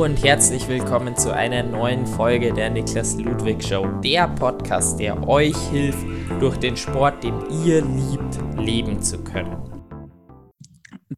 Und 0.00 0.24
herzlich 0.24 0.66
willkommen 0.66 1.14
zu 1.14 1.30
einer 1.30 1.62
neuen 1.62 2.06
Folge 2.06 2.54
der 2.54 2.70
Niklas 2.70 3.16
Ludwig 3.16 3.62
Show, 3.62 3.86
der 4.02 4.28
Podcast, 4.28 4.98
der 4.98 5.28
euch 5.28 5.54
hilft, 5.70 6.06
durch 6.40 6.56
den 6.56 6.74
Sport, 6.78 7.22
den 7.22 7.38
ihr 7.66 7.82
liebt, 7.82 8.38
leben 8.56 9.02
zu 9.02 9.22
können. 9.22 9.58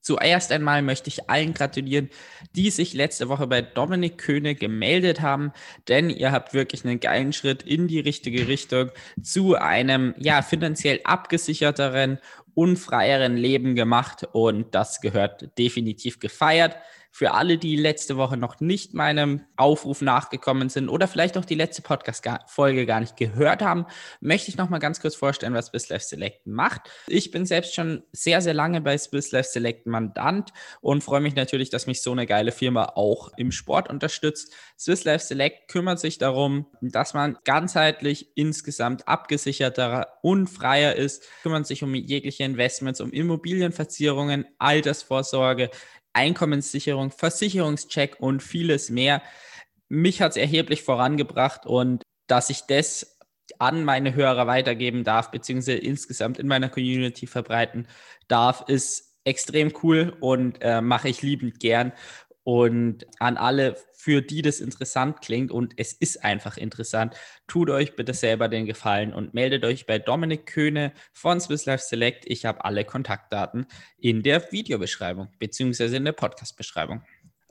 Zuerst 0.00 0.50
einmal 0.50 0.82
möchte 0.82 1.06
ich 1.06 1.30
allen 1.30 1.54
gratulieren, 1.54 2.10
die 2.56 2.70
sich 2.70 2.92
letzte 2.92 3.28
Woche 3.28 3.46
bei 3.46 3.62
Dominik 3.62 4.18
Köhne 4.18 4.56
gemeldet 4.56 5.20
haben, 5.20 5.52
denn 5.86 6.10
ihr 6.10 6.32
habt 6.32 6.52
wirklich 6.52 6.84
einen 6.84 6.98
geilen 6.98 7.32
Schritt 7.32 7.62
in 7.62 7.86
die 7.86 8.00
richtige 8.00 8.48
Richtung 8.48 8.90
zu 9.22 9.54
einem 9.54 10.12
ja 10.18 10.42
finanziell 10.42 10.98
abgesicherteren, 11.04 12.18
unfreieren 12.54 13.36
Leben 13.36 13.76
gemacht 13.76 14.26
und 14.32 14.74
das 14.74 15.00
gehört 15.00 15.56
definitiv 15.56 16.18
gefeiert. 16.18 16.74
Für 17.14 17.34
alle, 17.34 17.58
die 17.58 17.76
letzte 17.76 18.16
Woche 18.16 18.38
noch 18.38 18.60
nicht 18.60 18.94
meinem 18.94 19.42
Aufruf 19.56 20.00
nachgekommen 20.00 20.70
sind 20.70 20.88
oder 20.88 21.06
vielleicht 21.06 21.36
auch 21.36 21.44
die 21.44 21.54
letzte 21.54 21.82
Podcast-Folge 21.82 22.86
gar 22.86 23.00
nicht 23.00 23.18
gehört 23.18 23.60
haben, 23.60 23.84
möchte 24.20 24.50
ich 24.50 24.56
noch 24.56 24.70
mal 24.70 24.78
ganz 24.78 24.98
kurz 24.98 25.14
vorstellen, 25.14 25.52
was 25.52 25.66
Swiss 25.66 25.90
Life 25.90 26.06
Select 26.06 26.46
macht. 26.46 26.90
Ich 27.06 27.30
bin 27.30 27.44
selbst 27.44 27.74
schon 27.74 28.02
sehr, 28.12 28.40
sehr 28.40 28.54
lange 28.54 28.80
bei 28.80 28.96
Swiss 28.96 29.30
Life 29.30 29.50
Select 29.50 29.86
Mandant 29.86 30.54
und 30.80 31.04
freue 31.04 31.20
mich 31.20 31.34
natürlich, 31.34 31.68
dass 31.68 31.86
mich 31.86 32.00
so 32.00 32.12
eine 32.12 32.24
geile 32.24 32.50
Firma 32.50 32.92
auch 32.94 33.30
im 33.36 33.52
Sport 33.52 33.90
unterstützt. 33.90 34.54
Swiss 34.78 35.04
Life 35.04 35.26
Select 35.26 35.68
kümmert 35.68 36.00
sich 36.00 36.16
darum, 36.16 36.66
dass 36.80 37.12
man 37.12 37.36
ganzheitlich 37.44 38.34
insgesamt 38.36 39.06
abgesicherter 39.06 40.14
und 40.22 40.46
freier 40.46 40.96
ist, 40.96 41.28
kümmert 41.42 41.66
sich 41.66 41.82
um 41.82 41.94
jegliche 41.94 42.44
Investments, 42.44 43.02
um 43.02 43.12
Immobilienverzierungen, 43.12 44.46
Altersvorsorge, 44.58 45.68
Einkommenssicherung, 46.12 47.10
Versicherungscheck 47.10 48.16
und 48.20 48.42
vieles 48.42 48.90
mehr. 48.90 49.22
Mich 49.88 50.22
hat 50.22 50.32
es 50.32 50.36
erheblich 50.36 50.82
vorangebracht 50.82 51.66
und 51.66 52.02
dass 52.26 52.50
ich 52.50 52.62
das 52.62 53.18
an 53.58 53.84
meine 53.84 54.14
Hörer 54.14 54.46
weitergeben 54.46 55.04
darf, 55.04 55.30
beziehungsweise 55.30 55.78
insgesamt 55.78 56.38
in 56.38 56.46
meiner 56.48 56.68
Community 56.68 57.26
verbreiten 57.26 57.86
darf, 58.28 58.64
ist 58.68 59.12
extrem 59.24 59.72
cool 59.82 60.16
und 60.20 60.58
äh, 60.62 60.80
mache 60.80 61.08
ich 61.08 61.22
liebend 61.22 61.60
gern. 61.60 61.92
Und 62.44 63.06
an 63.20 63.36
alle, 63.36 63.76
für 63.92 64.20
die 64.20 64.42
das 64.42 64.60
interessant 64.60 65.20
klingt, 65.20 65.52
und 65.52 65.74
es 65.76 65.92
ist 65.92 66.24
einfach 66.24 66.56
interessant, 66.56 67.14
tut 67.46 67.70
euch 67.70 67.94
bitte 67.94 68.14
selber 68.14 68.48
den 68.48 68.66
Gefallen 68.66 69.12
und 69.12 69.32
meldet 69.32 69.64
euch 69.64 69.86
bei 69.86 69.98
Dominik 70.00 70.46
Köhne 70.46 70.92
von 71.12 71.40
Swiss 71.40 71.66
Life 71.66 71.84
Select. 71.84 72.24
Ich 72.26 72.44
habe 72.44 72.64
alle 72.64 72.84
Kontaktdaten 72.84 73.66
in 73.96 74.22
der 74.22 74.50
Videobeschreibung 74.50 75.28
beziehungsweise 75.38 75.96
in 75.96 76.04
der 76.04 76.12
Podcast-Beschreibung. 76.12 77.02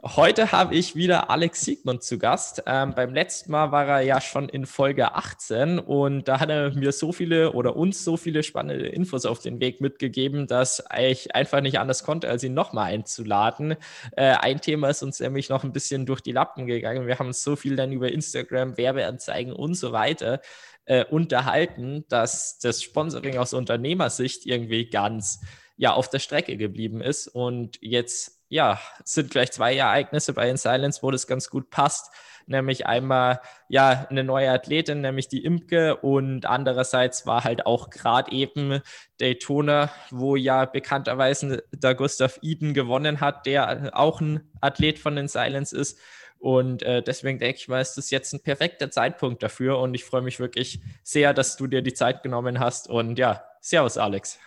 Heute 0.04 0.52
habe 0.52 0.74
ich 0.74 0.96
wieder 0.96 1.30
Alex 1.30 1.62
Siegmund 1.62 2.02
zu 2.02 2.18
Gast. 2.18 2.64
Ähm, 2.66 2.96
beim 2.96 3.14
letzten 3.14 3.52
Mal 3.52 3.72
war 3.72 3.86
er 3.86 4.02
ja 4.02 4.20
schon 4.20 4.50
in 4.50 4.66
Folge 4.66 5.14
18 5.14 5.78
und 5.78 6.28
da 6.28 6.40
hat 6.40 6.50
er 6.50 6.74
mir 6.74 6.92
so 6.92 7.12
viele 7.12 7.54
oder 7.54 7.76
uns 7.76 8.04
so 8.04 8.18
viele 8.18 8.42
spannende 8.42 8.88
Infos 8.88 9.28
auf 9.28 9.42
den 9.42 9.60
Weg 9.60 9.80
mitgegeben, 9.80 10.48
dass 10.48 10.84
ich 10.98 11.36
einfach 11.36 11.62
nicht 11.62 11.78
anders 11.78 12.04
konnte, 12.04 12.30
als 12.30 12.44
ihn 12.44 12.56
nochmal 12.56 12.92
einzuladen. 12.92 13.76
Äh, 14.18 14.34
ein 14.40 14.60
Thema 14.60 14.90
ist 14.90 15.04
uns 15.04 15.20
nämlich 15.20 15.50
noch 15.50 15.64
ein 15.64 15.72
bisschen 15.72 16.08
durch 16.08 16.22
die 16.22 16.32
Lappen 16.32 16.66
gegangen. 16.66 17.06
Wir 17.06 17.20
haben 17.20 17.32
so 17.32 17.56
viel 17.56 17.76
dann 17.76 17.92
über 17.92 18.12
Instagram, 18.12 18.78
Werbeanzeigen 18.78 19.54
und 19.54 19.76
so 19.76 19.92
weiter 19.92 20.42
äh, 20.86 21.06
unterhalten, 21.06 22.06
dass 22.10 22.58
das 22.58 22.82
Sponsoring 22.82 23.38
aus 23.38 23.54
Unternehmersicht 23.54 24.48
irgendwie 24.48 24.90
ganz 24.90 25.42
ja 25.78 25.94
auf 25.94 26.10
der 26.10 26.20
Strecke 26.20 26.58
geblieben 26.58 27.02
ist 27.02 27.28
und 27.28 27.78
jetzt 27.82 28.41
ja, 28.52 28.82
sind 29.06 29.32
gleich 29.32 29.52
zwei 29.54 29.78
Ereignisse 29.78 30.34
bei 30.34 30.50
In 30.50 30.58
Silence, 30.58 31.02
wo 31.02 31.10
das 31.10 31.26
ganz 31.26 31.50
gut 31.50 31.70
passt. 31.70 32.12
Nämlich 32.48 32.86
einmal 32.86 33.40
ja 33.70 34.08
eine 34.10 34.26
neue 34.26 34.52
Athletin, 34.52 35.00
nämlich 35.00 35.30
die 35.30 35.46
Imke, 35.46 35.96
und 35.96 36.46
andererseits 36.46 37.26
war 37.26 37.46
halt 37.46 37.66
auch 37.66 37.90
gerade 37.90 38.32
eben 38.34 38.82
Daytona, 39.22 39.90
wo 40.10 40.36
ja 40.36 40.66
bekannterweise 40.66 41.64
der 41.72 41.96
Gustav 41.96 42.40
Eden 42.42 42.74
gewonnen 42.74 43.22
hat, 43.22 43.46
der 43.46 43.92
auch 43.98 44.20
ein 44.20 44.52
Athlet 44.60 45.00
von 45.00 45.16
In 45.16 45.30
Silence 45.30 45.76
ist. 45.76 45.98
Und 46.38 46.84
äh, 46.84 47.02
deswegen 47.02 47.40
denke 47.40 47.58
ich 47.58 47.68
mal, 47.70 47.80
ist 47.80 47.96
das 47.96 48.12
jetzt 48.12 48.34
ein 48.34 48.44
perfekter 48.44 48.92
Zeitpunkt 48.92 49.42
dafür. 49.44 49.80
Und 49.80 49.94
ich 49.94 50.04
freue 50.04 50.24
mich 50.24 50.42
wirklich 50.42 50.82
sehr, 51.04 51.34
dass 51.34 51.56
du 51.56 51.68
dir 51.68 51.82
die 51.82 51.94
Zeit 51.94 52.22
genommen 52.22 52.60
hast. 52.60 52.90
Und 52.90 53.18
ja, 53.18 53.46
Servus, 53.62 53.98
Alex. 53.98 54.40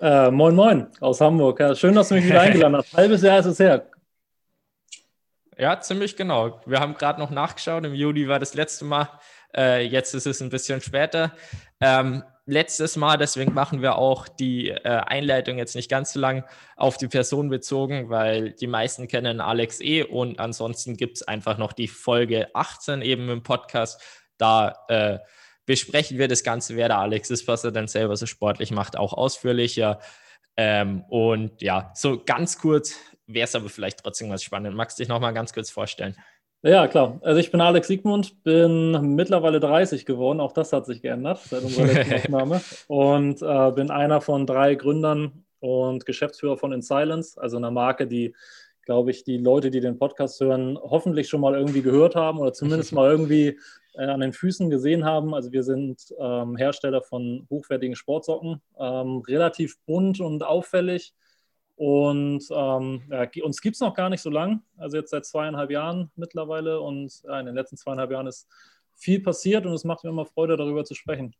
Äh, 0.00 0.30
moin, 0.30 0.54
moin 0.54 0.86
aus 1.00 1.20
Hamburg. 1.20 1.58
Ja, 1.58 1.74
schön, 1.74 1.94
dass 1.94 2.08
du 2.08 2.14
mich 2.14 2.24
wieder 2.24 2.40
eingeladen 2.42 2.76
hast. 2.76 2.96
Halbes 2.96 3.22
Jahr 3.22 3.40
ist 3.40 3.46
es 3.46 3.58
her. 3.58 3.90
Ja, 5.56 5.80
ziemlich 5.80 6.16
genau. 6.16 6.60
Wir 6.66 6.78
haben 6.78 6.94
gerade 6.94 7.18
noch 7.18 7.30
nachgeschaut. 7.30 7.84
Im 7.84 7.94
Juli 7.94 8.28
war 8.28 8.38
das 8.38 8.54
letzte 8.54 8.84
Mal. 8.84 9.08
Äh, 9.56 9.86
jetzt 9.86 10.14
ist 10.14 10.26
es 10.26 10.40
ein 10.40 10.50
bisschen 10.50 10.80
später. 10.80 11.32
Ähm, 11.80 12.22
letztes 12.46 12.96
Mal, 12.96 13.16
deswegen 13.18 13.54
machen 13.54 13.82
wir 13.82 13.96
auch 13.96 14.28
die 14.28 14.68
äh, 14.68 14.78
Einleitung 14.84 15.58
jetzt 15.58 15.74
nicht 15.74 15.90
ganz 15.90 16.12
so 16.12 16.20
lang 16.20 16.44
auf 16.76 16.96
die 16.96 17.08
Person 17.08 17.48
bezogen, 17.48 18.08
weil 18.08 18.52
die 18.52 18.68
meisten 18.68 19.08
kennen 19.08 19.40
Alex 19.40 19.80
E. 19.80 20.04
Und 20.04 20.38
ansonsten 20.38 20.96
gibt 20.96 21.16
es 21.16 21.22
einfach 21.26 21.58
noch 21.58 21.72
die 21.72 21.88
Folge 21.88 22.54
18 22.54 23.02
eben 23.02 23.28
im 23.30 23.42
Podcast. 23.42 24.00
Da 24.36 24.76
äh, 24.86 25.18
besprechen 25.68 26.16
wir 26.16 26.28
das 26.28 26.42
Ganze, 26.42 26.76
wer 26.76 26.88
der 26.88 26.98
Alex 26.98 27.28
ist, 27.28 27.46
was 27.46 27.62
er 27.62 27.70
dann 27.70 27.88
selber 27.88 28.16
so 28.16 28.24
sportlich 28.24 28.70
macht, 28.70 28.96
auch 28.96 29.12
ausführlicher. 29.12 30.00
Ähm, 30.56 31.04
und 31.10 31.60
ja, 31.60 31.92
so 31.94 32.22
ganz 32.24 32.58
kurz 32.58 32.94
wäre 33.26 33.44
es 33.44 33.54
aber 33.54 33.68
vielleicht 33.68 34.02
trotzdem 34.02 34.30
was 34.30 34.42
spannend. 34.42 34.74
Magst 34.74 34.98
du 34.98 35.02
dich 35.02 35.10
nochmal 35.10 35.34
ganz 35.34 35.52
kurz 35.52 35.68
vorstellen? 35.70 36.16
Ja, 36.62 36.88
klar. 36.88 37.20
Also 37.22 37.38
ich 37.38 37.50
bin 37.50 37.60
Alex 37.60 37.86
Siegmund, 37.86 38.42
bin 38.44 39.14
mittlerweile 39.14 39.60
30 39.60 40.06
geworden. 40.06 40.40
Auch 40.40 40.52
das 40.52 40.72
hat 40.72 40.86
sich 40.86 41.02
geändert 41.02 41.40
seit 41.44 41.62
unserer 41.62 41.84
letzten 41.84 42.14
Aufnahme. 42.34 42.62
Und 42.86 43.42
äh, 43.42 43.70
bin 43.72 43.90
einer 43.90 44.22
von 44.22 44.46
drei 44.46 44.74
Gründern 44.74 45.44
und 45.60 46.06
Geschäftsführer 46.06 46.56
von 46.56 46.72
In 46.72 46.80
Silence, 46.80 47.38
also 47.38 47.58
einer 47.58 47.70
Marke, 47.70 48.06
die, 48.06 48.34
glaube 48.86 49.10
ich, 49.10 49.22
die 49.22 49.36
Leute, 49.36 49.70
die 49.70 49.80
den 49.80 49.98
Podcast 49.98 50.40
hören, 50.40 50.78
hoffentlich 50.80 51.28
schon 51.28 51.42
mal 51.42 51.54
irgendwie 51.54 51.82
gehört 51.82 52.16
haben 52.16 52.38
oder 52.38 52.54
zumindest 52.54 52.92
mal 52.94 53.10
irgendwie 53.10 53.58
an 54.06 54.20
den 54.20 54.32
Füßen 54.32 54.70
gesehen 54.70 55.04
haben. 55.04 55.34
Also 55.34 55.52
wir 55.52 55.62
sind 55.62 56.14
ähm, 56.18 56.56
Hersteller 56.56 57.02
von 57.02 57.46
hochwertigen 57.50 57.96
Sportsocken, 57.96 58.62
ähm, 58.78 59.18
relativ 59.26 59.78
bunt 59.86 60.20
und 60.20 60.42
auffällig. 60.44 61.14
Und 61.74 62.44
ähm, 62.50 63.02
ja, 63.10 63.28
uns 63.42 63.60
gibt 63.60 63.76
es 63.76 63.80
noch 63.80 63.94
gar 63.94 64.10
nicht 64.10 64.20
so 64.20 64.30
lang, 64.30 64.62
also 64.76 64.96
jetzt 64.96 65.10
seit 65.10 65.24
zweieinhalb 65.24 65.70
Jahren 65.70 66.10
mittlerweile. 66.16 66.80
Und 66.80 67.22
ja, 67.22 67.38
in 67.40 67.46
den 67.46 67.54
letzten 67.54 67.76
zweieinhalb 67.76 68.10
Jahren 68.10 68.26
ist 68.26 68.48
viel 68.94 69.20
passiert 69.20 69.64
und 69.64 69.72
es 69.72 69.84
macht 69.84 70.04
mir 70.04 70.10
immer 70.10 70.26
Freude, 70.26 70.56
darüber 70.56 70.84
zu 70.84 70.94
sprechen. 70.94 71.34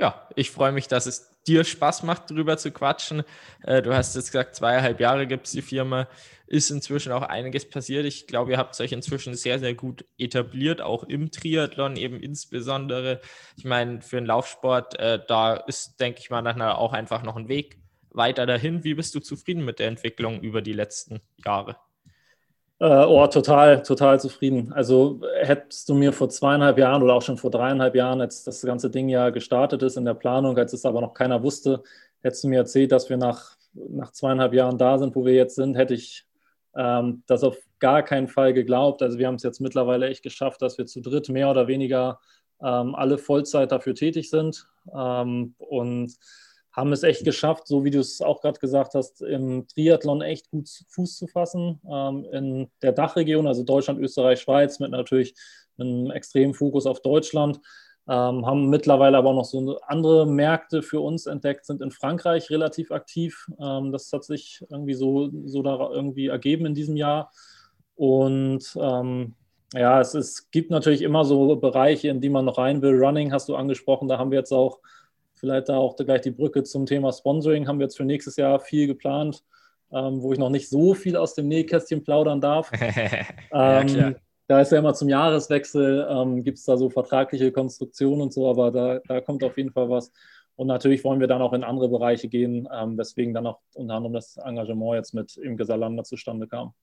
Ja, 0.00 0.26
ich 0.34 0.50
freue 0.50 0.72
mich, 0.72 0.88
dass 0.88 1.06
es 1.06 1.30
dir 1.46 1.62
Spaß 1.62 2.02
macht, 2.04 2.30
darüber 2.30 2.56
zu 2.56 2.70
quatschen. 2.70 3.22
Äh, 3.62 3.82
du 3.82 3.94
hast 3.94 4.16
jetzt 4.16 4.32
gesagt, 4.32 4.56
zweieinhalb 4.56 4.98
Jahre 4.98 5.26
gibt 5.26 5.46
es 5.46 5.52
die 5.52 5.62
Firma 5.62 6.08
ist 6.50 6.68
inzwischen 6.70 7.12
auch 7.12 7.22
einiges 7.22 7.68
passiert. 7.70 8.04
Ich 8.06 8.26
glaube, 8.26 8.50
ihr 8.50 8.58
habt 8.58 8.78
euch 8.80 8.90
inzwischen 8.90 9.34
sehr, 9.34 9.60
sehr 9.60 9.74
gut 9.74 10.04
etabliert, 10.18 10.80
auch 10.80 11.04
im 11.04 11.30
Triathlon 11.30 11.94
eben 11.94 12.20
insbesondere. 12.20 13.20
Ich 13.56 13.64
meine, 13.64 14.02
für 14.02 14.16
den 14.16 14.26
Laufsport, 14.26 14.98
äh, 14.98 15.20
da 15.28 15.54
ist, 15.54 16.00
denke 16.00 16.18
ich 16.18 16.28
mal, 16.28 16.42
nachher 16.42 16.76
auch 16.76 16.92
einfach 16.92 17.22
noch 17.22 17.36
ein 17.36 17.48
Weg 17.48 17.78
weiter 18.10 18.46
dahin. 18.46 18.82
Wie 18.82 18.94
bist 18.94 19.14
du 19.14 19.20
zufrieden 19.20 19.64
mit 19.64 19.78
der 19.78 19.86
Entwicklung 19.86 20.40
über 20.40 20.60
die 20.60 20.72
letzten 20.72 21.20
Jahre? 21.44 21.76
Äh, 22.80 23.04
oh, 23.04 23.26
total, 23.26 23.82
total 23.82 24.18
zufrieden. 24.20 24.72
Also 24.72 25.20
hättest 25.42 25.88
du 25.90 25.94
mir 25.94 26.14
vor 26.14 26.30
zweieinhalb 26.30 26.78
Jahren 26.78 27.02
oder 27.02 27.14
auch 27.14 27.22
schon 27.22 27.36
vor 27.36 27.50
dreieinhalb 27.50 27.94
Jahren, 27.94 28.22
als 28.22 28.42
das 28.42 28.62
ganze 28.62 28.88
Ding 28.88 29.10
ja 29.10 29.28
gestartet 29.28 29.82
ist 29.82 29.98
in 29.98 30.06
der 30.06 30.14
Planung, 30.14 30.56
als 30.56 30.72
es 30.72 30.86
aber 30.86 31.02
noch 31.02 31.12
keiner 31.12 31.42
wusste, 31.42 31.82
hättest 32.22 32.44
du 32.44 32.48
mir 32.48 32.56
erzählt, 32.56 32.90
dass 32.90 33.10
wir 33.10 33.18
nach, 33.18 33.56
nach 33.74 34.12
zweieinhalb 34.12 34.54
Jahren 34.54 34.78
da 34.78 34.96
sind, 34.98 35.14
wo 35.14 35.26
wir 35.26 35.34
jetzt 35.34 35.56
sind, 35.56 35.76
hätte 35.76 35.92
ich 35.92 36.24
ähm, 36.74 37.22
das 37.26 37.44
auf 37.44 37.58
gar 37.80 38.02
keinen 38.02 38.28
Fall 38.28 38.54
geglaubt. 38.54 39.02
Also 39.02 39.18
wir 39.18 39.26
haben 39.26 39.34
es 39.34 39.42
jetzt 39.42 39.60
mittlerweile 39.60 40.08
echt 40.08 40.22
geschafft, 40.22 40.62
dass 40.62 40.78
wir 40.78 40.86
zu 40.86 41.02
dritt 41.02 41.28
mehr 41.28 41.50
oder 41.50 41.68
weniger 41.68 42.18
ähm, 42.62 42.94
alle 42.94 43.18
Vollzeit 43.18 43.72
dafür 43.72 43.94
tätig 43.94 44.30
sind 44.30 44.68
ähm, 44.94 45.54
und 45.58 46.14
haben 46.72 46.92
es 46.92 47.02
echt 47.02 47.24
geschafft, 47.24 47.66
so 47.66 47.84
wie 47.84 47.90
du 47.90 47.98
es 47.98 48.20
auch 48.20 48.40
gerade 48.40 48.60
gesagt 48.60 48.94
hast, 48.94 49.22
im 49.22 49.66
Triathlon 49.66 50.22
echt 50.22 50.50
gut 50.50 50.68
Fuß 50.88 51.16
zu 51.16 51.26
fassen. 51.26 51.80
Ähm, 51.90 52.26
in 52.32 52.70
der 52.82 52.92
Dachregion, 52.92 53.46
also 53.46 53.64
Deutschland, 53.64 54.00
Österreich, 54.00 54.40
Schweiz, 54.40 54.78
mit 54.78 54.90
natürlich 54.90 55.34
einem 55.78 56.10
extremen 56.10 56.54
Fokus 56.54 56.86
auf 56.86 57.00
Deutschland 57.00 57.60
ähm, 58.10 58.44
haben 58.44 58.70
mittlerweile 58.70 59.18
aber 59.18 59.32
noch 59.32 59.44
so 59.44 59.78
andere 59.82 60.26
Märkte 60.26 60.82
für 60.82 61.00
uns 61.00 61.26
entdeckt, 61.26 61.64
sind 61.64 61.80
in 61.80 61.92
Frankreich 61.92 62.50
relativ 62.50 62.90
aktiv. 62.90 63.46
Ähm, 63.60 63.92
das 63.92 64.12
hat 64.12 64.24
sich 64.24 64.64
irgendwie 64.68 64.94
so, 64.94 65.30
so 65.44 65.62
da 65.62 65.90
irgendwie 65.92 66.26
ergeben 66.26 66.66
in 66.66 66.74
diesem 66.74 66.96
Jahr. 66.96 67.30
Und 67.94 68.76
ähm, 68.80 69.34
ja, 69.74 70.00
es, 70.00 70.14
es 70.14 70.50
gibt 70.50 70.72
natürlich 70.72 71.02
immer 71.02 71.24
so 71.24 71.54
Bereiche, 71.54 72.08
in 72.08 72.20
die 72.20 72.30
man 72.30 72.46
noch 72.46 72.58
rein 72.58 72.82
will. 72.82 72.98
Running 72.98 73.32
hast 73.32 73.48
du 73.48 73.54
angesprochen, 73.54 74.08
da 74.08 74.18
haben 74.18 74.32
wir 74.32 74.38
jetzt 74.38 74.52
auch 74.52 74.80
vielleicht 75.40 75.68
da 75.68 75.76
auch 75.76 75.96
gleich 75.96 76.20
die 76.20 76.30
Brücke 76.30 76.62
zum 76.62 76.86
Thema 76.86 77.12
Sponsoring, 77.12 77.66
haben 77.66 77.78
wir 77.78 77.86
jetzt 77.86 77.96
für 77.96 78.04
nächstes 78.04 78.36
Jahr 78.36 78.60
viel 78.60 78.86
geplant. 78.86 79.42
ähm, 79.92 80.22
wo 80.22 80.32
ich 80.32 80.38
noch 80.38 80.50
nicht 80.50 80.68
so 80.68 80.94
viel 80.94 81.16
aus 81.16 81.34
dem 81.34 81.48
Nähkästchen 81.48 82.04
plaudern 82.04 82.40
darf. 82.40 82.70
ja, 83.52 83.80
ähm, 83.80 84.16
da 84.46 84.60
ist 84.60 84.72
ja 84.72 84.78
immer 84.78 84.94
zum 84.94 85.08
Jahreswechsel, 85.08 86.06
ähm, 86.10 86.42
gibt 86.42 86.58
es 86.58 86.64
da 86.64 86.76
so 86.76 86.90
vertragliche 86.90 87.52
Konstruktionen 87.52 88.20
und 88.20 88.32
so, 88.32 88.48
aber 88.48 88.70
da, 88.70 89.00
da 89.06 89.20
kommt 89.20 89.44
auf 89.44 89.56
jeden 89.56 89.72
Fall 89.72 89.88
was. 89.88 90.12
Und 90.56 90.66
natürlich 90.66 91.04
wollen 91.04 91.20
wir 91.20 91.26
dann 91.26 91.40
auch 91.40 91.52
in 91.52 91.64
andere 91.64 91.88
Bereiche 91.88 92.28
gehen, 92.28 92.68
ähm, 92.72 92.98
weswegen 92.98 93.32
dann 93.32 93.46
auch 93.46 93.60
unter 93.74 93.94
anderem 93.94 94.12
das 94.12 94.36
Engagement 94.36 94.94
jetzt 94.94 95.14
mit 95.14 95.36
im 95.36 95.56
Gesalander 95.56 96.04
zustande 96.04 96.46
kam. 96.46 96.74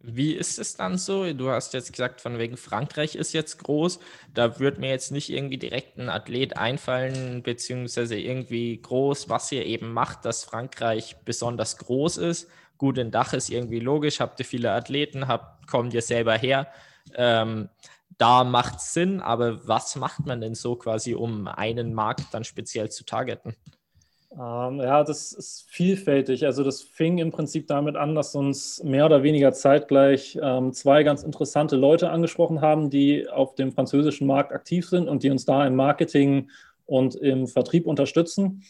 Wie 0.00 0.32
ist 0.32 0.60
es 0.60 0.76
dann 0.76 0.96
so? 0.96 1.32
Du 1.32 1.50
hast 1.50 1.74
jetzt 1.74 1.92
gesagt, 1.92 2.20
von 2.20 2.38
wegen 2.38 2.56
Frankreich 2.56 3.16
ist 3.16 3.32
jetzt 3.32 3.58
groß. 3.64 3.98
Da 4.32 4.60
wird 4.60 4.78
mir 4.78 4.90
jetzt 4.90 5.10
nicht 5.10 5.28
irgendwie 5.28 5.58
direkt 5.58 5.98
ein 5.98 6.08
Athlet 6.08 6.56
einfallen, 6.56 7.42
beziehungsweise 7.42 8.16
irgendwie 8.16 8.80
groß, 8.80 9.28
was 9.28 9.50
ihr 9.50 9.66
eben 9.66 9.92
macht, 9.92 10.24
dass 10.24 10.44
Frankreich 10.44 11.16
besonders 11.24 11.78
groß 11.78 12.18
ist. 12.18 12.48
Gut, 12.76 12.96
ein 12.98 13.10
Dach 13.10 13.32
ist 13.32 13.50
irgendwie 13.50 13.80
logisch, 13.80 14.20
habt 14.20 14.38
ihr 14.38 14.46
viele 14.46 14.70
Athleten, 14.70 15.26
habt, 15.26 15.66
kommt 15.66 15.92
ihr 15.94 16.02
selber 16.02 16.38
her. 16.38 16.68
Ähm, 17.16 17.68
da 18.18 18.44
macht 18.44 18.76
es 18.76 18.94
Sinn, 18.94 19.20
aber 19.20 19.66
was 19.66 19.96
macht 19.96 20.26
man 20.26 20.40
denn 20.40 20.54
so 20.54 20.76
quasi, 20.76 21.14
um 21.14 21.48
einen 21.48 21.92
Markt 21.92 22.32
dann 22.32 22.44
speziell 22.44 22.88
zu 22.90 23.04
targeten? 23.04 23.56
Ähm, 24.38 24.78
ja, 24.80 25.02
das 25.02 25.32
ist 25.32 25.64
vielfältig. 25.68 26.46
Also 26.46 26.62
das 26.62 26.82
fing 26.82 27.18
im 27.18 27.32
Prinzip 27.32 27.66
damit 27.66 27.96
an, 27.96 28.14
dass 28.14 28.36
uns 28.36 28.82
mehr 28.84 29.06
oder 29.06 29.24
weniger 29.24 29.52
zeitgleich 29.52 30.38
ähm, 30.40 30.72
zwei 30.72 31.02
ganz 31.02 31.24
interessante 31.24 31.74
Leute 31.74 32.10
angesprochen 32.10 32.60
haben, 32.60 32.88
die 32.88 33.28
auf 33.28 33.56
dem 33.56 33.72
französischen 33.72 34.28
Markt 34.28 34.52
aktiv 34.52 34.88
sind 34.88 35.08
und 35.08 35.24
die 35.24 35.30
uns 35.30 35.44
da 35.44 35.66
im 35.66 35.74
Marketing 35.74 36.50
und 36.86 37.16
im 37.16 37.48
Vertrieb 37.48 37.86
unterstützen. 37.86 38.62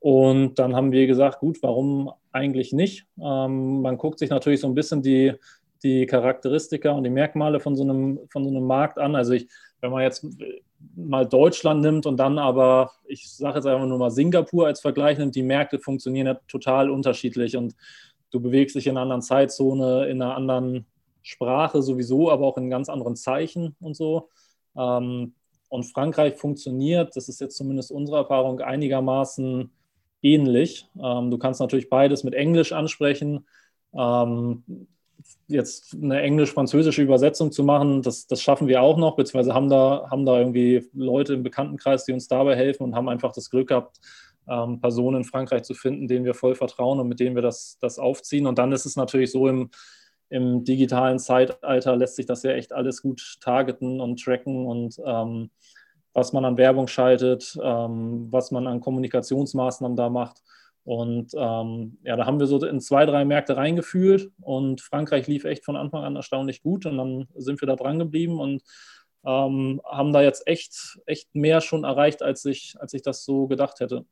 Und 0.00 0.58
dann 0.58 0.74
haben 0.74 0.90
wir 0.90 1.06
gesagt, 1.06 1.38
gut, 1.38 1.62
warum 1.62 2.10
eigentlich 2.32 2.72
nicht? 2.72 3.06
Ähm, 3.22 3.82
man 3.82 3.96
guckt 3.96 4.18
sich 4.18 4.30
natürlich 4.30 4.60
so 4.60 4.66
ein 4.66 4.74
bisschen 4.74 5.00
die, 5.00 5.34
die 5.84 6.06
Charakteristika 6.06 6.90
und 6.90 7.04
die 7.04 7.10
Merkmale 7.10 7.60
von 7.60 7.76
so 7.76 7.84
einem, 7.84 8.18
von 8.30 8.42
so 8.42 8.50
einem 8.50 8.66
Markt 8.66 8.98
an. 8.98 9.14
Also 9.14 9.34
ich, 9.34 9.48
wenn 9.80 9.92
man 9.92 10.02
jetzt 10.02 10.26
mal 10.96 11.26
Deutschland 11.26 11.80
nimmt 11.80 12.06
und 12.06 12.16
dann 12.16 12.38
aber, 12.38 12.92
ich 13.06 13.30
sage 13.30 13.56
jetzt 13.56 13.66
einfach 13.66 13.86
nur 13.86 13.98
mal 13.98 14.10
Singapur 14.10 14.66
als 14.66 14.80
Vergleich 14.80 15.18
nimmt, 15.18 15.34
die 15.34 15.42
Märkte 15.42 15.78
funktionieren 15.78 16.26
ja 16.26 16.34
total 16.48 16.90
unterschiedlich 16.90 17.56
und 17.56 17.74
du 18.30 18.40
bewegst 18.40 18.76
dich 18.76 18.86
in 18.86 18.92
einer 18.92 19.02
anderen 19.02 19.22
Zeitzone, 19.22 20.06
in 20.06 20.20
einer 20.20 20.36
anderen 20.36 20.86
Sprache 21.22 21.82
sowieso, 21.82 22.30
aber 22.30 22.46
auch 22.46 22.58
in 22.58 22.70
ganz 22.70 22.88
anderen 22.88 23.16
Zeichen 23.16 23.76
und 23.80 23.96
so. 23.96 24.28
Ähm, 24.76 25.34
und 25.68 25.84
Frankreich 25.84 26.36
funktioniert, 26.36 27.16
das 27.16 27.28
ist 27.28 27.40
jetzt 27.40 27.56
zumindest 27.56 27.90
unsere 27.90 28.18
Erfahrung, 28.18 28.60
einigermaßen 28.60 29.70
ähnlich. 30.22 30.88
Ähm, 31.02 31.30
du 31.30 31.38
kannst 31.38 31.60
natürlich 31.60 31.88
beides 31.88 32.24
mit 32.24 32.34
Englisch 32.34 32.72
ansprechen. 32.72 33.46
Ähm, 33.92 34.62
jetzt 35.46 35.94
eine 35.94 36.22
englisch-französische 36.22 37.02
Übersetzung 37.02 37.52
zu 37.52 37.64
machen, 37.64 38.02
das, 38.02 38.26
das 38.26 38.40
schaffen 38.40 38.66
wir 38.68 38.82
auch 38.82 38.96
noch, 38.96 39.16
beziehungsweise 39.16 39.54
haben 39.54 39.68
da, 39.68 40.08
haben 40.10 40.24
da 40.24 40.38
irgendwie 40.38 40.88
Leute 40.94 41.34
im 41.34 41.42
Bekanntenkreis, 41.42 42.04
die 42.04 42.12
uns 42.12 42.28
dabei 42.28 42.56
helfen 42.56 42.84
und 42.84 42.94
haben 42.94 43.08
einfach 43.08 43.32
das 43.32 43.50
Glück 43.50 43.68
gehabt, 43.68 44.00
ähm, 44.48 44.80
Personen 44.80 45.18
in 45.18 45.24
Frankreich 45.24 45.62
zu 45.62 45.74
finden, 45.74 46.08
denen 46.08 46.24
wir 46.24 46.34
voll 46.34 46.54
vertrauen 46.54 47.00
und 47.00 47.08
mit 47.08 47.20
denen 47.20 47.34
wir 47.34 47.42
das, 47.42 47.78
das 47.80 47.98
aufziehen. 47.98 48.46
Und 48.46 48.58
dann 48.58 48.72
ist 48.72 48.86
es 48.86 48.96
natürlich 48.96 49.30
so, 49.30 49.48
im, 49.48 49.70
im 50.30 50.64
digitalen 50.64 51.18
Zeitalter 51.18 51.96
lässt 51.96 52.16
sich 52.16 52.26
das 52.26 52.42
ja 52.42 52.52
echt 52.52 52.72
alles 52.72 53.02
gut 53.02 53.36
targeten 53.40 54.00
und 54.00 54.22
tracken 54.22 54.66
und 54.66 55.00
ähm, 55.04 55.50
was 56.12 56.32
man 56.32 56.44
an 56.44 56.56
Werbung 56.56 56.86
schaltet, 56.86 57.58
ähm, 57.62 58.28
was 58.30 58.50
man 58.50 58.66
an 58.66 58.80
Kommunikationsmaßnahmen 58.80 59.96
da 59.96 60.08
macht. 60.08 60.42
Und 60.84 61.32
ähm, 61.34 61.98
ja, 62.02 62.14
da 62.16 62.26
haben 62.26 62.38
wir 62.38 62.46
so 62.46 62.64
in 62.64 62.80
zwei, 62.80 63.06
drei 63.06 63.24
Märkte 63.24 63.56
reingefühlt 63.56 64.30
und 64.42 64.82
Frankreich 64.82 65.26
lief 65.26 65.44
echt 65.44 65.64
von 65.64 65.76
Anfang 65.76 66.04
an 66.04 66.14
erstaunlich 66.14 66.62
gut 66.62 66.84
und 66.84 66.98
dann 66.98 67.26
sind 67.36 67.60
wir 67.62 67.66
da 67.66 67.74
dran 67.74 67.98
geblieben 67.98 68.38
und 68.38 68.62
ähm, 69.24 69.80
haben 69.84 70.12
da 70.12 70.20
jetzt 70.20 70.46
echt, 70.46 70.98
echt 71.06 71.34
mehr 71.34 71.62
schon 71.62 71.84
erreicht, 71.84 72.22
als 72.22 72.44
ich, 72.44 72.74
als 72.78 72.92
ich 72.92 73.00
das 73.00 73.24
so 73.24 73.46
gedacht 73.46 73.80
hätte. 73.80 74.04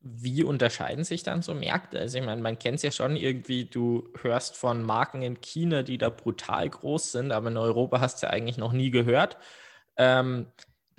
Wie 0.00 0.42
unterscheiden 0.42 1.04
sich 1.04 1.22
dann 1.22 1.40
so 1.40 1.54
Märkte? 1.54 2.00
Also 2.00 2.18
ich 2.18 2.24
meine, 2.24 2.42
man 2.42 2.58
kennt 2.58 2.76
es 2.76 2.82
ja 2.82 2.90
schon 2.90 3.16
irgendwie, 3.16 3.64
du 3.64 4.08
hörst 4.20 4.56
von 4.56 4.82
Marken 4.82 5.22
in 5.22 5.40
China, 5.40 5.82
die 5.82 5.98
da 5.98 6.10
brutal 6.10 6.68
groß 6.68 7.12
sind, 7.12 7.32
aber 7.32 7.48
in 7.48 7.56
Europa 7.56 8.00
hast 8.00 8.22
du 8.22 8.26
ja 8.26 8.32
eigentlich 8.32 8.58
noch 8.58 8.72
nie 8.72 8.90
gehört. 8.90 9.38
Ähm, 9.96 10.48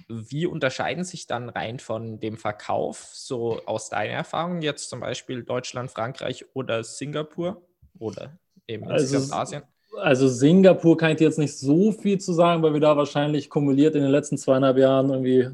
wie 0.07 0.45
unterscheiden 0.45 1.03
sich 1.03 1.27
dann 1.27 1.50
rein 1.50 1.80
von 1.80 2.19
dem 2.19 2.38
Verkauf, 2.38 3.09
so 3.13 3.62
aus 3.65 3.89
deiner 3.89 4.13
Erfahrung, 4.13 4.62
jetzt 4.62 4.89
zum 4.89 5.00
Beispiel 5.00 5.44
Deutschland, 5.44 5.92
Frankreich 5.92 6.45
oder 6.53 6.83
Singapur 6.83 7.62
oder 8.00 8.38
eben 8.68 8.88
also, 8.88 9.33
Asien? 9.33 9.63
Also 9.97 10.27
Singapur 10.27 10.97
kann 10.97 11.12
ich 11.12 11.18
dir 11.18 11.25
jetzt 11.25 11.39
nicht 11.39 11.57
so 11.57 11.92
viel 11.92 12.19
zu 12.19 12.33
sagen, 12.33 12.62
weil 12.62 12.74
wir 12.74 12.81
da 12.81 12.97
wahrscheinlich 12.97 13.50
kumuliert 13.50 13.95
in 13.95 14.01
den 14.01 14.12
letzten 14.12 14.38
zweieinhalb 14.38 14.77
Jahren 14.77 15.09
irgendwie 15.09 15.50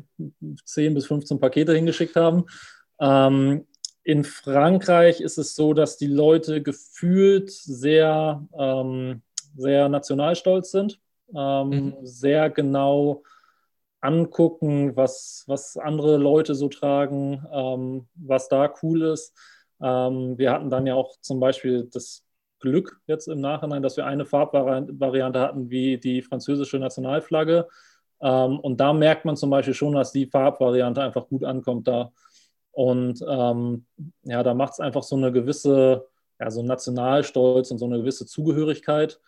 10 0.66 0.94
bis 0.94 1.06
15 1.06 1.40
Pakete 1.40 1.76
hingeschickt 1.76 2.16
haben. 2.16 2.46
Ähm, 3.00 3.66
in 4.04 4.24
Frankreich 4.24 5.22
ist 5.22 5.38
es 5.38 5.56
so, 5.56 5.74
dass 5.74 5.98
die 5.98 6.08
Leute 6.08 6.62
gefühlt 6.64 7.52
sehr, 7.52 8.44
ähm, 8.58 9.22
sehr 9.56 9.90
nationalstolz 9.90 10.72
sind, 10.72 11.00
ähm, 11.36 11.70
mhm. 11.70 11.96
sehr 12.02 12.50
genau 12.50 13.24
angucken, 14.02 14.96
was, 14.96 15.44
was 15.48 15.78
andere 15.78 16.18
Leute 16.18 16.56
so 16.56 16.68
tragen, 16.68 17.46
ähm, 17.54 18.08
was 18.16 18.50
da 18.50 18.74
cool 18.82 19.04
ist. 19.04 19.34
Ähm, 19.82 20.38
wir 20.38 20.52
hatten 20.52 20.70
dann 20.70 20.88
ja 20.88 20.96
auch 20.96 21.16
zum 21.22 21.40
Beispiel 21.40 21.88
das 21.92 22.24
Glück 22.60 23.00
jetzt 23.08 23.28
im 23.28 23.42
Nachhinein, 23.42 23.84
dass 23.84 23.98
wir 23.98 24.06
eine 24.06 24.26
Farbvariante 24.26 25.40
hatten 25.40 25.70
wie 25.70 25.98
die 25.98 26.22
französische 26.22 26.80
Nationalflagge. 26.80 27.68
Ähm, 28.22 28.60
und 28.60 28.80
da 28.80 28.94
merkt 28.94 29.26
man 29.26 29.36
zum 29.36 29.50
Beispiel 29.50 29.74
schon, 29.74 29.94
dass 29.94 30.12
die 30.12 30.28
Farbvariante 30.28 31.02
einfach 31.02 31.28
gut 31.28 31.44
ankommt 31.44 31.88
da. 31.88 32.12
Und 32.72 33.24
ähm, 33.28 33.86
ja, 34.24 34.44
da 34.44 34.54
macht 34.54 34.74
es 34.74 34.80
einfach 34.80 35.04
so 35.04 35.16
eine 35.16 35.32
gewisse, 35.32 36.08
ja, 36.40 36.50
so 36.50 36.64
Nationalstolz 36.64 37.72
und 37.72 37.80
so 37.80 37.86
eine 37.86 37.98
gewisse 37.98 38.26
Zugehörigkeit. 38.26 39.20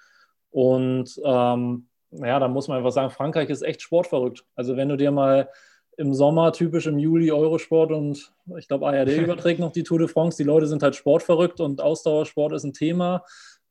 Und 0.52 1.20
ähm, 1.26 1.88
ja, 2.20 2.40
da 2.40 2.48
muss 2.48 2.68
man 2.68 2.78
einfach 2.78 2.92
sagen, 2.92 3.10
Frankreich 3.10 3.50
ist 3.50 3.62
echt 3.62 3.82
sportverrückt. 3.82 4.46
Also 4.56 4.78
wenn 4.78 4.90
du 4.90 4.98
dir 4.98 5.12
mal 5.12 5.50
im 5.98 6.14
Sommer, 6.14 6.52
typisch 6.54 6.88
im 6.88 6.98
Juli 6.98 7.32
Eurosport 7.32 7.92
und 7.92 8.34
ich 8.58 8.68
glaube 8.68 8.88
ARD 8.88 9.18
überträgt 9.18 9.60
noch 9.60 9.72
die 9.72 9.84
Tour 9.84 10.00
de 10.00 10.08
France, 10.08 10.38
die 10.38 10.48
Leute 10.48 10.68
sind 10.68 10.84
halt 10.84 10.96
sportverrückt 10.96 11.60
und 11.60 11.82
Ausdauersport 11.82 12.54
ist 12.54 12.64
ein 12.64 12.74
Thema. 12.74 13.24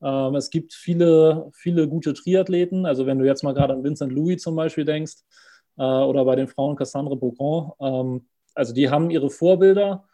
Ähm, 0.03 0.35
es 0.35 0.51
gibt 0.51 0.73
viele, 0.75 1.51
viele 1.55 1.89
gute 1.89 2.15
Triathleten. 2.15 2.87
Also 2.87 3.07
wenn 3.07 3.19
du 3.19 3.25
jetzt 3.25 3.43
mal 3.43 3.55
gerade 3.55 3.73
an 3.73 3.85
Vincent 3.85 4.13
Louis 4.13 4.41
zum 4.41 4.57
Beispiel 4.57 4.85
denkst 4.85 5.17
äh, 5.79 5.83
oder 5.83 6.25
bei 6.25 6.37
den 6.37 6.49
Frauen 6.49 6.77
Cassandre 6.77 7.17
Beaugrand, 7.17 7.73
ähm, 7.81 8.27
also 8.55 8.75
die 8.75 8.91
haben 8.91 9.11
ihre 9.11 9.31
Vorbilder. 9.31 10.05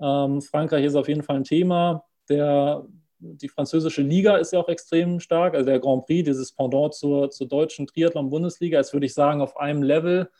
Ähm, 0.00 0.40
Frankreich 0.42 0.84
ist 0.84 0.94
auf 0.94 1.08
jeden 1.08 1.22
Fall 1.22 1.36
ein 1.36 1.44
Thema. 1.44 2.04
Der 2.28 2.84
die 3.20 3.48
französische 3.48 4.02
Liga 4.02 4.36
ist 4.36 4.52
ja 4.52 4.60
auch 4.60 4.68
extrem 4.68 5.20
stark. 5.20 5.54
Also 5.54 5.66
der 5.66 5.80
Grand 5.80 6.06
Prix, 6.06 6.24
dieses 6.24 6.52
Pendant 6.52 6.94
zur, 6.94 7.30
zur 7.30 7.48
deutschen 7.48 7.86
Triathlon-Bundesliga, 7.86 8.78
ist, 8.80 8.92
würde 8.92 9.06
ich 9.06 9.14
sagen, 9.14 9.40
auf 9.40 9.56
einem 9.56 9.82
Level. 9.82 10.30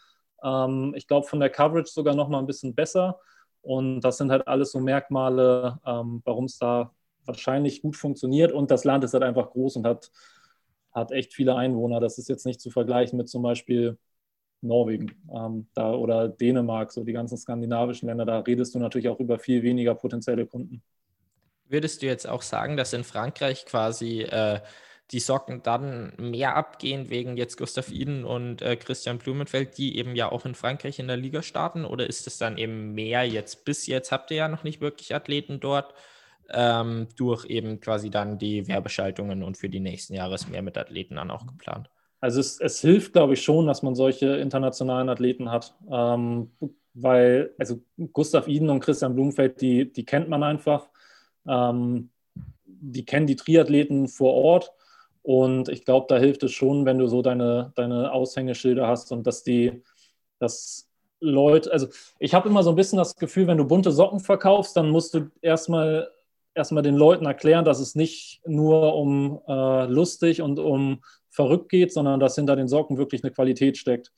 Ähm, 0.42 0.94
ich 0.96 1.06
glaube, 1.06 1.26
von 1.26 1.40
der 1.40 1.50
Coverage 1.50 1.90
sogar 1.90 2.14
noch 2.14 2.28
mal 2.28 2.38
ein 2.38 2.46
bisschen 2.46 2.74
besser. 2.74 3.18
Und 3.62 4.00
das 4.00 4.18
sind 4.18 4.30
halt 4.30 4.46
alles 4.46 4.72
so 4.72 4.80
Merkmale, 4.80 5.78
ähm, 5.84 6.22
warum 6.24 6.44
es 6.44 6.58
da 6.58 6.92
wahrscheinlich 7.24 7.82
gut 7.82 7.96
funktioniert. 7.96 8.52
Und 8.52 8.70
das 8.70 8.84
Land 8.84 9.04
ist 9.04 9.14
halt 9.14 9.24
einfach 9.24 9.50
groß 9.50 9.76
und 9.76 9.86
hat, 9.86 10.10
hat 10.92 11.12
echt 11.12 11.34
viele 11.34 11.56
Einwohner. 11.56 12.00
Das 12.00 12.18
ist 12.18 12.28
jetzt 12.28 12.46
nicht 12.46 12.60
zu 12.60 12.70
vergleichen 12.70 13.16
mit 13.16 13.28
zum 13.28 13.42
Beispiel 13.42 13.98
Norwegen 14.60 15.12
ähm, 15.32 15.68
da, 15.74 15.92
oder 15.94 16.28
Dänemark, 16.28 16.92
so 16.92 17.04
die 17.04 17.12
ganzen 17.12 17.36
skandinavischen 17.36 18.08
Länder. 18.08 18.24
Da 18.24 18.40
redest 18.40 18.74
du 18.74 18.78
natürlich 18.78 19.08
auch 19.08 19.20
über 19.20 19.38
viel 19.38 19.62
weniger 19.62 19.94
potenzielle 19.94 20.46
Kunden. 20.46 20.82
Würdest 21.68 22.02
du 22.02 22.06
jetzt 22.06 22.28
auch 22.28 22.42
sagen, 22.42 22.76
dass 22.76 22.92
in 22.92 23.04
Frankreich 23.04 23.66
quasi 23.66 24.22
äh, 24.22 24.60
die 25.10 25.20
Socken 25.20 25.62
dann 25.62 26.12
mehr 26.18 26.56
abgehen 26.56 27.08
wegen 27.08 27.36
jetzt 27.36 27.56
Gustav 27.56 27.90
Iden 27.90 28.24
und 28.24 28.60
äh, 28.60 28.76
Christian 28.76 29.18
Blumenfeld, 29.18 29.78
die 29.78 29.96
eben 29.96 30.14
ja 30.14 30.30
auch 30.30 30.44
in 30.44 30.54
Frankreich 30.54 30.98
in 30.98 31.08
der 31.08 31.16
Liga 31.16 31.42
starten? 31.42 31.84
Oder 31.84 32.06
ist 32.06 32.26
es 32.26 32.38
dann 32.38 32.58
eben 32.58 32.92
mehr 32.92 33.24
jetzt? 33.24 33.64
Bis 33.64 33.86
jetzt 33.86 34.12
habt 34.12 34.30
ihr 34.30 34.38
ja 34.38 34.48
noch 34.48 34.64
nicht 34.64 34.80
wirklich 34.80 35.14
Athleten 35.14 35.60
dort, 35.60 35.94
ähm, 36.50 37.08
durch 37.16 37.46
eben 37.46 37.80
quasi 37.80 38.10
dann 38.10 38.38
die 38.38 38.68
Werbeschaltungen 38.68 39.42
und 39.42 39.56
für 39.56 39.68
die 39.68 39.80
nächsten 39.80 40.14
Jahre 40.14 40.34
ist 40.34 40.50
mehr 40.50 40.62
mit 40.62 40.76
Athleten 40.76 41.16
dann 41.16 41.30
auch 41.30 41.46
geplant. 41.46 41.90
Also 42.20 42.40
es, 42.40 42.60
es 42.60 42.80
hilft, 42.80 43.12
glaube 43.12 43.34
ich, 43.34 43.42
schon, 43.42 43.66
dass 43.66 43.82
man 43.82 43.94
solche 43.94 44.36
internationalen 44.36 45.08
Athleten 45.08 45.50
hat. 45.50 45.74
Ähm, 45.90 46.50
weil, 46.94 47.54
also 47.58 47.80
Gustav 48.12 48.48
Iden 48.48 48.70
und 48.70 48.80
Christian 48.80 49.14
Blumenfeld, 49.14 49.60
die, 49.60 49.92
die 49.92 50.04
kennt 50.04 50.28
man 50.28 50.42
einfach. 50.42 50.88
Ähm, 51.48 52.10
die 52.64 53.04
kennen 53.04 53.26
die 53.26 53.36
Triathleten 53.36 54.08
vor 54.08 54.34
Ort. 54.34 54.72
Und 55.22 55.68
ich 55.68 55.84
glaube, 55.84 56.06
da 56.08 56.18
hilft 56.18 56.42
es 56.42 56.52
schon, 56.52 56.86
wenn 56.86 56.98
du 56.98 57.06
so 57.06 57.22
deine, 57.22 57.72
deine 57.74 58.12
Aushängeschilder 58.12 58.86
hast 58.86 59.12
und 59.12 59.26
dass 59.26 59.42
die, 59.42 59.82
dass 60.38 60.88
Leute, 61.20 61.72
also 61.72 61.88
ich 62.18 62.34
habe 62.34 62.48
immer 62.48 62.62
so 62.62 62.70
ein 62.70 62.76
bisschen 62.76 62.98
das 62.98 63.16
Gefühl, 63.16 63.46
wenn 63.46 63.58
du 63.58 63.66
bunte 63.66 63.90
Socken 63.90 64.20
verkaufst, 64.20 64.76
dann 64.76 64.90
musst 64.90 65.14
du 65.14 65.30
erstmal 65.42 66.08
erstmal 66.58 66.82
den 66.82 66.96
Leuten 66.96 67.24
erklären, 67.24 67.64
dass 67.64 67.78
es 67.78 67.94
nicht 67.94 68.40
nur 68.44 68.94
um 68.94 69.40
äh, 69.46 69.86
lustig 69.86 70.42
und 70.42 70.58
um 70.58 71.00
verrückt 71.30 71.70
geht, 71.70 71.92
sondern 71.92 72.20
dass 72.20 72.34
hinter 72.34 72.56
den 72.56 72.68
Socken 72.68 72.98
wirklich 72.98 73.22
eine 73.22 73.32
Qualität 73.32 73.78
steckt. 73.78 74.12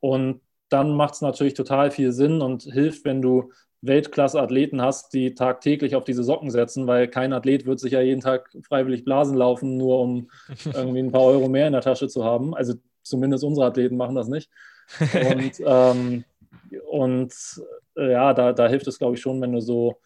Und 0.00 0.40
dann 0.68 0.94
macht 0.96 1.14
es 1.14 1.20
natürlich 1.20 1.54
total 1.54 1.90
viel 1.90 2.12
Sinn 2.12 2.42
und 2.42 2.64
hilft, 2.64 3.04
wenn 3.04 3.22
du 3.22 3.52
Weltklasse-Athleten 3.82 4.80
hast, 4.82 5.12
die 5.12 5.34
tagtäglich 5.34 5.96
auf 5.96 6.04
diese 6.04 6.24
Socken 6.24 6.50
setzen, 6.50 6.86
weil 6.86 7.08
kein 7.08 7.32
Athlet 7.32 7.66
wird 7.66 7.80
sich 7.80 7.92
ja 7.92 8.00
jeden 8.00 8.20
Tag 8.20 8.50
freiwillig 8.62 9.04
Blasen 9.04 9.36
laufen, 9.36 9.76
nur 9.76 10.00
um 10.00 10.30
irgendwie 10.64 11.00
ein 11.00 11.12
paar 11.12 11.24
Euro 11.24 11.48
mehr 11.48 11.66
in 11.66 11.72
der 11.72 11.82
Tasche 11.82 12.08
zu 12.08 12.24
haben. 12.24 12.54
Also 12.54 12.74
zumindest 13.02 13.44
unsere 13.44 13.66
Athleten 13.66 13.96
machen 13.96 14.14
das 14.14 14.28
nicht. 14.28 14.50
Und, 15.00 15.52
ähm, 15.66 16.24
und 16.90 17.32
äh, 17.96 18.12
ja, 18.12 18.34
da, 18.34 18.52
da 18.52 18.68
hilft 18.68 18.86
es, 18.86 18.98
glaube 18.98 19.14
ich, 19.14 19.20
schon, 19.20 19.40
wenn 19.40 19.52
du 19.52 19.60
so, 19.60 19.96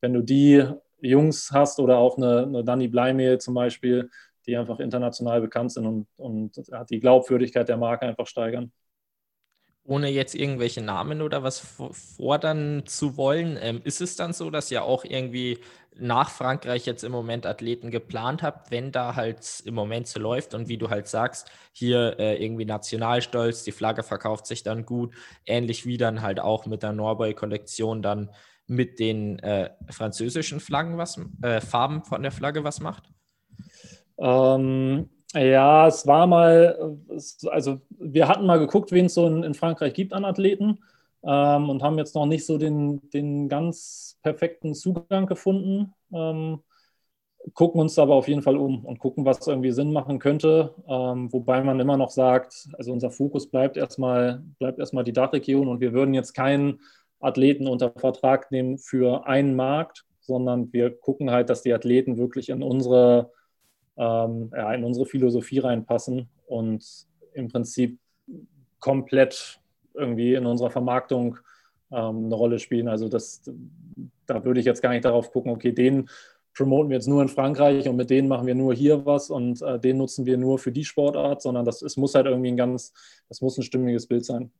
wenn 0.00 0.12
du 0.12 0.22
die 0.22 0.64
Jungs 1.00 1.50
hast 1.52 1.78
oder 1.80 1.98
auch 1.98 2.16
eine, 2.16 2.42
eine 2.42 2.64
Danny 2.64 2.88
Bleimehl 2.88 3.38
zum 3.38 3.54
Beispiel, 3.54 4.10
die 4.46 4.56
einfach 4.56 4.80
international 4.80 5.40
bekannt 5.40 5.72
sind 5.72 5.86
und, 5.86 6.06
und 6.16 6.60
die 6.90 7.00
Glaubwürdigkeit 7.00 7.68
der 7.68 7.76
Marke 7.76 8.06
einfach 8.06 8.26
steigern 8.26 8.72
ohne 9.84 10.08
jetzt 10.08 10.34
irgendwelche 10.34 10.80
Namen 10.80 11.22
oder 11.22 11.42
was 11.42 11.58
fordern 11.58 12.84
zu 12.86 13.16
wollen, 13.16 13.58
ähm, 13.60 13.80
ist 13.84 14.00
es 14.00 14.16
dann 14.16 14.32
so, 14.32 14.50
dass 14.50 14.70
ihr 14.70 14.84
auch 14.84 15.04
irgendwie 15.04 15.58
nach 15.94 16.30
Frankreich 16.30 16.86
jetzt 16.86 17.04
im 17.04 17.12
Moment 17.12 17.46
Athleten 17.46 17.90
geplant 17.90 18.42
habt, 18.42 18.70
wenn 18.70 18.92
da 18.92 19.14
halt 19.14 19.62
im 19.66 19.74
Moment 19.74 20.06
so 20.06 20.20
läuft 20.20 20.54
und 20.54 20.68
wie 20.68 20.78
du 20.78 20.88
halt 20.88 21.06
sagst, 21.06 21.50
hier 21.72 22.18
äh, 22.18 22.42
irgendwie 22.42 22.64
Nationalstolz, 22.64 23.64
die 23.64 23.72
Flagge 23.72 24.02
verkauft 24.02 24.46
sich 24.46 24.62
dann 24.62 24.86
gut, 24.86 25.14
ähnlich 25.44 25.84
wie 25.84 25.98
dann 25.98 26.22
halt 26.22 26.40
auch 26.40 26.66
mit 26.66 26.82
der 26.82 26.92
Norboy-Kollektion 26.92 28.02
dann 28.02 28.30
mit 28.66 29.00
den 29.00 29.38
äh, 29.40 29.70
französischen 29.90 30.60
Flaggen 30.60 30.96
was, 30.96 31.20
äh, 31.42 31.60
Farben 31.60 32.04
von 32.04 32.22
der 32.22 32.32
Flagge 32.32 32.64
was 32.64 32.80
macht? 32.80 33.10
Ähm, 34.18 35.10
ja, 35.34 35.86
es 35.86 36.06
war 36.06 36.26
mal, 36.26 36.98
also 37.50 37.80
wir 37.90 38.28
hatten 38.28 38.46
mal 38.46 38.58
geguckt, 38.58 38.92
wen 38.92 39.06
es 39.06 39.14
so 39.14 39.26
in, 39.26 39.42
in, 39.42 39.54
Frankreich 39.54 39.94
gibt 39.94 40.12
an 40.12 40.24
Athleten 40.24 40.80
ähm, 41.24 41.70
und 41.70 41.82
haben 41.82 41.98
jetzt 41.98 42.14
noch 42.14 42.26
nicht 42.26 42.44
so 42.44 42.58
den, 42.58 43.08
den 43.10 43.48
ganz 43.48 44.18
perfekten 44.22 44.74
Zugang 44.74 45.26
gefunden. 45.26 45.94
Ähm, 46.12 46.60
gucken 47.54 47.80
uns 47.80 47.98
aber 47.98 48.14
auf 48.14 48.28
jeden 48.28 48.42
Fall 48.42 48.56
um 48.56 48.84
und 48.84 48.98
gucken, 48.98 49.24
was 49.24 49.46
irgendwie 49.46 49.72
Sinn 49.72 49.92
machen 49.92 50.18
könnte. 50.18 50.74
Ähm, 50.88 51.32
wobei 51.32 51.62
man 51.62 51.80
immer 51.80 51.96
noch 51.96 52.10
sagt, 52.10 52.68
also 52.74 52.92
unser 52.92 53.10
Fokus 53.10 53.50
bleibt 53.50 53.76
erstmal, 53.76 54.42
bleibt 54.58 54.78
erstmal 54.78 55.04
die 55.04 55.12
Dachregion 55.12 55.68
und 55.68 55.80
wir 55.80 55.92
würden 55.92 56.14
jetzt 56.14 56.34
keinen 56.34 56.80
Athleten 57.20 57.66
unter 57.68 57.90
Vertrag 57.90 58.50
nehmen 58.50 58.78
für 58.78 59.26
einen 59.26 59.54
Markt, 59.56 60.04
sondern 60.20 60.72
wir 60.72 60.90
gucken 60.90 61.30
halt, 61.30 61.50
dass 61.50 61.62
die 61.62 61.72
Athleten 61.72 62.16
wirklich 62.16 62.48
in 62.48 62.62
unsere 62.62 63.30
ähm, 63.96 64.50
ja, 64.54 64.72
in 64.72 64.84
unsere 64.84 65.06
Philosophie 65.06 65.58
reinpassen 65.58 66.28
und 66.46 66.84
im 67.34 67.48
Prinzip 67.48 67.98
komplett 68.80 69.60
irgendwie 69.94 70.34
in 70.34 70.46
unserer 70.46 70.70
Vermarktung 70.70 71.38
ähm, 71.90 72.26
eine 72.26 72.34
Rolle 72.34 72.58
spielen. 72.58 72.88
Also 72.88 73.08
das, 73.08 73.42
da 74.26 74.44
würde 74.44 74.60
ich 74.60 74.66
jetzt 74.66 74.82
gar 74.82 74.90
nicht 74.90 75.04
darauf 75.04 75.30
gucken, 75.30 75.52
okay, 75.52 75.72
den 75.72 76.08
promoten 76.54 76.90
wir 76.90 76.96
jetzt 76.96 77.08
nur 77.08 77.22
in 77.22 77.28
Frankreich 77.28 77.88
und 77.88 77.96
mit 77.96 78.10
denen 78.10 78.28
machen 78.28 78.46
wir 78.46 78.54
nur 78.54 78.74
hier 78.74 79.06
was 79.06 79.30
und 79.30 79.62
äh, 79.62 79.78
den 79.78 79.98
nutzen 79.98 80.26
wir 80.26 80.36
nur 80.36 80.58
für 80.58 80.72
die 80.72 80.84
Sportart, 80.84 81.40
sondern 81.40 81.64
das 81.64 81.82
es 81.82 81.96
muss 81.96 82.14
halt 82.14 82.26
irgendwie 82.26 82.50
ein 82.50 82.56
ganz, 82.56 82.92
das 83.28 83.40
muss 83.40 83.56
ein 83.56 83.62
stimmiges 83.62 84.06
Bild 84.06 84.24
sein. 84.24 84.50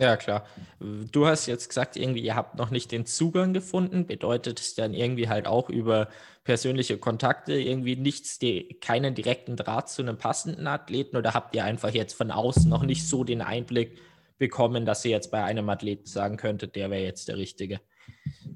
Ja, 0.00 0.16
klar. 0.16 0.44
Du 0.78 1.26
hast 1.26 1.46
jetzt 1.46 1.68
gesagt, 1.68 1.96
irgendwie, 1.96 2.20
ihr 2.20 2.36
habt 2.36 2.54
noch 2.56 2.70
nicht 2.70 2.92
den 2.92 3.04
Zugang 3.04 3.52
gefunden. 3.52 4.06
Bedeutet 4.06 4.60
es 4.60 4.76
dann 4.76 4.94
irgendwie 4.94 5.28
halt 5.28 5.48
auch 5.48 5.68
über 5.68 6.08
persönliche 6.44 6.98
Kontakte 6.98 7.54
irgendwie 7.54 7.96
nichts, 7.96 8.38
die, 8.38 8.78
keinen 8.80 9.16
direkten 9.16 9.56
Draht 9.56 9.88
zu 9.88 10.02
einem 10.02 10.16
passenden 10.16 10.68
Athleten 10.68 11.16
oder 11.16 11.34
habt 11.34 11.54
ihr 11.56 11.64
einfach 11.64 11.90
jetzt 11.90 12.14
von 12.14 12.30
außen 12.30 12.70
noch 12.70 12.84
nicht 12.84 13.08
so 13.08 13.24
den 13.24 13.42
Einblick 13.42 13.98
bekommen, 14.38 14.86
dass 14.86 15.04
ihr 15.04 15.10
jetzt 15.10 15.32
bei 15.32 15.42
einem 15.42 15.68
Athleten 15.68 16.06
sagen 16.06 16.36
könntet, 16.36 16.76
der 16.76 16.90
wäre 16.90 17.02
jetzt 17.02 17.26
der 17.26 17.36
Richtige? 17.36 17.80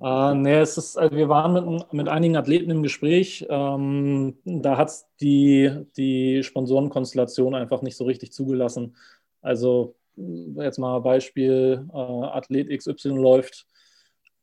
Äh, 0.00 0.34
nee, 0.36 0.60
es 0.60 0.78
ist, 0.78 0.96
also 0.96 1.16
wir 1.16 1.28
waren 1.28 1.52
mit, 1.52 1.92
mit 1.92 2.08
einigen 2.08 2.36
Athleten 2.36 2.70
im 2.70 2.84
Gespräch. 2.84 3.44
Ähm, 3.50 4.38
da 4.44 4.76
hat 4.76 4.88
es 4.88 5.06
die, 5.20 5.70
die 5.96 6.44
Sponsorenkonstellation 6.44 7.56
einfach 7.56 7.82
nicht 7.82 7.96
so 7.96 8.04
richtig 8.04 8.32
zugelassen. 8.32 8.96
Also 9.40 9.96
jetzt 10.16 10.78
mal 10.78 11.00
Beispiel, 11.00 11.86
äh, 11.92 11.96
Athlet 11.96 12.68
XY 12.70 13.10
läuft 13.10 13.66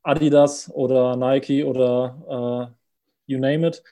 Adidas 0.04 0.72
oder 0.74 1.16
Nike 1.16 1.64
oder 1.64 2.76
äh, 2.78 3.32
you 3.32 3.40
name 3.40 3.68
it, 3.68 3.84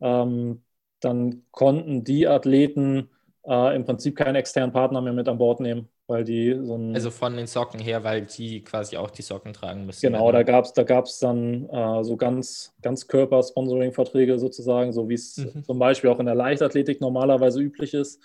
ähm, 0.00 0.62
dann 1.00 1.42
konnten 1.50 2.04
die 2.04 2.26
Athleten 2.26 3.10
äh, 3.46 3.74
im 3.74 3.84
Prinzip 3.84 4.16
keinen 4.16 4.36
externen 4.36 4.72
Partner 4.72 5.00
mehr 5.00 5.12
mit 5.12 5.28
an 5.28 5.38
Bord 5.38 5.60
nehmen, 5.60 5.88
weil 6.06 6.24
die 6.24 6.58
so 6.62 6.76
ein. 6.76 6.94
Also 6.94 7.10
von 7.10 7.36
den 7.36 7.46
Socken 7.46 7.80
her, 7.80 8.04
weil 8.04 8.22
die 8.22 8.62
quasi 8.62 8.96
auch 8.96 9.10
die 9.10 9.22
Socken 9.22 9.52
tragen 9.52 9.86
müssen. 9.86 10.00
Genau, 10.02 10.30
da 10.30 10.42
gab 10.42 10.64
es 10.64 10.72
da 10.72 10.82
gab's 10.82 11.18
dann 11.18 11.68
äh, 11.68 12.04
so 12.04 12.16
ganz, 12.16 12.74
ganz 12.82 13.06
Körper-Sponsoring-Verträge 13.08 14.38
sozusagen, 14.38 14.92
so 14.92 15.08
wie 15.08 15.14
es 15.14 15.38
mhm. 15.38 15.64
zum 15.64 15.78
Beispiel 15.78 16.10
auch 16.10 16.20
in 16.20 16.26
der 16.26 16.34
Leichtathletik 16.34 17.00
normalerweise 17.00 17.60
üblich 17.60 17.94
ist. 17.94 18.20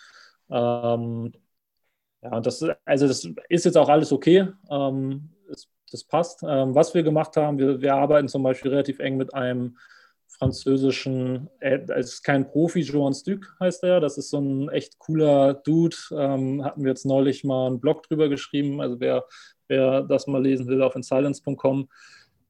Ähm, 0.50 1.34
ja, 2.22 2.40
das, 2.40 2.66
also 2.86 3.08
das 3.08 3.28
ist 3.50 3.66
jetzt 3.66 3.78
auch 3.78 3.90
alles 3.90 4.12
okay. 4.12 4.48
Ähm, 4.70 5.30
das, 5.48 5.68
das 5.92 6.04
passt. 6.04 6.44
Ähm, 6.44 6.76
was 6.76 6.94
wir 6.94 7.04
gemacht 7.04 7.38
haben, 7.38 7.58
wir, 7.58 7.82
wir 7.82 7.96
arbeiten 7.96 8.28
zum 8.28 8.44
Beispiel 8.44 8.72
relativ 8.72 9.00
eng 9.00 9.18
mit 9.18 9.34
einem 9.34 9.78
französischen, 10.28 11.50
äh, 11.60 11.80
es 11.96 12.14
ist 12.14 12.24
kein 12.24 12.48
Profi, 12.48 12.82
Johan 12.82 13.14
Stück 13.14 13.56
heißt 13.60 13.84
er. 13.84 14.00
Das 14.00 14.18
ist 14.18 14.30
so 14.30 14.40
ein 14.40 14.70
echt 14.70 15.00
cooler 15.00 15.54
Dude. 15.54 15.96
Ähm, 16.12 16.64
hatten 16.64 16.84
wir 16.84 16.90
jetzt 16.90 17.06
neulich 17.06 17.44
mal 17.44 17.68
einen 17.68 17.80
Blog 17.80 18.04
drüber 18.04 18.30
geschrieben. 18.30 18.82
Also 18.82 19.00
wer, 19.00 19.26
wer 19.68 20.04
das 20.04 20.28
mal 20.28 20.42
lesen 20.42 20.68
will, 20.68 20.82
auf 20.82 20.96
insilence.com. 20.96 21.90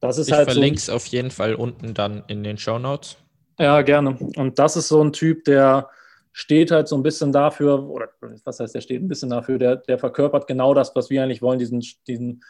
Das 0.00 0.18
ist 0.18 0.28
ich 0.28 0.34
halt 0.34 0.50
verlinke 0.50 0.78
es 0.78 0.86
so 0.86 0.92
auf 0.92 1.06
jeden 1.06 1.30
Fall 1.30 1.54
unten 1.54 1.94
dann 1.94 2.24
in 2.28 2.44
den 2.44 2.58
Show 2.58 2.78
Notes. 2.78 3.16
Ja, 3.58 3.82
gerne. 3.82 4.16
Und 4.36 4.58
das 4.58 4.76
ist 4.76 4.88
so 4.88 5.02
ein 5.02 5.12
Typ, 5.12 5.44
der 5.44 5.88
steht 6.32 6.70
halt 6.70 6.88
so 6.88 6.96
ein 6.96 7.02
bisschen 7.02 7.32
dafür, 7.32 7.88
oder 7.88 8.08
was 8.44 8.60
heißt, 8.60 8.74
der 8.74 8.80
steht 8.80 9.02
ein 9.02 9.08
bisschen 9.08 9.30
dafür, 9.30 9.58
der, 9.58 9.76
der 9.76 9.98
verkörpert 9.98 10.46
genau 10.46 10.74
das, 10.74 10.94
was 10.94 11.10
wir 11.10 11.22
eigentlich 11.22 11.42
wollen, 11.42 11.58
diesen, 11.58 11.82
diesen, 12.06 12.42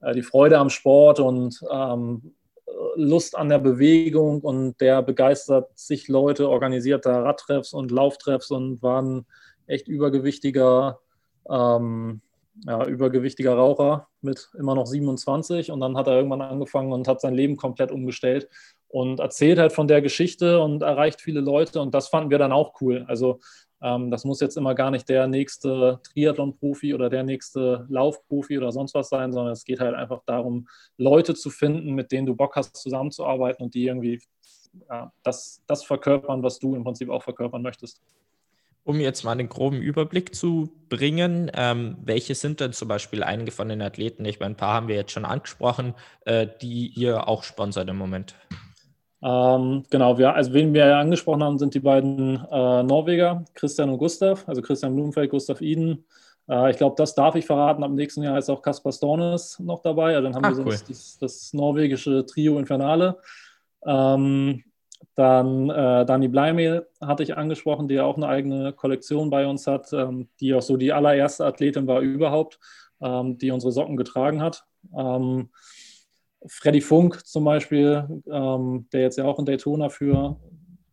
äh, 0.00 0.12
die 0.12 0.22
Freude 0.22 0.58
am 0.58 0.70
Sport 0.70 1.20
und 1.20 1.60
ähm, 1.70 2.34
Lust 2.96 3.36
an 3.36 3.48
der 3.48 3.58
Bewegung 3.58 4.40
und 4.40 4.80
der 4.80 5.02
begeistert 5.02 5.76
sich 5.78 6.08
Leute, 6.08 6.48
organisiert 6.48 7.06
da 7.06 7.22
Radtreffs 7.22 7.72
und 7.72 7.90
Lauftreffs 7.90 8.50
und 8.50 8.82
war 8.82 9.02
ein 9.02 9.26
echt 9.66 9.88
übergewichtiger, 9.88 11.00
ähm, 11.48 12.20
ja, 12.66 12.84
übergewichtiger 12.86 13.54
Raucher 13.54 14.08
mit 14.20 14.50
immer 14.58 14.74
noch 14.74 14.86
27 14.86 15.70
und 15.70 15.80
dann 15.80 15.96
hat 15.96 16.06
er 16.06 16.16
irgendwann 16.16 16.42
angefangen 16.42 16.92
und 16.92 17.08
hat 17.08 17.20
sein 17.20 17.34
Leben 17.34 17.56
komplett 17.56 17.90
umgestellt 17.90 18.48
und 18.92 19.20
erzählt 19.20 19.58
halt 19.58 19.72
von 19.72 19.88
der 19.88 20.02
Geschichte 20.02 20.60
und 20.60 20.82
erreicht 20.82 21.20
viele 21.20 21.40
Leute 21.40 21.80
und 21.80 21.94
das 21.94 22.08
fanden 22.08 22.30
wir 22.30 22.38
dann 22.38 22.52
auch 22.52 22.80
cool. 22.82 23.06
Also 23.08 23.40
ähm, 23.80 24.10
das 24.10 24.24
muss 24.24 24.40
jetzt 24.40 24.58
immer 24.58 24.74
gar 24.74 24.90
nicht 24.90 25.08
der 25.08 25.26
nächste 25.26 25.98
Triathlon-Profi 26.04 26.92
oder 26.92 27.08
der 27.08 27.22
nächste 27.22 27.86
Laufprofi 27.88 28.58
oder 28.58 28.70
sonst 28.70 28.94
was 28.94 29.08
sein, 29.08 29.32
sondern 29.32 29.54
es 29.54 29.64
geht 29.64 29.80
halt 29.80 29.94
einfach 29.94 30.20
darum, 30.26 30.68
Leute 30.98 31.34
zu 31.34 31.48
finden, 31.48 31.94
mit 31.94 32.12
denen 32.12 32.26
du 32.26 32.36
Bock 32.36 32.54
hast, 32.54 32.76
zusammenzuarbeiten 32.76 33.64
und 33.64 33.74
die 33.74 33.86
irgendwie 33.86 34.20
ja, 34.90 35.10
das, 35.22 35.62
das 35.66 35.84
verkörpern, 35.84 36.42
was 36.42 36.58
du 36.58 36.74
im 36.76 36.84
Prinzip 36.84 37.08
auch 37.08 37.22
verkörpern 37.22 37.62
möchtest. 37.62 38.02
Um 38.84 39.00
jetzt 39.00 39.24
mal 39.24 39.32
einen 39.32 39.48
groben 39.48 39.80
Überblick 39.80 40.34
zu 40.34 40.70
bringen, 40.90 41.50
ähm, 41.54 41.96
welche 42.04 42.34
sind 42.34 42.60
denn 42.60 42.74
zum 42.74 42.88
Beispiel 42.88 43.22
einige 43.22 43.52
von 43.52 43.68
den 43.68 43.80
Athleten, 43.80 44.24
ich 44.26 44.38
meine, 44.38 44.54
ein 44.54 44.56
paar 44.56 44.74
haben 44.74 44.88
wir 44.88 44.96
jetzt 44.96 45.12
schon 45.12 45.24
angesprochen, 45.24 45.94
äh, 46.26 46.46
die 46.60 46.88
ihr 46.88 47.26
auch 47.26 47.42
sponsert 47.42 47.88
im 47.88 47.96
Moment? 47.96 48.34
Ähm, 49.22 49.84
genau, 49.88 50.18
wir, 50.18 50.34
also 50.34 50.52
wen 50.52 50.74
wir 50.74 50.86
ja 50.86 51.00
angesprochen 51.00 51.44
haben, 51.44 51.58
sind 51.58 51.74
die 51.74 51.80
beiden 51.80 52.44
äh, 52.50 52.82
Norweger, 52.82 53.44
Christian 53.54 53.90
und 53.90 53.98
Gustav, 53.98 54.48
also 54.48 54.62
Christian 54.62 54.94
Blumenfeld, 54.94 55.30
Gustav 55.30 55.60
Iden. 55.60 56.04
Äh, 56.48 56.72
ich 56.72 56.76
glaube, 56.76 56.96
das 56.96 57.14
darf 57.14 57.36
ich 57.36 57.46
verraten. 57.46 57.84
Ab 57.84 57.92
nächsten 57.92 58.22
Jahr 58.22 58.38
ist 58.38 58.50
auch 58.50 58.62
Kaspar 58.62 58.92
Stornes 58.92 59.60
noch 59.60 59.80
dabei. 59.80 60.16
Also 60.16 60.22
dann 60.22 60.34
haben 60.34 60.44
Ach, 60.44 60.56
wir 60.56 60.66
cool. 60.66 60.76
das, 60.88 61.18
das, 61.18 61.52
norwegische 61.52 62.26
Trio 62.26 62.58
Infernale. 62.58 63.18
Ähm, 63.86 64.64
dann 65.14 65.70
äh, 65.70 66.04
Dani 66.04 66.28
Bleimehl 66.28 66.88
hatte 67.00 67.22
ich 67.22 67.36
angesprochen, 67.36 67.86
die 67.86 67.94
ja 67.94 68.04
auch 68.04 68.16
eine 68.16 68.28
eigene 68.28 68.72
Kollektion 68.72 69.30
bei 69.30 69.46
uns 69.46 69.66
hat, 69.66 69.92
ähm, 69.92 70.28
die 70.40 70.54
auch 70.54 70.62
so 70.62 70.76
die 70.76 70.92
allererste 70.92 71.44
Athletin 71.44 71.86
war 71.86 72.00
überhaupt, 72.00 72.58
ähm, 73.00 73.38
die 73.38 73.50
unsere 73.50 73.72
Socken 73.72 73.96
getragen 73.96 74.42
hat. 74.42 74.64
Freddy 76.46 76.80
Funk 76.80 77.24
zum 77.26 77.44
Beispiel, 77.44 78.22
ähm, 78.30 78.86
der 78.92 79.02
jetzt 79.02 79.18
ja 79.18 79.24
auch 79.24 79.38
in 79.38 79.44
Daytona 79.44 79.88
für, 79.88 80.38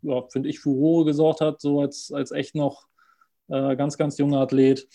ja, 0.02 0.24
finde 0.30 0.50
ich, 0.50 0.60
Furore 0.60 1.06
gesorgt 1.06 1.42
hat, 1.42 1.62
so 1.62 1.82
als, 1.82 2.12
als 2.12 2.32
echt 2.32 2.56
noch 2.56 2.88
äh, 3.48 3.76
ganz, 3.76 3.98
ganz 3.98 4.18
junger 4.18 4.42
Athlet. 4.42 4.88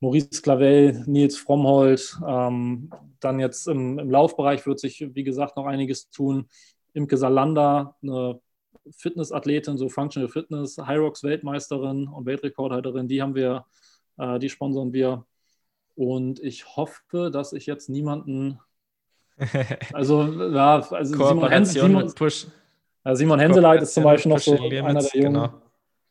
Maurice 0.00 0.42
Clavel, 0.42 1.04
Nils 1.06 1.36
Frommhold, 1.36 2.18
ähm, 2.26 2.90
dann 3.20 3.40
jetzt 3.40 3.66
im, 3.66 3.98
im, 3.98 4.10
Laufbereich 4.10 4.64
wird 4.66 4.78
sich, 4.78 5.04
wie 5.12 5.24
gesagt, 5.24 5.56
noch 5.56 5.66
einiges 5.66 6.08
tun. 6.10 6.48
Imke 6.92 7.16
Salander, 7.16 7.96
eine 8.02 8.40
Fitnessathletin, 8.96 9.76
so 9.76 9.88
Functional 9.88 10.28
Fitness, 10.28 10.78
Hyrox 10.78 11.24
Weltmeisterin 11.24 12.06
und 12.06 12.26
Weltrekordhalterin, 12.26 13.08
die 13.08 13.20
haben 13.20 13.34
wir, 13.34 13.66
äh, 14.18 14.38
die 14.38 14.48
sponsern 14.48 14.92
wir. 14.92 15.26
Und 15.96 16.38
ich 16.40 16.76
hoffe, 16.76 17.30
dass 17.32 17.52
ich 17.52 17.66
jetzt 17.66 17.88
niemanden, 17.88 18.60
also, 19.92 20.22
ja, 20.52 20.80
also 20.90 21.16
Simon, 21.16 21.48
Hen 21.48 21.64
Simon, 21.64 22.14
Push. 22.14 22.46
Simon 23.12 23.38
Henseleit 23.38 23.82
ist 23.82 23.94
zum 23.94 24.04
Beispiel 24.04 24.32
noch 24.32 24.38
so 24.38 24.54
Limits, 24.54 24.84
einer 24.84 25.00
der 25.00 25.20
Jungen. 25.20 25.34
Genau. 25.34 25.52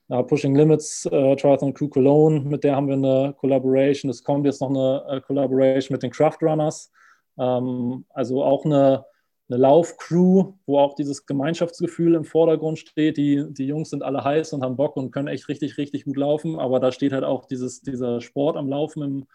Ja, 0.09 0.23
Pushing 0.23 0.55
Limits, 0.55 1.05
äh, 1.07 1.35
Triathlon 1.35 1.73
Crew 1.73 1.89
Cologne, 1.89 2.39
mit 2.39 2.63
der 2.63 2.77
haben 2.77 2.87
wir 2.87 2.93
eine 2.93 3.35
Collaboration. 3.37 4.09
Es 4.09 4.23
kommt 4.23 4.45
jetzt 4.45 4.61
noch 4.61 4.69
eine 4.69 5.03
äh, 5.09 5.21
Collaboration 5.21 5.93
mit 5.93 6.01
den 6.01 6.11
Craft 6.11 6.37
Runners. 6.41 6.91
Ähm, 7.37 8.05
also 8.11 8.41
auch 8.41 8.63
eine, 8.63 9.03
eine 9.49 9.59
Laufcrew, 9.59 10.53
wo 10.65 10.79
auch 10.79 10.95
dieses 10.95 11.25
Gemeinschaftsgefühl 11.25 12.15
im 12.15 12.23
Vordergrund 12.23 12.79
steht. 12.79 13.17
Die, 13.17 13.45
die 13.49 13.67
Jungs 13.67 13.89
sind 13.89 14.01
alle 14.01 14.23
heiß 14.23 14.53
und 14.53 14.63
haben 14.63 14.77
Bock 14.77 14.95
und 14.95 15.11
können 15.11 15.27
echt 15.27 15.49
richtig, 15.49 15.77
richtig 15.77 16.05
gut 16.05 16.15
laufen. 16.15 16.57
Aber 16.57 16.79
da 16.79 16.93
steht 16.93 17.11
halt 17.11 17.25
auch 17.25 17.43
dieses, 17.43 17.81
dieser 17.81 18.21
Sport 18.21 18.55
am 18.55 18.69
Laufen 18.69 19.03
im, 19.03 19.25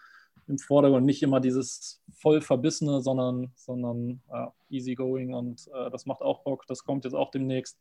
im 0.47 0.57
Vordergrund. 0.57 1.05
Nicht 1.05 1.23
immer 1.23 1.39
dieses 1.39 2.01
voll 2.13 2.41
verbissene, 2.41 3.01
sondern, 3.01 3.51
sondern 3.55 4.21
ja, 4.29 4.53
easygoing 4.69 5.33
und 5.33 5.67
äh, 5.73 5.89
das 5.91 6.05
macht 6.05 6.21
auch 6.21 6.43
Bock. 6.43 6.65
Das 6.67 6.83
kommt 6.83 7.05
jetzt 7.05 7.13
auch 7.13 7.31
demnächst. 7.31 7.77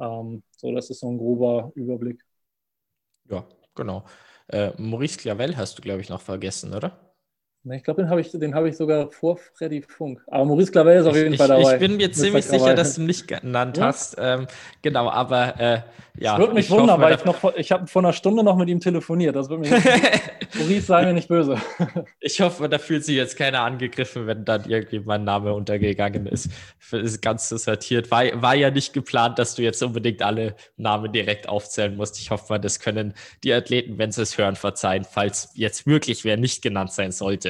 Ähm, 0.00 0.42
so, 0.56 0.72
das 0.72 0.90
ist 0.90 1.00
so 1.00 1.10
ein 1.10 1.18
grober 1.18 1.72
Überblick. 1.74 2.24
Ja, 3.28 3.46
genau. 3.74 4.04
Äh, 4.48 4.72
Maurice 4.80 5.18
Clavel 5.18 5.56
hast 5.56 5.78
du, 5.78 5.82
glaube 5.82 6.00
ich, 6.00 6.08
noch 6.08 6.20
vergessen, 6.20 6.74
oder? 6.74 7.07
Ich 7.64 7.82
glaube, 7.82 8.02
den 8.02 8.10
habe 8.10 8.20
ich, 8.20 8.32
hab 8.32 8.64
ich 8.64 8.76
sogar 8.76 9.10
vor 9.10 9.36
Freddy 9.36 9.82
Funk. 9.82 10.22
Aber 10.28 10.44
Maurice 10.44 10.72
Clavel 10.72 11.00
ist 11.00 11.06
auf 11.06 11.16
jeden 11.16 11.32
ich, 11.32 11.38
Fall 11.38 11.48
dabei. 11.48 11.74
Ich 11.74 11.80
bin 11.80 11.96
mir 11.96 12.10
ziemlich 12.12 12.46
sicher, 12.46 12.74
dass 12.74 12.94
du 12.94 13.02
ihn 13.02 13.06
nicht 13.06 13.28
genannt 13.28 13.76
ja? 13.76 13.86
hast. 13.86 14.16
Ähm, 14.18 14.46
genau, 14.80 15.10
aber 15.10 15.60
äh, 15.60 15.82
ja. 16.18 16.32
Das 16.32 16.38
würde 16.38 16.54
mich 16.54 16.70
wundern, 16.70 17.00
weil 17.00 17.14
ich 17.14 17.24
noch 17.24 17.54
ich 17.56 17.70
habe 17.70 17.86
vor 17.86 18.02
einer 18.02 18.12
Stunde 18.12 18.42
noch 18.42 18.56
mit 18.56 18.68
ihm 18.68 18.80
telefoniert. 18.80 19.36
Das 19.36 19.48
würde 19.48 19.62
mich 19.68 19.70
Maurice 20.54 20.86
sei 20.86 21.04
mir 21.04 21.12
nicht 21.12 21.28
böse. 21.28 21.56
ich 22.20 22.40
hoffe, 22.40 22.68
da 22.68 22.78
fühlt 22.78 23.04
sich 23.04 23.16
jetzt 23.16 23.36
keiner 23.36 23.60
angegriffen, 23.60 24.26
wenn 24.26 24.44
dann 24.44 24.64
irgendwie 24.68 25.00
mein 25.00 25.24
Name 25.24 25.52
untergegangen 25.52 26.26
ist. 26.26 26.50
Ist 26.90 27.22
ganz 27.22 27.48
sortiert. 27.48 28.10
War, 28.10 28.24
war 28.40 28.54
ja 28.54 28.70
nicht 28.70 28.92
geplant, 28.92 29.38
dass 29.38 29.54
du 29.54 29.62
jetzt 29.62 29.82
unbedingt 29.82 30.22
alle 30.22 30.56
Namen 30.76 31.12
direkt 31.12 31.48
aufzählen 31.48 31.96
musst. 31.96 32.18
Ich 32.18 32.30
hoffe, 32.30 32.58
das 32.58 32.80
können 32.80 33.14
die 33.44 33.52
Athleten, 33.52 33.98
wenn 33.98 34.10
sie 34.10 34.22
es 34.22 34.38
hören, 34.38 34.56
verzeihen, 34.56 35.04
falls 35.04 35.50
jetzt 35.54 35.86
wirklich 35.86 36.24
wer 36.24 36.36
nicht 36.36 36.62
genannt 36.62 36.92
sein 36.92 37.12
sollte. 37.12 37.47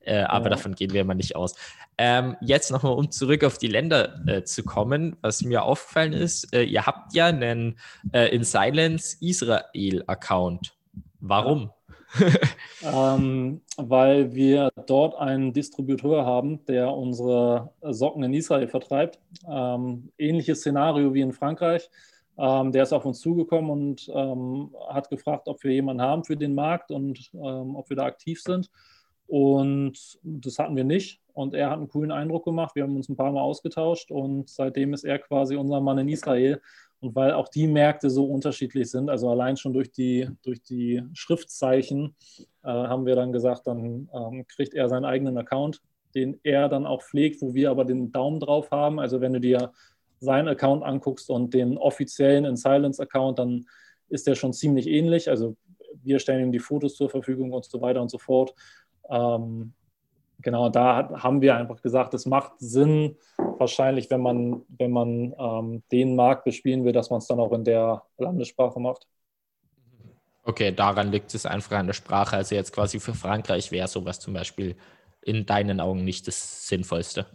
Äh, 0.00 0.22
aber 0.22 0.46
ja. 0.46 0.50
davon 0.50 0.74
gehen 0.74 0.92
wir 0.92 1.04
mal 1.04 1.14
nicht 1.14 1.36
aus. 1.36 1.54
Ähm, 1.96 2.36
jetzt 2.40 2.70
nochmal, 2.70 2.92
um 2.92 3.10
zurück 3.10 3.44
auf 3.44 3.58
die 3.58 3.68
Länder 3.68 4.20
äh, 4.26 4.42
zu 4.44 4.64
kommen, 4.64 5.16
was 5.22 5.42
mir 5.42 5.62
aufgefallen 5.62 6.12
ist, 6.12 6.52
äh, 6.54 6.62
ihr 6.62 6.86
habt 6.86 7.14
ja 7.14 7.26
einen 7.26 7.78
äh, 8.12 8.34
in 8.34 8.44
Silence 8.44 9.16
Israel-Account. 9.20 10.74
Warum? 11.20 11.70
ähm, 12.82 13.60
weil 13.76 14.34
wir 14.34 14.70
dort 14.86 15.16
einen 15.16 15.52
Distributeur 15.52 16.24
haben, 16.24 16.64
der 16.66 16.92
unsere 16.92 17.72
Socken 17.82 18.22
in 18.22 18.34
Israel 18.34 18.68
vertreibt. 18.68 19.18
Ähm, 19.48 20.12
ähnliches 20.18 20.60
Szenario 20.60 21.12
wie 21.14 21.22
in 21.22 21.32
Frankreich. 21.32 21.90
Ähm, 22.36 22.72
der 22.72 22.82
ist 22.82 22.92
auf 22.92 23.04
uns 23.04 23.20
zugekommen 23.20 23.70
und 23.70 24.10
ähm, 24.12 24.74
hat 24.88 25.08
gefragt, 25.08 25.48
ob 25.48 25.62
wir 25.62 25.72
jemanden 25.72 26.02
haben 26.02 26.24
für 26.24 26.36
den 26.36 26.54
Markt 26.54 26.90
und 26.90 27.30
ähm, 27.32 27.76
ob 27.76 27.88
wir 27.88 27.96
da 27.96 28.04
aktiv 28.04 28.42
sind. 28.42 28.70
Und 29.26 30.18
das 30.22 30.58
hatten 30.58 30.76
wir 30.76 30.84
nicht. 30.84 31.20
Und 31.32 31.54
er 31.54 31.70
hat 31.70 31.78
einen 31.78 31.88
coolen 31.88 32.12
Eindruck 32.12 32.44
gemacht. 32.44 32.74
Wir 32.76 32.84
haben 32.84 32.96
uns 32.96 33.08
ein 33.08 33.16
paar 33.16 33.32
Mal 33.32 33.40
ausgetauscht 33.40 34.10
und 34.10 34.48
seitdem 34.48 34.94
ist 34.94 35.04
er 35.04 35.18
quasi 35.18 35.56
unser 35.56 35.80
Mann 35.80 35.98
in 35.98 36.08
Israel. 36.08 36.60
Und 37.00 37.14
weil 37.16 37.32
auch 37.32 37.48
die 37.48 37.66
Märkte 37.66 38.08
so 38.08 38.24
unterschiedlich 38.24 38.90
sind, 38.90 39.10
also 39.10 39.28
allein 39.28 39.56
schon 39.56 39.72
durch 39.72 39.90
die, 39.90 40.28
durch 40.42 40.62
die 40.62 41.02
Schriftzeichen, 41.12 42.14
äh, 42.62 42.68
haben 42.68 43.04
wir 43.04 43.16
dann 43.16 43.32
gesagt, 43.32 43.66
dann 43.66 44.08
ähm, 44.14 44.46
kriegt 44.46 44.74
er 44.74 44.88
seinen 44.88 45.04
eigenen 45.04 45.36
Account, 45.36 45.82
den 46.14 46.38
er 46.44 46.68
dann 46.68 46.86
auch 46.86 47.02
pflegt, 47.02 47.42
wo 47.42 47.52
wir 47.52 47.70
aber 47.70 47.84
den 47.84 48.12
Daumen 48.12 48.40
drauf 48.40 48.70
haben. 48.70 49.00
Also 49.00 49.20
wenn 49.20 49.34
du 49.34 49.40
dir 49.40 49.72
seinen 50.20 50.48
Account 50.48 50.82
anguckst 50.82 51.28
und 51.28 51.52
den 51.52 51.76
offiziellen 51.76 52.44
In 52.44 52.56
Silence 52.56 53.02
Account, 53.02 53.38
dann 53.38 53.66
ist 54.08 54.26
der 54.26 54.34
schon 54.34 54.52
ziemlich 54.52 54.86
ähnlich. 54.86 55.28
Also 55.28 55.56
wir 56.02 56.18
stellen 56.18 56.44
ihm 56.44 56.52
die 56.52 56.58
Fotos 56.58 56.96
zur 56.96 57.10
Verfügung 57.10 57.52
und 57.52 57.64
so 57.64 57.80
weiter 57.80 58.00
und 58.00 58.10
so 58.10 58.18
fort. 58.18 58.54
Ähm, 59.08 59.72
genau, 60.40 60.68
da 60.68 61.22
haben 61.22 61.40
wir 61.40 61.56
einfach 61.56 61.82
gesagt, 61.82 62.14
es 62.14 62.26
macht 62.26 62.52
Sinn, 62.58 63.16
wahrscheinlich, 63.36 64.10
wenn 64.10 64.20
man, 64.20 64.62
wenn 64.68 64.90
man 64.90 65.34
ähm, 65.38 65.82
den 65.90 66.16
Markt 66.16 66.44
bespielen 66.44 66.84
will, 66.84 66.92
dass 66.92 67.10
man 67.10 67.18
es 67.18 67.26
dann 67.26 67.40
auch 67.40 67.52
in 67.52 67.64
der 67.64 68.02
Landessprache 68.18 68.80
macht. 68.80 69.06
Okay, 70.44 70.72
daran 70.72 71.10
liegt 71.10 71.34
es 71.34 71.46
einfach 71.46 71.78
an 71.78 71.86
der 71.86 71.94
Sprache. 71.94 72.36
Also 72.36 72.54
jetzt 72.54 72.72
quasi 72.72 73.00
für 73.00 73.14
Frankreich 73.14 73.72
wäre 73.72 73.88
sowas 73.88 74.20
zum 74.20 74.34
Beispiel 74.34 74.76
in 75.22 75.46
deinen 75.46 75.80
Augen 75.80 76.04
nicht 76.04 76.28
das 76.28 76.68
Sinnvollste. 76.68 77.26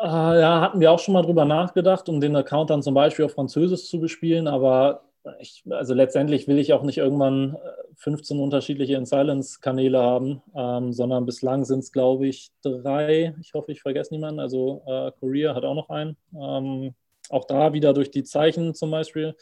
Äh, 0.00 0.40
ja, 0.40 0.60
hatten 0.60 0.80
wir 0.80 0.90
auch 0.90 0.98
schon 0.98 1.14
mal 1.14 1.22
drüber 1.22 1.44
nachgedacht, 1.44 2.08
um 2.08 2.20
den 2.20 2.34
Account 2.36 2.70
dann 2.70 2.82
zum 2.82 2.94
Beispiel 2.94 3.24
auf 3.24 3.32
Französisch 3.32 3.88
zu 3.88 4.00
bespielen, 4.00 4.48
aber 4.48 5.07
ich, 5.40 5.64
also 5.70 5.94
letztendlich 5.94 6.48
will 6.48 6.58
ich 6.58 6.72
auch 6.72 6.82
nicht 6.82 6.98
irgendwann 6.98 7.56
15 7.96 8.38
äh, 8.38 8.40
unterschiedliche 8.40 8.94
In-Silence-Kanäle 8.94 9.98
haben, 9.98 10.42
ähm, 10.54 10.92
sondern 10.92 11.26
bislang 11.26 11.64
sind 11.64 11.80
es, 11.80 11.92
glaube 11.92 12.26
ich, 12.28 12.50
drei. 12.62 13.34
Ich 13.40 13.54
hoffe, 13.54 13.72
ich 13.72 13.82
vergesse 13.82 14.14
niemanden. 14.14 14.40
Also 14.40 14.82
äh, 14.86 15.12
Korea 15.18 15.54
hat 15.54 15.64
auch 15.64 15.74
noch 15.74 15.90
einen. 15.90 16.16
Ähm, 16.34 16.94
auch 17.30 17.44
da 17.44 17.72
wieder 17.72 17.92
durch 17.92 18.10
die 18.10 18.24
Zeichen 18.24 18.74
zum 18.74 18.90
Beispiel. 18.90 19.36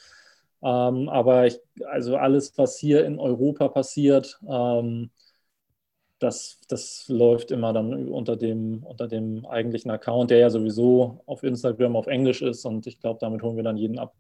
Ähm, 0.63 1.09
aber 1.09 1.47
ich, 1.47 1.61
also 1.87 2.17
alles, 2.17 2.57
was 2.59 2.79
hier 2.79 3.05
in 3.05 3.19
Europa 3.19 3.69
passiert, 3.69 4.39
ähm, 4.49 5.11
das, 6.19 6.61
das 6.69 7.07
läuft 7.09 7.51
immer 7.51 7.73
dann 7.73 8.09
unter 8.09 8.37
dem, 8.37 8.83
unter 8.85 9.07
dem 9.07 9.45
eigentlichen 9.47 9.91
Account, 9.91 10.31
der 10.31 10.39
ja 10.39 10.51
sowieso 10.51 11.23
auf 11.27 11.43
Instagram 11.43 11.95
auf 11.97 12.07
Englisch 12.07 12.43
ist. 12.43 12.65
Und 12.65 12.87
ich 12.87 13.01
glaube, 13.01 13.19
damit 13.21 13.43
holen 13.43 13.57
wir 13.57 13.65
dann 13.65 13.77
jeden 13.77 13.99
ab. 13.99 14.15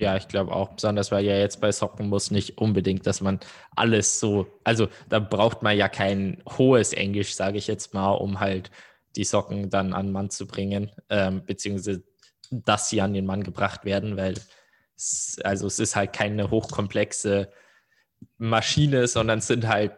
Ja, 0.00 0.16
ich 0.16 0.28
glaube 0.28 0.52
auch, 0.52 0.70
besonders 0.70 1.12
weil 1.12 1.26
ja 1.26 1.36
jetzt 1.36 1.60
bei 1.60 1.70
Socken 1.70 2.08
muss 2.08 2.30
nicht 2.30 2.56
unbedingt, 2.56 3.06
dass 3.06 3.20
man 3.20 3.38
alles 3.76 4.18
so, 4.18 4.46
also 4.64 4.88
da 5.10 5.18
braucht 5.18 5.62
man 5.62 5.76
ja 5.76 5.90
kein 5.90 6.42
hohes 6.56 6.94
Englisch, 6.94 7.34
sage 7.34 7.58
ich 7.58 7.66
jetzt 7.66 7.92
mal, 7.92 8.12
um 8.12 8.40
halt 8.40 8.70
die 9.14 9.24
Socken 9.24 9.68
dann 9.68 9.92
an 9.92 10.06
den 10.06 10.12
Mann 10.12 10.30
zu 10.30 10.46
bringen, 10.46 10.90
ähm, 11.10 11.44
beziehungsweise 11.44 12.02
dass 12.50 12.88
sie 12.88 13.02
an 13.02 13.12
den 13.12 13.26
Mann 13.26 13.42
gebracht 13.42 13.84
werden, 13.84 14.16
weil 14.16 14.36
es, 14.96 15.38
also 15.44 15.66
es 15.66 15.78
ist 15.78 15.96
halt 15.96 16.14
keine 16.14 16.50
hochkomplexe 16.50 17.50
Maschine, 18.38 19.06
sondern 19.06 19.40
es 19.40 19.48
sind 19.48 19.68
halt 19.68 19.92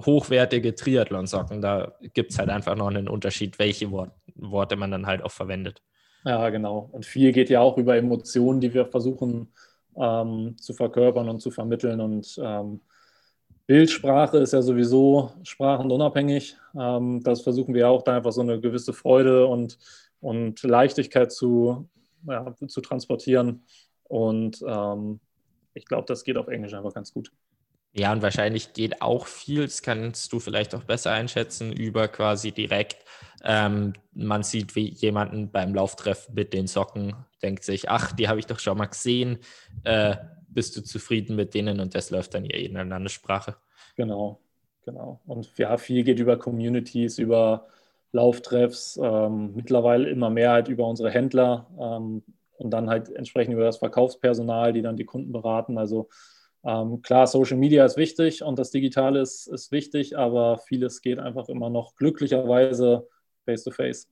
hochwertige 0.00 0.76
Triathlon-Socken. 0.76 1.60
Da 1.60 1.96
gibt 2.14 2.30
es 2.30 2.38
halt 2.38 2.48
einfach 2.50 2.76
noch 2.76 2.86
einen 2.88 3.08
Unterschied, 3.08 3.58
welche 3.58 3.90
Wort, 3.90 4.12
Worte 4.36 4.76
man 4.76 4.92
dann 4.92 5.06
halt 5.06 5.22
auch 5.22 5.32
verwendet. 5.32 5.82
Ja, 6.24 6.50
genau. 6.50 6.88
Und 6.92 7.06
viel 7.06 7.32
geht 7.32 7.50
ja 7.50 7.60
auch 7.60 7.78
über 7.78 7.96
Emotionen, 7.96 8.60
die 8.60 8.74
wir 8.74 8.86
versuchen 8.86 9.48
ähm, 9.96 10.56
zu 10.58 10.74
verkörpern 10.74 11.28
und 11.28 11.40
zu 11.40 11.50
vermitteln. 11.50 12.00
Und 12.00 12.38
ähm, 12.42 12.80
Bildsprache 13.66 14.38
ist 14.38 14.52
ja 14.52 14.62
sowieso 14.62 15.32
sprachenunabhängig. 15.42 16.56
Ähm, 16.78 17.22
das 17.22 17.42
versuchen 17.42 17.74
wir 17.74 17.88
auch, 17.88 18.02
da 18.02 18.16
einfach 18.16 18.32
so 18.32 18.40
eine 18.40 18.60
gewisse 18.60 18.92
Freude 18.92 19.46
und, 19.46 19.78
und 20.20 20.62
Leichtigkeit 20.62 21.32
zu, 21.32 21.88
ja, 22.26 22.54
zu 22.66 22.80
transportieren. 22.80 23.64
Und 24.04 24.62
ähm, 24.66 25.20
ich 25.74 25.84
glaube, 25.84 26.06
das 26.06 26.24
geht 26.24 26.36
auf 26.36 26.48
Englisch 26.48 26.74
einfach 26.74 26.94
ganz 26.94 27.12
gut. 27.12 27.30
Ja, 27.92 28.12
und 28.12 28.22
wahrscheinlich 28.22 28.74
geht 28.74 29.02
auch 29.02 29.26
viel, 29.26 29.64
das 29.64 29.82
kannst 29.82 30.32
du 30.32 30.40
vielleicht 30.40 30.74
auch 30.74 30.84
besser 30.84 31.12
einschätzen, 31.12 31.72
über 31.72 32.08
quasi 32.08 32.52
direkt. 32.52 33.04
Ähm, 33.42 33.94
man 34.12 34.42
sieht 34.42 34.76
wie 34.76 34.88
jemanden 34.88 35.50
beim 35.50 35.74
Lauftreff 35.74 36.28
mit 36.30 36.52
den 36.52 36.66
Socken, 36.66 37.14
denkt 37.42 37.64
sich, 37.64 37.88
ach, 37.88 38.12
die 38.12 38.28
habe 38.28 38.38
ich 38.38 38.46
doch 38.46 38.58
schon 38.58 38.78
mal 38.78 38.86
gesehen. 38.86 39.38
Äh, 39.84 40.16
bist 40.48 40.76
du 40.76 40.82
zufrieden 40.82 41.36
mit 41.36 41.54
denen? 41.54 41.80
Und 41.80 41.94
das 41.94 42.10
läuft 42.10 42.34
dann 42.34 42.44
ja 42.44 42.56
in 42.56 42.76
einer 42.76 42.88
Landessprache. 42.88 43.56
Genau, 43.96 44.40
genau. 44.84 45.20
Und 45.26 45.56
ja, 45.56 45.76
viel 45.76 46.04
geht 46.04 46.18
über 46.18 46.38
Communities, 46.38 47.18
über 47.18 47.66
Lauftreffs, 48.12 48.98
ähm, 49.02 49.54
mittlerweile 49.54 50.08
immer 50.08 50.30
mehr 50.30 50.52
halt 50.52 50.68
über 50.68 50.86
unsere 50.86 51.10
Händler 51.10 51.66
ähm, 51.78 52.22
und 52.56 52.70
dann 52.70 52.88
halt 52.88 53.10
entsprechend 53.10 53.54
über 53.54 53.64
das 53.64 53.78
Verkaufspersonal, 53.78 54.72
die 54.72 54.82
dann 54.82 54.96
die 54.96 55.04
Kunden 55.04 55.32
beraten. 55.32 55.78
Also 55.78 56.08
ähm, 56.64 57.02
klar, 57.02 57.26
Social 57.26 57.56
Media 57.56 57.84
ist 57.84 57.96
wichtig 57.96 58.42
und 58.42 58.58
das 58.58 58.70
Digitale 58.70 59.20
ist, 59.20 59.46
ist 59.46 59.70
wichtig, 59.70 60.18
aber 60.18 60.58
vieles 60.58 61.00
geht 61.00 61.18
einfach 61.18 61.48
immer 61.48 61.70
noch 61.70 61.94
glücklicherweise 61.96 63.06
face-to-face. 63.44 64.08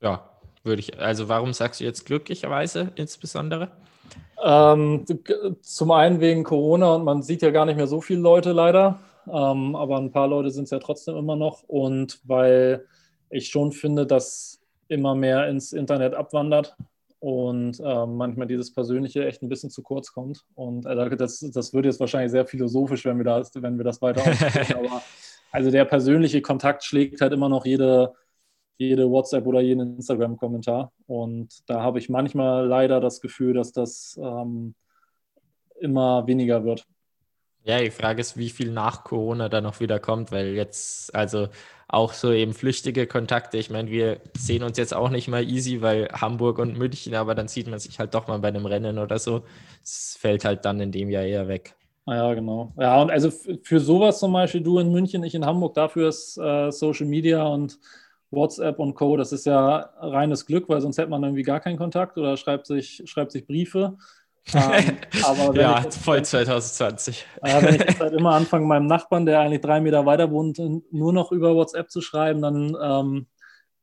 Ja, 0.00 0.30
würde 0.64 0.80
ich. 0.80 0.98
Also, 0.98 1.28
warum 1.28 1.52
sagst 1.52 1.80
du 1.80 1.84
jetzt 1.84 2.06
glücklicherweise 2.06 2.92
insbesondere? 2.96 3.70
Ähm, 4.42 5.04
zum 5.60 5.90
einen 5.90 6.20
wegen 6.20 6.44
Corona 6.44 6.94
und 6.94 7.04
man 7.04 7.22
sieht 7.22 7.42
ja 7.42 7.50
gar 7.50 7.66
nicht 7.66 7.76
mehr 7.76 7.86
so 7.86 8.00
viele 8.00 8.20
Leute 8.20 8.52
leider, 8.52 9.00
ähm, 9.26 9.76
aber 9.76 9.98
ein 9.98 10.10
paar 10.10 10.28
Leute 10.28 10.50
sind 10.50 10.64
es 10.64 10.70
ja 10.70 10.78
trotzdem 10.78 11.16
immer 11.16 11.36
noch 11.36 11.62
und 11.64 12.20
weil 12.24 12.86
ich 13.28 13.48
schon 13.48 13.72
finde, 13.72 14.06
dass 14.06 14.60
immer 14.88 15.14
mehr 15.14 15.46
ins 15.48 15.72
Internet 15.72 16.14
abwandert 16.14 16.76
und 17.20 17.78
äh, 17.80 18.06
manchmal 18.06 18.46
dieses 18.46 18.72
Persönliche 18.72 19.26
echt 19.26 19.42
ein 19.42 19.48
bisschen 19.48 19.70
zu 19.70 19.82
kurz 19.82 20.12
kommt. 20.12 20.44
Und 20.54 20.86
äh, 20.86 21.16
das, 21.16 21.40
das 21.40 21.74
wird 21.74 21.84
jetzt 21.84 22.00
wahrscheinlich 22.00 22.30
sehr 22.30 22.46
philosophisch, 22.46 23.04
wenn 23.04 23.18
wir 23.18 23.24
das, 23.24 23.52
wenn 23.54 23.76
wir 23.76 23.84
das 23.84 24.00
weiter 24.00 24.22
ausführen. 24.22 24.86
aber 24.86 25.02
also 25.52 25.70
der 25.70 25.84
persönliche 25.84 26.40
Kontakt 26.40 26.82
schlägt 26.82 27.20
halt 27.20 27.34
immer 27.34 27.50
noch 27.50 27.66
jede, 27.66 28.14
jede 28.78 29.10
WhatsApp 29.10 29.46
oder 29.46 29.60
jeden 29.60 29.96
Instagram-Kommentar. 29.96 30.92
Und 31.06 31.68
da 31.68 31.82
habe 31.82 31.98
ich 31.98 32.08
manchmal 32.08 32.66
leider 32.66 33.00
das 33.00 33.20
Gefühl, 33.20 33.52
dass 33.52 33.72
das 33.72 34.18
ähm, 34.22 34.74
immer 35.78 36.26
weniger 36.26 36.64
wird. 36.64 36.86
Ja, 37.62 37.78
die 37.80 37.90
Frage 37.90 38.20
ist, 38.22 38.36
wie 38.38 38.48
viel 38.50 38.70
nach 38.72 39.04
Corona 39.04 39.48
da 39.50 39.60
noch 39.60 39.80
wieder 39.80 39.98
kommt, 40.00 40.32
weil 40.32 40.54
jetzt, 40.54 41.14
also 41.14 41.48
auch 41.88 42.12
so 42.14 42.32
eben 42.32 42.54
flüchtige 42.54 43.06
Kontakte. 43.06 43.58
Ich 43.58 43.68
meine, 43.70 43.90
wir 43.90 44.20
sehen 44.36 44.62
uns 44.62 44.78
jetzt 44.78 44.94
auch 44.94 45.10
nicht 45.10 45.28
mal 45.28 45.42
easy, 45.46 45.82
weil 45.82 46.08
Hamburg 46.12 46.58
und 46.58 46.78
München, 46.78 47.14
aber 47.14 47.34
dann 47.34 47.48
sieht 47.48 47.66
man 47.68 47.78
sich 47.78 47.98
halt 47.98 48.14
doch 48.14 48.28
mal 48.28 48.38
bei 48.38 48.48
einem 48.48 48.64
Rennen 48.66 48.98
oder 48.98 49.18
so. 49.18 49.44
Es 49.82 50.16
fällt 50.18 50.44
halt 50.44 50.64
dann 50.64 50.80
in 50.80 50.90
dem 50.92 51.10
Jahr 51.10 51.24
eher 51.24 51.48
weg. 51.48 51.74
Ah 52.06 52.14
ja, 52.16 52.34
genau. 52.34 52.72
Ja, 52.78 53.00
und 53.02 53.10
also 53.10 53.30
für 53.30 53.78
sowas 53.78 54.18
zum 54.18 54.32
Beispiel, 54.32 54.62
du 54.62 54.78
in 54.78 54.90
München, 54.90 55.22
ich 55.22 55.34
in 55.34 55.44
Hamburg, 55.46 55.74
dafür 55.74 56.08
ist 56.08 56.36
äh, 56.38 56.70
Social 56.72 57.06
Media 57.06 57.46
und 57.46 57.78
WhatsApp 58.30 58.78
und 58.78 58.94
Co., 58.94 59.16
das 59.16 59.32
ist 59.32 59.46
ja 59.46 59.76
reines 59.98 60.46
Glück, 60.46 60.68
weil 60.68 60.80
sonst 60.80 60.98
hätte 60.98 61.10
man 61.10 61.22
irgendwie 61.22 61.42
gar 61.42 61.60
keinen 61.60 61.76
Kontakt 61.78 62.16
oder 62.18 62.36
schreibt 62.36 62.66
sich, 62.66 63.02
schreibt 63.06 63.32
sich 63.32 63.46
Briefe. 63.46 63.96
Ähm, 64.54 64.98
ja, 65.54 65.80
jetzt, 65.82 66.02
voll 66.02 66.24
2020. 66.24 67.26
Äh, 67.42 67.62
wenn 67.62 67.74
ich 67.74 67.80
jetzt 67.80 68.00
halt 68.00 68.14
immer 68.14 68.32
anfange, 68.34 68.66
meinem 68.66 68.86
Nachbarn, 68.86 69.26
der 69.26 69.40
eigentlich 69.40 69.60
drei 69.60 69.80
Meter 69.80 70.06
weiter 70.06 70.30
wohnt, 70.30 70.58
nur 70.90 71.12
noch 71.12 71.32
über 71.32 71.54
WhatsApp 71.54 71.90
zu 71.90 72.00
schreiben, 72.00 72.42
dann 72.42 72.76
ähm, 72.82 73.26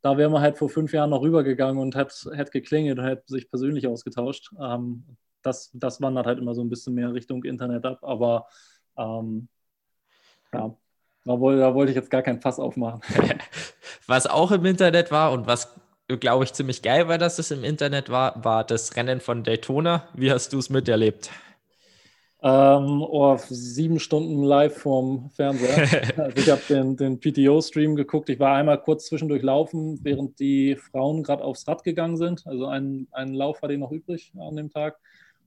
da 0.02 0.18
wäre 0.18 0.30
man 0.30 0.42
halt 0.42 0.58
vor 0.58 0.70
fünf 0.70 0.94
Jahren 0.94 1.10
noch 1.10 1.22
rübergegangen 1.22 1.82
und 1.82 1.96
hätte 1.96 2.36
hätt 2.36 2.52
geklingelt 2.52 3.00
und 3.00 3.06
hätte 3.06 3.24
sich 3.28 3.50
persönlich 3.50 3.88
ausgetauscht. 3.88 4.52
Ähm, 4.62 5.04
das, 5.42 5.72
das 5.74 6.02
wandert 6.02 6.26
halt 6.26 6.40
immer 6.40 6.54
so 6.54 6.62
ein 6.62 6.70
bisschen 6.70 6.94
mehr 6.94 7.14
Richtung 7.14 7.44
Internet 7.44 7.86
ab, 7.86 8.00
aber 8.02 8.48
ähm, 8.98 9.48
ja, 10.54 10.76
da 11.26 11.40
wollte, 11.40 11.60
da 11.60 11.74
wollte 11.74 11.92
ich 11.92 11.96
jetzt 11.96 12.10
gar 12.10 12.22
kein 12.22 12.42
Fass 12.42 12.60
aufmachen. 12.60 13.02
was 14.08 14.28
auch 14.28 14.52
im 14.52 14.66
Internet 14.66 15.12
war 15.12 15.32
und 15.32 15.48
was 15.48 15.76
glaube 16.16 16.46
ich, 16.46 16.54
ziemlich 16.54 16.82
geil 16.82 17.10
war, 17.10 17.18
dass 17.18 17.38
es 17.38 17.52
im 17.52 17.66
Internet 17.66 18.10
war, 18.10 18.44
war 18.44 18.64
das 18.64 18.96
Rennen 18.96 19.20
von 19.20 19.44
Daytona. 19.44 20.08
Wie 20.14 20.32
hast 20.32 20.54
du 20.54 20.60
es 20.60 20.70
miterlebt? 20.70 21.30
Ähm, 22.42 23.02
oh, 23.02 23.36
sieben 23.50 24.00
Stunden 24.00 24.44
live 24.44 24.78
vorm 24.78 25.30
Fernseher. 25.32 26.14
also 26.18 26.38
ich 26.38 26.50
habe 26.50 26.62
den, 26.70 26.96
den 26.96 27.20
PTO-Stream 27.20 27.96
geguckt. 27.96 28.30
Ich 28.30 28.40
war 28.40 28.56
einmal 28.56 28.80
kurz 28.80 29.08
zwischendurch 29.08 29.42
laufen, 29.42 30.00
während 30.04 30.40
die 30.40 30.76
Frauen 30.76 31.24
gerade 31.24 31.44
aufs 31.44 31.68
Rad 31.68 31.84
gegangen 31.84 32.16
sind. 32.16 32.46
Also 32.46 32.68
einen, 32.68 33.08
einen 33.12 33.34
Lauf 33.34 33.62
hatte 33.62 33.74
ich 33.74 33.80
noch 33.80 33.92
übrig 33.92 34.32
an 34.40 34.56
dem 34.56 34.70
Tag. 34.70 34.98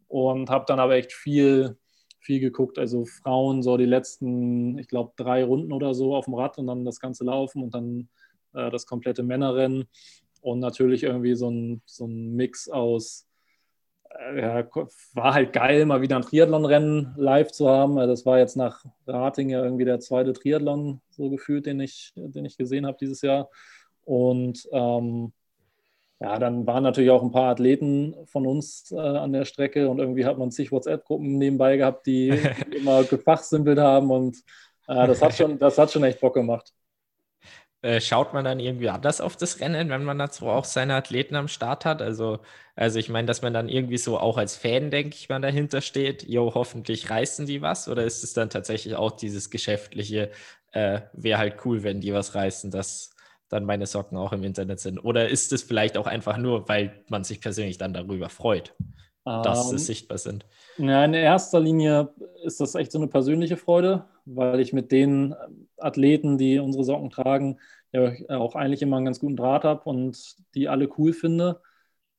Und 0.09 0.51
habe 0.51 0.65
dann 0.67 0.81
aber 0.81 0.97
echt 0.97 1.13
viel, 1.13 1.79
viel 2.19 2.41
geguckt. 2.41 2.79
Also 2.79 3.07
Frauen 3.07 3.63
so 3.63 3.77
die 3.77 3.87
letzten, 3.87 4.77
ich 4.79 4.89
glaube, 4.89 5.13
drei 5.17 5.45
Runden 5.45 5.73
oder 5.73 5.95
so 5.95 6.15
auf 6.17 6.25
dem 6.25 6.35
Rad 6.35 6.59
und 6.59 6.67
dann 6.67 6.85
das 6.85 6.99
ganze 6.99 7.25
Laufen 7.25 7.63
und 7.63 7.73
dann 7.73 8.09
äh, 8.53 8.69
das 8.71 8.85
komplette 8.85 9.23
Männerrennen 9.23 9.87
und 10.41 10.61
natürlich 10.61 11.03
irgendwie 11.03 11.35
so 11.35 11.51
ein, 11.51 11.83
so 11.87 12.07
ein 12.07 12.35
Mix 12.35 12.69
aus, 12.69 13.27
äh, 14.11 14.41
ja, 14.41 14.69
war 15.15 15.35
halt 15.35 15.53
geil, 15.53 15.87
mal 15.87 16.03
wieder 16.03 16.17
ein 16.17 16.23
Triathlon-Rennen 16.23 17.15
live 17.17 17.53
zu 17.53 17.69
haben. 17.69 17.99
Also 17.99 18.13
das 18.13 18.27
war 18.27 18.39
jetzt 18.39 18.57
nach 18.57 18.85
Rating 19.07 19.51
ja 19.51 19.63
irgendwie 19.63 19.85
der 19.85 20.01
zweite 20.01 20.33
Triathlon 20.33 21.01
so 21.11 21.31
gefühlt, 21.31 21.67
den 21.67 21.81
ich, 21.81 22.13
den 22.17 22.45
ich 22.45 22.57
gesehen 22.57 22.87
habe 22.87 22.99
dieses 23.01 23.23
Jahr. 23.23 23.51
Und 24.05 24.69
ähm, 24.73 25.33
ja, 26.21 26.39
dann 26.39 26.67
waren 26.67 26.83
natürlich 26.83 27.11
auch 27.11 27.23
ein 27.23 27.33
paar 27.33 27.51
Athleten 27.51 28.15
von 28.27 28.47
uns 28.47 28.93
äh, 28.93 28.99
an 28.99 29.33
der 29.33 29.47
Strecke 29.47 29.89
und 29.89 29.99
irgendwie 29.99 30.27
hat 30.27 30.37
man 30.37 30.51
zig 30.51 30.71
WhatsApp-Gruppen 30.71 31.39
nebenbei 31.39 31.79
gehabt, 31.79 32.07
die, 32.07 32.31
die 32.73 32.77
immer 32.77 33.05
gefachsimpelt 33.05 33.79
haben 33.79 34.11
und 34.11 34.37
äh, 34.87 35.07
das, 35.07 35.23
hat 35.23 35.35
schon, 35.35 35.59
das 35.59 35.79
hat 35.79 35.91
schon 35.91 36.05
echt 36.05 36.21
Bock 36.21 36.35
gemacht. 36.35 36.75
Äh, 37.83 38.01
schaut 38.03 38.35
man 38.35 38.45
dann 38.45 38.61
irgendwie 38.61 38.91
anders 38.91 39.23
auf 39.23 39.37
das 39.37 39.61
Rennen, 39.61 39.89
wenn 39.89 40.05
man 40.05 40.19
dazu 40.19 40.47
auch 40.49 40.65
seine 40.65 40.95
Athleten 40.95 41.35
am 41.35 41.49
Start 41.49 41.87
hat? 41.87 42.03
Also, 42.03 42.41
also 42.77 42.99
ich 42.99 43.09
meine, 43.09 43.27
dass 43.27 43.41
man 43.41 43.55
dann 43.55 43.69
irgendwie 43.71 43.97
so 43.97 44.19
auch 44.19 44.37
als 44.37 44.57
Fan, 44.57 44.91
denke 44.91 45.17
ich 45.17 45.29
mal, 45.31 45.41
dahinter 45.41 45.81
steht, 45.81 46.29
jo, 46.29 46.53
hoffentlich 46.55 47.09
reißen 47.09 47.47
die 47.47 47.63
was? 47.63 47.89
Oder 47.89 48.05
ist 48.05 48.23
es 48.23 48.35
dann 48.35 48.51
tatsächlich 48.51 48.97
auch 48.97 49.13
dieses 49.13 49.49
geschäftliche, 49.49 50.31
äh, 50.73 51.01
wäre 51.15 51.39
halt 51.39 51.65
cool, 51.65 51.83
wenn 51.83 52.01
die 52.01 52.13
was 52.13 52.35
reißen, 52.35 52.71
dass 52.71 53.11
dann 53.49 53.65
meine 53.65 53.87
Socken 53.87 54.19
auch 54.19 54.33
im 54.33 54.45
Internet 54.45 54.81
sind? 54.81 54.99
Oder 54.99 55.29
ist 55.29 55.53
es 55.53 55.63
vielleicht 55.63 55.97
auch 55.97 56.07
einfach 56.07 56.37
nur, 56.37 56.69
weil 56.69 57.05
man 57.09 57.25
sich 57.25 57.41
persönlich 57.41 57.79
dann 57.79 57.95
darüber 57.95 58.29
freut, 58.29 58.75
dass 59.43 59.65
um, 59.65 59.71
sie 59.71 59.77
ähm, 59.77 59.79
sichtbar 59.79 60.19
sind? 60.19 60.47
Ja, 60.77 61.05
in 61.05 61.15
erster 61.15 61.61
Linie 61.61 62.15
ist 62.45 62.61
das 62.61 62.75
echt 62.75 62.93
so 62.93 62.99
eine 62.99 63.09
persönliche 63.09 63.57
Freude, 63.57 64.07
weil 64.25 64.61
ich 64.61 64.73
mit 64.73 64.93
den 64.93 65.35
Athleten, 65.77 66.39
die 66.39 66.59
unsere 66.59 66.85
Socken 66.85 67.11
tragen, 67.11 67.59
ja 67.93 68.13
auch 68.29 68.55
eigentlich 68.55 68.83
immer 68.83 68.97
einen 68.97 69.07
ganz 69.07 69.21
guten 69.21 69.37
Draht 69.37 69.65
habe 69.65 69.83
und 69.89 70.37
die 70.55 70.69
alle 70.69 70.89
cool 70.99 71.13
finde. 71.13 71.61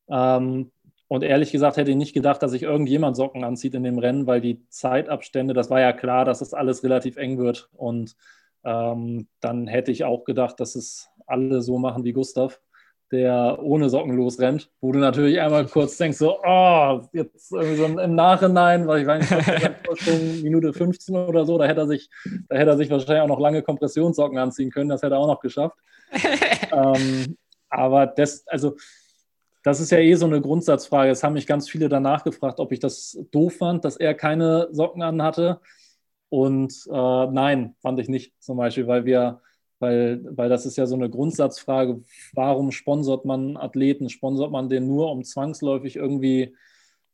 Ähm, 0.09 0.71
und 1.07 1.23
ehrlich 1.23 1.51
gesagt 1.51 1.77
hätte 1.77 1.91
ich 1.91 1.97
nicht 1.97 2.13
gedacht, 2.13 2.41
dass 2.41 2.51
sich 2.51 2.63
irgendjemand 2.63 3.17
Socken 3.17 3.43
anzieht 3.43 3.73
in 3.75 3.83
dem 3.83 3.99
Rennen, 3.99 4.27
weil 4.27 4.41
die 4.41 4.65
Zeitabstände, 4.69 5.53
das 5.53 5.69
war 5.69 5.81
ja 5.81 5.91
klar, 5.91 6.25
dass 6.25 6.39
das 6.39 6.53
alles 6.53 6.83
relativ 6.83 7.17
eng 7.17 7.37
wird. 7.37 7.69
Und 7.73 8.15
ähm, 8.63 9.27
dann 9.41 9.67
hätte 9.67 9.91
ich 9.91 10.03
auch 10.03 10.23
gedacht, 10.23 10.59
dass 10.59 10.75
es 10.75 11.09
alle 11.25 11.61
so 11.61 11.77
machen 11.77 12.03
wie 12.03 12.13
Gustav 12.13 12.61
der 13.12 13.60
ohne 13.62 13.89
Socken 13.89 14.15
losrennt, 14.15 14.69
wo 14.80 14.91
du 14.91 15.00
natürlich 15.00 15.39
einmal 15.39 15.65
kurz 15.65 15.97
denkst, 15.97 16.17
so, 16.17 16.39
oh, 16.43 17.02
jetzt 17.12 17.52
irgendwie 17.52 17.76
so 17.76 17.86
im 17.86 18.15
Nachhinein, 18.15 18.88
weil 18.88 19.02
ich 19.02 19.08
weiß 19.08 19.30
nicht, 19.30 20.02
schon 20.04 20.41
Minute 20.41 20.74
15 20.74 21.15
oder 21.15 21.45
so, 21.45 21.58
da 21.58 21.65
hätte 21.65 21.82
er 21.82 21.88
sich, 21.88 22.10
da 22.47 22.58
hätte 22.58 22.71
er 22.71 22.78
sich 22.78 22.89
wahrscheinlich 22.89 23.21
auch 23.21 23.28
noch 23.28 23.39
lange 23.39 23.62
Kompressionssocken 23.62 24.38
anziehen 24.38 24.71
können, 24.71 24.89
das 24.89 25.02
hätte 25.02 25.15
er 25.15 25.19
auch 25.19 25.28
noch 25.28 25.41
geschafft. 25.41 25.78
ähm, 26.71 27.38
aber 27.69 28.08
das, 28.08 28.47
also, 28.47 28.76
das 29.63 29.80
ist 29.80 29.91
ja 29.91 30.00
eh 30.00 30.15
so 30.15 30.26
eine 30.26 30.41
Grundsatzfrage. 30.41 31.12
Es 31.12 31.24
haben 31.24 31.34
mich 31.34 31.47
ganz 31.47 31.69
viele 31.69 31.89
danach 31.89 32.24
gefragt, 32.24 32.60
ob 32.60 32.71
ich 32.71 32.80
das 32.80 33.17
doof 33.32 33.58
fand, 33.58 33.86
dass 33.86 33.97
er 33.97 34.13
keine 34.13 34.69
Socken 34.71 35.04
anhatte. 35.04 35.60
Und 36.30 36.74
äh, 36.89 37.28
nein, 37.28 37.76
fand 37.82 38.00
ich 38.00 38.08
nicht 38.08 38.34
zum 38.39 38.58
Beispiel, 38.58 38.88
weil 38.88 39.06
wir 39.06 39.41
weil, 39.81 40.23
weil 40.37 40.49
das 40.49 40.65
ist 40.65 40.77
ja 40.77 40.85
so 40.85 40.95
eine 40.95 41.09
Grundsatzfrage, 41.09 42.01
warum 42.33 42.71
sponsort 42.71 43.25
man 43.25 43.57
Athleten? 43.57 44.09
Sponsort 44.09 44.51
man 44.51 44.69
den 44.69 44.87
nur, 44.87 45.11
um 45.11 45.23
zwangsläufig 45.23 45.95
irgendwie 45.95 46.55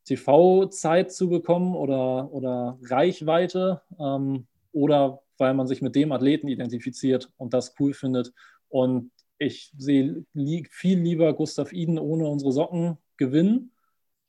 TV-Zeit 0.06 1.12
zu 1.12 1.30
bekommen 1.30 1.75
oder, 1.75 2.32
oder 2.32 2.77
Reichweite 2.84 3.82
ähm, 3.99 4.47
oder 4.71 5.21
weil 5.38 5.53
man 5.53 5.67
sich 5.67 5.82
mit 5.82 5.95
dem 5.95 6.12
Athleten 6.12 6.47
identifiziert 6.47 7.30
und 7.38 7.53
das 7.53 7.75
cool 7.80 7.93
findet. 7.93 8.34
Und 8.69 9.12
ich 9.38 9.71
sehe 9.77 10.25
li 10.34 10.65
viel 10.69 10.99
lieber 10.99 11.34
Gustav 11.34 11.71
Iden 11.71 11.99
ohne 11.99 12.27
unsere 12.27 12.51
Socken 12.51 12.97
gewinnen, 13.17 13.71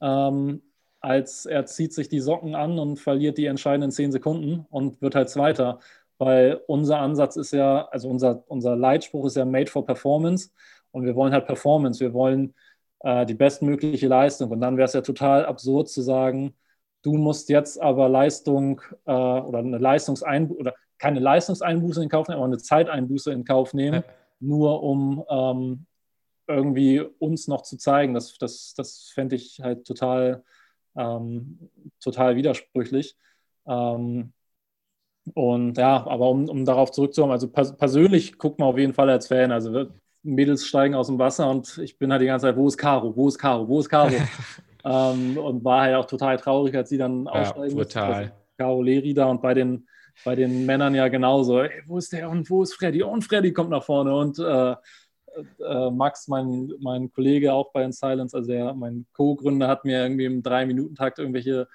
ähm, 0.01 0.63
als 1.01 1.47
er 1.47 1.65
zieht 1.67 1.95
sich 1.95 2.09
die 2.09 2.21
Socken 2.21 2.55
an 2.55 2.79
und 2.79 2.99
verliert 2.99 3.39
die 3.39 3.47
entscheidenden 3.47 3.93
zehn 3.93 4.13
Sekunden 4.13 4.67
und 4.71 5.01
wird 5.01 5.15
halt 5.15 5.31
Zweiter 5.31 5.79
weil 6.19 6.61
unser 6.67 6.99
Ansatz 6.99 7.37
ist 7.37 7.53
ja, 7.53 7.87
also 7.89 8.09
unser, 8.09 8.45
unser 8.49 8.77
Leitspruch 8.77 9.27
ist 9.27 9.37
ja 9.37 9.45
Made 9.45 9.71
for 9.71 9.87
Performance 9.87 10.51
und 10.91 11.05
wir 11.05 11.15
wollen 11.15 11.33
halt 11.33 11.47
Performance, 11.47 12.01
wir 12.01 12.13
wollen 12.13 12.55
äh, 13.01 13.25
die 13.27 13.35
bestmögliche 13.35 14.09
Leistung 14.09 14.51
und 14.51 14.61
dann 14.61 14.77
wäre 14.77 14.87
es 14.87 14.93
ja 14.93 15.01
total 15.01 15.47
absurd 15.47 15.89
zu 15.89 16.03
sagen, 16.03 16.55
du 17.03 17.15
musst 17.15 17.49
jetzt 17.49 17.81
aber 17.81 18.09
Leistung 18.09 18.81
äh, 19.07 19.13
oder 19.13 19.59
eine 19.59 19.79
Leistungseinbuße 19.79 20.61
oder 20.61 20.75
keine 20.99 21.21
Leistungseinbuße 21.21 22.03
in 22.03 22.09
Kauf 22.09 22.29
nehmen, 22.29 22.39
aber 22.39 22.47
eine 22.47 22.59
Zeiteinbuße 22.59 23.33
in 23.33 23.45
Kauf 23.45 23.73
nehmen, 23.73 24.03
ja. 24.03 24.15
nur 24.41 24.83
um 24.83 25.25
ähm, 25.29 25.87
irgendwie 26.49 27.01
uns 27.01 27.47
noch 27.47 27.63
zu 27.63 27.77
zeigen. 27.77 28.15
Das, 28.15 28.37
das, 28.39 28.75
das 28.75 29.11
fände 29.15 29.37
ich 29.37 29.61
halt 29.63 29.87
total, 29.87 30.43
ähm, 30.97 31.71
total 32.01 32.37
widersprüchlich. 32.37 33.17
Ähm, 33.67 34.33
und 35.35 35.79
ja, 35.79 36.07
aber 36.07 36.31
um, 36.31 36.49
um 36.49 36.65
darauf 36.65 36.91
zurückzukommen, 36.91 37.33
also 37.33 37.49
pers 37.49 37.77
persönlich 37.77 38.39
guckt 38.39 38.59
man 38.59 38.69
auf 38.69 38.79
jeden 38.79 38.95
Fall 38.95 39.11
als 39.11 39.29
Fan. 39.29 39.53
Also 39.53 39.87
Mädels 40.23 40.67
steigen 40.67 40.95
aus 40.95 41.07
dem 41.07 41.19
Wasser 41.19 41.49
und 41.51 41.79
ich 41.79 41.99
bin 41.99 42.13
halt 42.13 42.23
die 42.23 42.27
ganze 42.27 42.47
Zeit, 42.47 42.57
wo 42.57 42.69
ist 42.69 42.77
Caro, 42.77 43.15
wo 43.17 43.29
ist 43.29 43.39
Caro, 43.39 43.69
wo 43.69 43.81
ist 43.81 43.89
Caro? 43.89 44.11
ähm, 44.85 45.39
und 45.39 45.65
war 45.65 45.83
halt 45.83 45.95
auch 45.95 46.07
total 46.07 46.37
traurig, 46.37 46.75
als 46.75 46.89
sie 46.91 46.99
dann 46.99 47.27
aussteigen. 47.29 47.77
Ja, 47.77 47.85
total. 47.85 48.15
Also 48.15 48.31
Caro 48.59 48.83
Leri 48.83 49.15
da 49.15 49.27
und 49.27 49.41
bei 49.41 49.55
den, 49.55 49.87
bei 50.25 50.35
den 50.35 50.67
Männern 50.67 50.95
ja 50.95 51.09
genauso. 51.09 51.61
Ey, 51.61 51.83
wo 51.87 51.99
ist 51.99 52.13
der 52.13 52.29
und 52.29 52.49
wo 52.51 52.63
ist 52.63 52.75
Freddy? 52.75 53.03
Und 53.03 53.23
Freddy 53.23 53.53
kommt 53.53 53.71
nach 53.71 53.85
vorne 53.85 54.15
und 54.15 54.39
äh, 54.39 54.75
äh, 55.65 55.91
Max, 55.91 56.29
mein, 56.29 56.73
mein 56.81 57.11
Kollege 57.13 57.53
auch 57.53 57.73
bei 57.73 57.83
den 57.83 57.93
Silence, 57.93 58.37
also 58.37 58.51
der, 58.51 58.75
mein 58.75 59.07
Co-Gründer, 59.13 59.69
hat 59.69 59.85
mir 59.85 60.03
irgendwie 60.03 60.25
im 60.25 60.43
Drei-Minuten-Takt 60.43 61.19
irgendwelche 61.19 61.69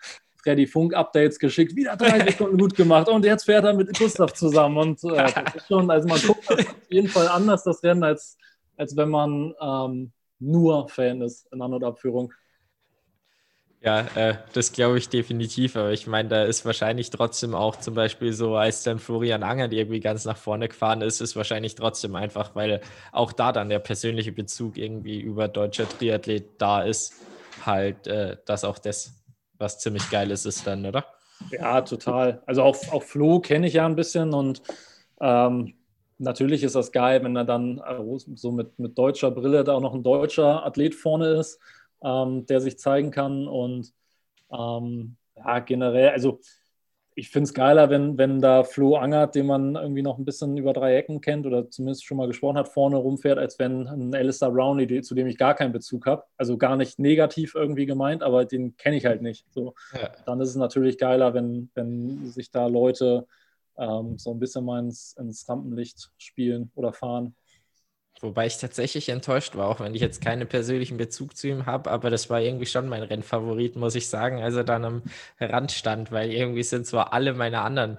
Freddy 0.43 0.67
Funk-Updates 0.67 1.39
geschickt, 1.39 1.75
wieder 1.75 1.95
drei 1.95 2.19
Sekunden 2.29 2.57
gut 2.57 2.75
gemacht 2.75 3.07
und 3.07 3.23
jetzt 3.25 3.45
fährt 3.45 3.63
er 3.63 3.73
mit 3.73 3.97
Gustav 3.97 4.33
zusammen. 4.33 4.77
Und 4.77 5.03
äh, 5.05 5.15
das 5.15 5.33
ist 5.55 5.67
schon, 5.67 5.89
also 5.89 6.07
man 6.07 6.21
guckt 6.21 6.49
das 6.49 6.59
auf 6.59 6.75
jeden 6.89 7.07
Fall 7.07 7.27
anders, 7.27 7.63
das 7.63 7.81
Rennen, 7.83 8.03
als, 8.03 8.37
als 8.77 8.95
wenn 8.95 9.09
man 9.09 9.53
ähm, 9.61 10.11
nur 10.39 10.89
Fan 10.89 11.21
ist 11.21 11.47
in 11.51 11.61
An- 11.61 11.73
und 11.73 11.83
Abführung. 11.83 12.33
Ja, 13.81 14.07
äh, 14.15 14.37
das 14.53 14.71
glaube 14.71 14.97
ich 14.97 15.09
definitiv. 15.09 15.75
Aber 15.75 15.91
ich 15.91 16.07
meine, 16.07 16.29
da 16.29 16.43
ist 16.45 16.65
wahrscheinlich 16.65 17.09
trotzdem 17.09 17.53
auch 17.53 17.75
zum 17.75 17.95
Beispiel 17.95 18.31
so, 18.31 18.55
als 18.55 18.83
dann 18.83 18.97
Florian 18.97 19.43
Anger 19.43 19.69
irgendwie 19.71 19.99
ganz 19.99 20.23
nach 20.23 20.37
vorne 20.37 20.69
gefahren 20.69 21.01
ist, 21.01 21.19
ist 21.19 21.35
wahrscheinlich 21.35 21.75
trotzdem 21.75 22.15
einfach, 22.15 22.55
weil 22.55 22.79
auch 23.11 23.33
da 23.33 23.51
dann 23.51 23.67
der 23.67 23.79
persönliche 23.79 24.31
Bezug 24.31 24.77
irgendwie 24.77 25.19
über 25.19 25.49
deutscher 25.49 25.87
Triathlet 25.87 26.45
da 26.59 26.81
ist, 26.81 27.13
halt, 27.65 28.07
äh, 28.07 28.37
dass 28.45 28.63
auch 28.63 28.79
das 28.79 29.22
was 29.63 29.79
ziemlich 29.79 30.09
Geiles 30.09 30.45
ist 30.45 30.67
dann, 30.67 30.85
oder? 30.85 31.05
Ja, 31.51 31.81
total. 31.81 32.41
Also 32.45 32.63
auch, 32.63 32.77
auch 32.91 33.03
Flo 33.03 33.39
kenne 33.39 33.67
ich 33.67 33.73
ja 33.73 33.85
ein 33.85 33.95
bisschen 33.95 34.33
und 34.33 34.61
ähm, 35.19 35.73
natürlich 36.19 36.63
ist 36.63 36.75
das 36.75 36.91
geil, 36.91 37.23
wenn 37.23 37.35
er 37.35 37.45
dann 37.45 37.79
äh, 37.79 38.19
so 38.35 38.51
mit, 38.51 38.77
mit 38.77 38.97
deutscher 38.97 39.31
Brille 39.31 39.63
da 39.63 39.73
auch 39.73 39.81
noch 39.81 39.93
ein 39.93 40.03
deutscher 40.03 40.65
Athlet 40.65 40.93
vorne 40.93 41.39
ist 41.39 41.59
ähm, 42.03 42.45
der 42.45 42.61
sich 42.61 42.77
zeigen 42.77 43.11
kann. 43.11 43.47
Und 43.47 43.93
ähm, 44.51 45.17
ja, 45.35 45.59
generell, 45.59 46.09
also 46.09 46.39
ich 47.15 47.29
finde 47.29 47.45
es 47.45 47.53
geiler, 47.53 47.89
wenn, 47.89 48.17
wenn 48.17 48.41
da 48.41 48.63
Flo 48.63 48.95
Angert, 48.95 49.35
den 49.35 49.45
man 49.45 49.75
irgendwie 49.75 50.01
noch 50.01 50.17
ein 50.17 50.25
bisschen 50.25 50.57
über 50.57 50.73
drei 50.73 50.95
Ecken 50.95 51.21
kennt 51.21 51.45
oder 51.45 51.69
zumindest 51.69 52.05
schon 52.05 52.17
mal 52.17 52.27
gesprochen 52.27 52.57
hat, 52.57 52.69
vorne 52.69 52.97
rumfährt, 52.97 53.37
als 53.37 53.59
wenn 53.59 53.87
ein 53.87 54.15
Alistair 54.15 54.51
Brownlee, 54.51 55.01
zu 55.01 55.15
dem 55.15 55.27
ich 55.27 55.37
gar 55.37 55.55
keinen 55.55 55.73
Bezug 55.73 56.05
habe. 56.05 56.23
Also 56.37 56.57
gar 56.57 56.75
nicht 56.75 56.99
negativ 56.99 57.55
irgendwie 57.55 57.85
gemeint, 57.85 58.23
aber 58.23 58.45
den 58.45 58.75
kenne 58.77 58.97
ich 58.97 59.05
halt 59.05 59.21
nicht. 59.21 59.45
So, 59.51 59.73
ja. 59.93 60.11
Dann 60.25 60.41
ist 60.41 60.49
es 60.49 60.55
natürlich 60.55 60.97
geiler, 60.97 61.33
wenn, 61.33 61.69
wenn 61.75 62.25
sich 62.27 62.51
da 62.51 62.67
Leute 62.67 63.27
ähm, 63.77 64.17
so 64.17 64.31
ein 64.31 64.39
bisschen 64.39 64.65
mal 64.65 64.79
ins, 64.79 65.15
ins 65.17 65.47
Rampenlicht 65.47 66.11
spielen 66.17 66.71
oder 66.75 66.93
fahren. 66.93 67.35
Wobei 68.21 68.45
ich 68.45 68.57
tatsächlich 68.57 69.09
enttäuscht 69.09 69.55
war, 69.55 69.67
auch 69.67 69.81
wenn 69.81 69.93
ich 69.93 70.01
jetzt 70.01 70.21
keinen 70.21 70.47
persönlichen 70.47 70.97
Bezug 70.97 71.35
zu 71.35 71.47
ihm 71.47 71.65
habe, 71.65 71.91
aber 71.91 72.09
das 72.09 72.29
war 72.29 72.39
irgendwie 72.39 72.65
schon 72.65 72.87
mein 72.87 73.03
Rennfavorit, 73.03 73.75
muss 73.75 73.95
ich 73.95 74.07
sagen, 74.07 74.41
als 74.41 74.55
er 74.55 74.63
dann 74.63 74.85
am 74.85 75.03
Rand 75.41 75.73
stand, 75.73 76.11
weil 76.11 76.31
irgendwie 76.31 76.63
sind 76.63 76.87
zwar 76.87 77.11
alle 77.11 77.33
meine 77.33 77.61
anderen 77.61 77.97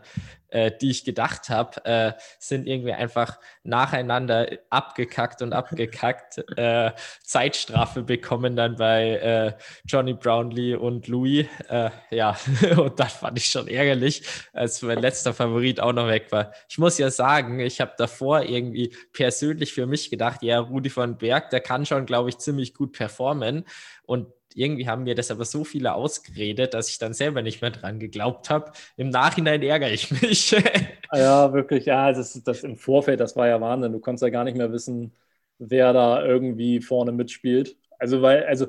äh, 0.54 0.70
die 0.80 0.90
ich 0.90 1.04
gedacht 1.04 1.48
habe, 1.48 1.84
äh, 1.84 2.12
sind 2.38 2.66
irgendwie 2.66 2.92
einfach 2.92 3.40
nacheinander 3.64 4.48
abgekackt 4.70 5.42
und 5.42 5.52
abgekackt. 5.52 6.44
äh, 6.56 6.92
Zeitstrafe 7.22 8.02
bekommen 8.02 8.54
dann 8.54 8.76
bei 8.76 9.10
äh, 9.10 9.52
Johnny 9.84 10.14
Brownlee 10.14 10.76
und 10.76 11.08
Louis. 11.08 11.46
Äh, 11.68 11.90
ja, 12.10 12.36
und 12.76 12.98
das 13.00 13.14
fand 13.14 13.38
ich 13.38 13.46
schon 13.46 13.66
ärgerlich, 13.66 14.22
als 14.52 14.80
mein 14.82 15.00
letzter 15.00 15.34
Favorit 15.34 15.80
auch 15.80 15.92
noch 15.92 16.06
weg 16.06 16.30
war. 16.30 16.52
Ich 16.68 16.78
muss 16.78 16.98
ja 16.98 17.10
sagen, 17.10 17.58
ich 17.58 17.80
habe 17.80 17.92
davor 17.98 18.42
irgendwie 18.42 18.94
persönlich 19.12 19.72
für 19.72 19.86
mich 19.86 20.08
gedacht, 20.08 20.42
ja, 20.42 20.60
Rudi 20.60 20.90
von 20.90 21.18
Berg, 21.18 21.50
der 21.50 21.60
kann 21.60 21.84
schon, 21.84 22.06
glaube 22.06 22.28
ich, 22.28 22.38
ziemlich 22.38 22.74
gut 22.74 22.92
performen. 22.92 23.64
Und 24.06 24.28
irgendwie 24.54 24.88
haben 24.88 25.02
mir 25.02 25.14
das 25.14 25.30
aber 25.30 25.44
so 25.44 25.64
viele 25.64 25.94
ausgeredet, 25.94 26.74
dass 26.74 26.88
ich 26.88 26.98
dann 26.98 27.12
selber 27.12 27.42
nicht 27.42 27.60
mehr 27.60 27.72
dran 27.72 27.98
geglaubt 27.98 28.50
habe. 28.50 28.72
Im 28.96 29.10
Nachhinein 29.10 29.62
ärgere 29.62 29.90
ich 29.90 30.10
mich. 30.22 30.52
ja, 31.12 31.52
wirklich. 31.52 31.86
Ja, 31.86 32.12
das, 32.12 32.40
das 32.44 32.62
im 32.62 32.76
Vorfeld, 32.76 33.20
das 33.20 33.36
war 33.36 33.48
ja 33.48 33.60
Wahnsinn. 33.60 33.92
Du 33.92 33.98
konntest 33.98 34.22
ja 34.22 34.30
gar 34.30 34.44
nicht 34.44 34.56
mehr 34.56 34.72
wissen, 34.72 35.12
wer 35.58 35.92
da 35.92 36.24
irgendwie 36.24 36.80
vorne 36.80 37.12
mitspielt. 37.12 37.76
Also, 37.98 38.22
weil, 38.22 38.44
also, 38.44 38.66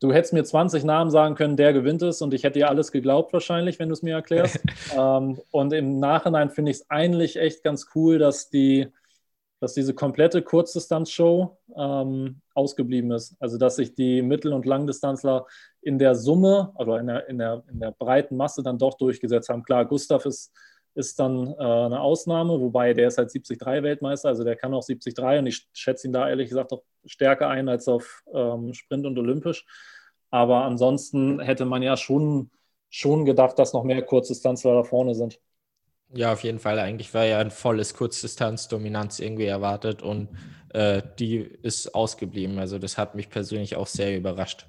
du 0.00 0.12
hättest 0.12 0.32
mir 0.32 0.44
20 0.44 0.82
Namen 0.82 1.10
sagen 1.10 1.36
können, 1.36 1.56
der 1.56 1.72
gewinnt 1.72 2.02
es 2.02 2.20
und 2.20 2.34
ich 2.34 2.42
hätte 2.42 2.58
dir 2.58 2.68
alles 2.68 2.90
geglaubt 2.90 3.32
wahrscheinlich, 3.32 3.78
wenn 3.78 3.88
du 3.88 3.92
es 3.92 4.02
mir 4.02 4.14
erklärst. 4.14 4.58
ähm, 4.96 5.40
und 5.50 5.72
im 5.72 6.00
Nachhinein 6.00 6.50
finde 6.50 6.72
ich 6.72 6.78
es 6.78 6.90
eigentlich 6.90 7.36
echt 7.36 7.62
ganz 7.62 7.88
cool, 7.94 8.18
dass 8.18 8.50
die 8.50 8.88
dass 9.60 9.74
diese 9.74 9.94
komplette 9.94 10.42
Kurzdistanzshow 10.42 11.58
ähm, 11.76 12.40
ausgeblieben 12.54 13.12
ist. 13.12 13.36
Also 13.40 13.58
dass 13.58 13.76
sich 13.76 13.94
die 13.94 14.22
Mittel- 14.22 14.54
und 14.54 14.66
Langdistanzler 14.66 15.46
in 15.82 15.98
der 15.98 16.14
Summe, 16.14 16.72
also 16.74 16.96
in 16.96 17.06
der, 17.06 17.28
in, 17.28 17.38
der, 17.38 17.62
in 17.70 17.78
der 17.78 17.92
breiten 17.92 18.36
Masse 18.36 18.62
dann 18.62 18.78
doch 18.78 18.94
durchgesetzt 18.94 19.50
haben. 19.50 19.62
Klar, 19.62 19.84
Gustav 19.84 20.24
ist, 20.24 20.52
ist 20.94 21.20
dann 21.20 21.46
äh, 21.46 21.62
eine 21.62 22.00
Ausnahme, 22.00 22.58
wobei 22.58 22.94
der 22.94 23.08
ist 23.08 23.18
halt 23.18 23.30
73-Weltmeister, 23.30 24.28
also 24.28 24.44
der 24.44 24.56
kann 24.56 24.74
auch 24.74 24.84
73 24.84 25.18
und 25.38 25.46
ich 25.46 25.68
schätze 25.74 26.08
ihn 26.08 26.12
da 26.12 26.28
ehrlich 26.28 26.48
gesagt 26.48 26.72
auch 26.72 26.82
stärker 27.04 27.48
ein 27.48 27.68
als 27.68 27.86
auf 27.86 28.22
ähm, 28.32 28.72
Sprint 28.72 29.06
und 29.06 29.18
Olympisch. 29.18 29.66
Aber 30.30 30.64
ansonsten 30.64 31.40
hätte 31.40 31.64
man 31.64 31.82
ja 31.82 31.96
schon, 31.96 32.50
schon 32.88 33.24
gedacht, 33.24 33.58
dass 33.58 33.72
noch 33.72 33.84
mehr 33.84 34.02
Kurzdistanzler 34.02 34.74
da 34.74 34.84
vorne 34.84 35.14
sind. 35.14 35.38
Ja, 36.12 36.32
auf 36.32 36.42
jeden 36.42 36.58
Fall. 36.58 36.78
Eigentlich 36.78 37.14
war 37.14 37.24
ja 37.24 37.38
ein 37.38 37.50
volles 37.50 37.94
Kurzdistanz-Dominanz 37.94 39.20
irgendwie 39.20 39.44
erwartet 39.46 40.02
und 40.02 40.28
äh, 40.70 41.02
die 41.18 41.36
ist 41.38 41.94
ausgeblieben. 41.94 42.58
Also 42.58 42.78
das 42.78 42.98
hat 42.98 43.14
mich 43.14 43.28
persönlich 43.30 43.76
auch 43.76 43.86
sehr 43.86 44.16
überrascht. 44.16 44.66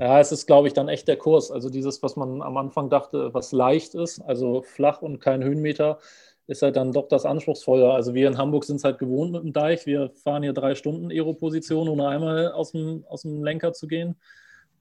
Ja, 0.00 0.20
es 0.20 0.32
ist, 0.32 0.46
glaube 0.46 0.68
ich, 0.68 0.74
dann 0.74 0.88
echt 0.88 1.06
der 1.06 1.16
Kurs. 1.18 1.50
Also 1.50 1.68
dieses, 1.68 2.02
was 2.02 2.16
man 2.16 2.40
am 2.40 2.56
Anfang 2.56 2.88
dachte, 2.88 3.34
was 3.34 3.52
leicht 3.52 3.94
ist, 3.94 4.20
also 4.22 4.62
flach 4.62 5.02
und 5.02 5.18
kein 5.20 5.44
Höhenmeter, 5.44 5.98
ist 6.46 6.62
halt 6.62 6.76
dann 6.76 6.92
doch 6.92 7.08
das 7.08 7.26
Anspruchsvolle. 7.26 7.92
Also 7.92 8.14
wir 8.14 8.28
in 8.28 8.38
Hamburg 8.38 8.64
sind 8.64 8.76
es 8.76 8.84
halt 8.84 8.98
gewohnt 8.98 9.32
mit 9.32 9.42
dem 9.42 9.52
Deich. 9.52 9.84
Wir 9.84 10.10
fahren 10.10 10.42
hier 10.42 10.52
drei 10.54 10.74
Stunden 10.76 11.10
Aero-Position, 11.10 11.88
ohne 11.88 12.08
einmal 12.08 12.52
aus 12.52 12.72
dem, 12.72 13.04
aus 13.08 13.22
dem 13.22 13.42
Lenker 13.44 13.72
zu 13.72 13.86
gehen. 13.86 14.16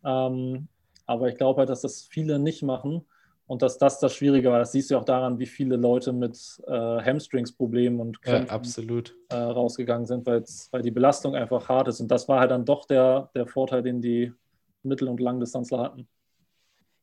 Ähm, 0.05 0.69
aber 1.07 1.29
ich 1.29 1.35
glaube 1.37 1.59
halt, 1.59 1.69
dass 1.69 1.81
das 1.81 2.03
viele 2.03 2.39
nicht 2.39 2.63
machen. 2.63 3.05
Und 3.47 3.61
dass 3.61 3.77
das 3.77 3.99
das 3.99 4.13
Schwierige 4.13 4.49
war, 4.49 4.59
das 4.59 4.71
siehst 4.71 4.89
du 4.89 4.97
auch 4.97 5.05
daran, 5.05 5.37
wie 5.37 5.45
viele 5.45 5.75
Leute 5.75 6.13
mit 6.13 6.35
äh, 6.67 6.71
Hamstrings-Problemen 6.71 7.99
und 7.99 8.21
Krämpfen, 8.21 8.47
ja, 8.47 8.53
absolut. 8.53 9.15
Äh, 9.29 9.35
rausgegangen 9.35 10.07
sind, 10.07 10.25
weil 10.25 10.43
die 10.81 10.91
Belastung 10.91 11.35
einfach 11.35 11.69
hart 11.69 11.87
ist. 11.87 11.99
Und 11.99 12.09
das 12.09 12.27
war 12.27 12.39
halt 12.39 12.51
dann 12.51 12.65
doch 12.65 12.85
der, 12.85 13.29
der 13.35 13.45
Vorteil, 13.45 13.83
den 13.83 14.01
die 14.01 14.33
Mittel- 14.81 15.07
und 15.07 15.19
Langdistanzler 15.19 15.79
hatten. 15.79 16.07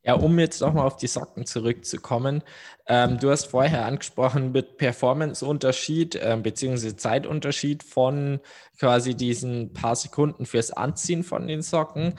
Ja, 0.04 0.14
um 0.14 0.36
jetzt 0.40 0.60
nochmal 0.60 0.84
auf 0.84 0.96
die 0.96 1.06
Socken 1.06 1.46
zurückzukommen. 1.46 2.42
Ähm, 2.86 3.18
du 3.18 3.30
hast 3.30 3.46
vorher 3.46 3.86
angesprochen 3.86 4.50
mit 4.50 4.76
Performance-Unterschied 4.76 6.16
äh, 6.16 6.36
bzw. 6.42 6.96
Zeitunterschied 6.96 7.84
von 7.84 8.40
quasi 8.80 9.14
diesen 9.14 9.72
paar 9.72 9.94
Sekunden 9.94 10.44
fürs 10.44 10.72
Anziehen 10.72 11.22
von 11.22 11.46
den 11.46 11.62
Socken. 11.62 12.14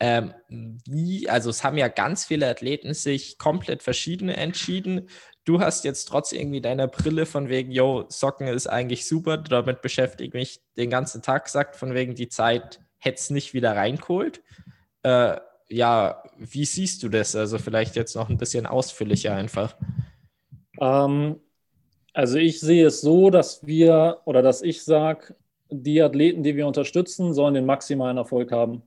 Ähm, 0.00 0.32
wie, 0.48 1.28
also 1.28 1.50
es 1.50 1.62
haben 1.62 1.76
ja 1.76 1.88
ganz 1.88 2.24
viele 2.24 2.48
Athleten 2.48 2.94
sich 2.94 3.36
komplett 3.36 3.82
verschiedene 3.82 4.38
entschieden. 4.38 5.10
Du 5.44 5.60
hast 5.60 5.84
jetzt 5.84 6.06
trotz 6.06 6.32
irgendwie 6.32 6.62
deiner 6.62 6.88
Brille 6.88 7.26
von 7.26 7.50
wegen, 7.50 7.70
yo, 7.70 8.06
Socken 8.08 8.48
ist 8.48 8.66
eigentlich 8.66 9.06
super, 9.06 9.36
damit 9.36 9.82
beschäftige 9.82 10.28
ich 10.28 10.34
mich 10.34 10.60
den 10.78 10.88
ganzen 10.88 11.20
Tag, 11.20 11.44
gesagt, 11.44 11.76
von 11.76 11.92
wegen 11.92 12.14
die 12.14 12.30
Zeit 12.30 12.80
hätte 12.98 13.18
es 13.18 13.28
nicht 13.28 13.52
wieder 13.52 13.76
reingeholt. 13.76 14.42
Äh, 15.02 15.36
ja, 15.68 16.22
wie 16.38 16.64
siehst 16.64 17.02
du 17.02 17.08
das? 17.08 17.34
Also 17.34 17.58
vielleicht 17.58 17.96
jetzt 17.96 18.14
noch 18.14 18.28
ein 18.28 18.38
bisschen 18.38 18.66
ausführlicher 18.66 19.34
einfach. 19.34 19.76
Ähm, 20.80 21.40
also 22.12 22.38
ich 22.38 22.60
sehe 22.60 22.86
es 22.86 23.00
so, 23.00 23.30
dass 23.30 23.66
wir 23.66 24.20
oder 24.24 24.42
dass 24.42 24.62
ich 24.62 24.84
sage, 24.84 25.34
die 25.68 26.00
Athleten, 26.00 26.42
die 26.42 26.56
wir 26.56 26.66
unterstützen, 26.66 27.34
sollen 27.34 27.54
den 27.54 27.66
maximalen 27.66 28.16
Erfolg 28.16 28.52
haben. 28.52 28.82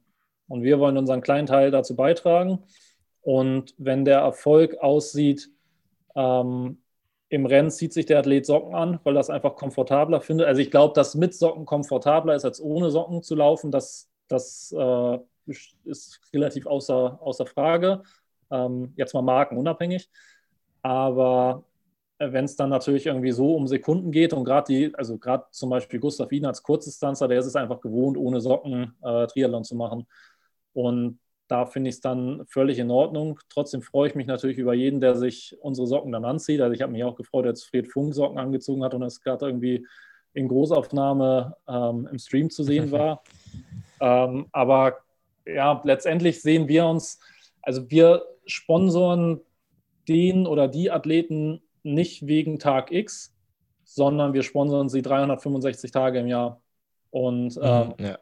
Und 0.48 0.64
wir 0.64 0.80
wollen 0.80 0.98
unseren 0.98 1.22
kleinen 1.22 1.48
Teil 1.48 1.72
dazu 1.72 1.96
beitragen. 1.96 2.64
Und 3.22 3.76
wenn 3.78 4.06
der 4.06 4.20
Erfolg 4.20 4.78
aussieht, 4.80 5.50
ähm, 6.16 6.82
im 7.30 7.46
Rennen 7.46 7.70
zieht 7.70 7.94
sich 7.94 8.08
der 8.08 8.20
Athlet 8.20 8.46
Socken 8.46 8.74
an, 8.74 9.00
weil 9.04 9.14
das 9.14 9.30
einfach 9.30 9.56
komfortabler 9.56 10.22
findet. 10.22 10.48
Also 10.48 10.62
ich 10.62 10.72
glaube, 10.72 10.96
dass 10.96 11.14
mit 11.14 11.36
Socken 11.36 11.66
komfortabler 11.66 12.34
ist, 12.34 12.46
als 12.46 12.60
ohne 12.60 12.90
Socken 12.90 13.22
zu 13.22 13.36
laufen. 13.36 13.70
Das, 13.70 14.10
das 14.28 14.72
äh, 14.72 15.20
ist 15.48 16.20
relativ 16.34 16.66
außer, 16.66 17.20
außer 17.22 17.46
Frage. 17.46 18.04
Ähm, 18.52 18.94
jetzt 18.96 19.14
mal 19.14 19.22
markenunabhängig. 19.22 20.10
Aber 20.82 21.64
wenn 22.20 22.46
es 22.46 22.56
dann 22.56 22.70
natürlich 22.70 23.06
irgendwie 23.06 23.32
so 23.32 23.56
um 23.56 23.68
Sekunden 23.68 24.12
geht 24.12 24.34
und 24.34 24.44
gerade 24.44 24.66
die, 24.68 24.96
also 24.96 25.18
gerade 25.18 25.46
zum 25.52 25.70
Beispiel 25.70 26.00
Gustav 26.00 26.32
Wien 26.32 26.46
als 26.46 26.64
Kurzdistanzer, 26.64 27.28
der 27.28 27.40
ist 27.40 27.46
es 27.46 27.56
einfach 27.56 27.80
gewohnt, 27.80 28.18
ohne 28.18 28.42
Socken 28.42 28.94
äh, 29.02 29.28
Triathlon 29.28 29.64
zu 29.64 29.76
machen. 29.76 30.06
Und 30.74 31.20
da 31.48 31.66
finde 31.66 31.90
ich 31.90 31.96
es 31.96 32.02
dann 32.02 32.46
völlig 32.48 32.78
in 32.78 32.92
Ordnung. 32.92 33.40
Trotzdem 33.50 33.82
freue 33.82 34.10
ich 34.10 34.16
mich 34.16 34.28
natürlich 34.28 34.58
über 34.58 34.74
jeden, 34.74 35.00
der 35.00 35.16
sich 35.16 35.58
unsere 35.62 35.88
Socken 35.88 36.12
dann 36.12 36.26
anzieht. 36.26 36.62
Also 36.62 36.74
ich 36.74 36.82
habe 36.82 36.92
mich 36.92 37.04
auch 37.04 37.16
gefreut, 37.16 37.48
als 37.48 37.64
Fred 37.64 37.92
Funk 37.92 38.14
Socken 38.14 38.38
angezogen 38.38 38.84
hat 38.84 38.94
und 38.94 39.02
es 39.02 39.22
gerade 39.22 39.48
irgendwie 39.48 39.86
in 40.34 40.48
Großaufnahme 40.48 41.56
ähm, 41.68 42.08
im 42.12 42.20
Stream 42.20 42.50
zu 42.50 42.64
sehen 42.64 42.92
war. 42.92 43.24
ähm, 44.02 44.48
aber 44.52 45.00
ja, 45.54 45.82
letztendlich 45.84 46.42
sehen 46.42 46.68
wir 46.68 46.86
uns, 46.86 47.20
also 47.62 47.90
wir 47.90 48.24
sponsoren 48.46 49.42
den 50.08 50.48
oder 50.48 50.68
die 50.68 50.92
Athleten 50.92 51.62
nicht 51.84 52.28
wegen 52.28 52.60
Tag 52.60 52.92
X, 52.92 53.36
sondern 53.84 54.34
wir 54.34 54.44
sponsoren 54.44 54.90
sie 54.90 55.02
365 55.02 55.92
Tage 55.92 56.20
im 56.20 56.28
Jahr. 56.28 56.62
Und 57.12 57.56
mhm, 57.56 57.64
ähm, 57.64 57.94
ja. 58.00 58.18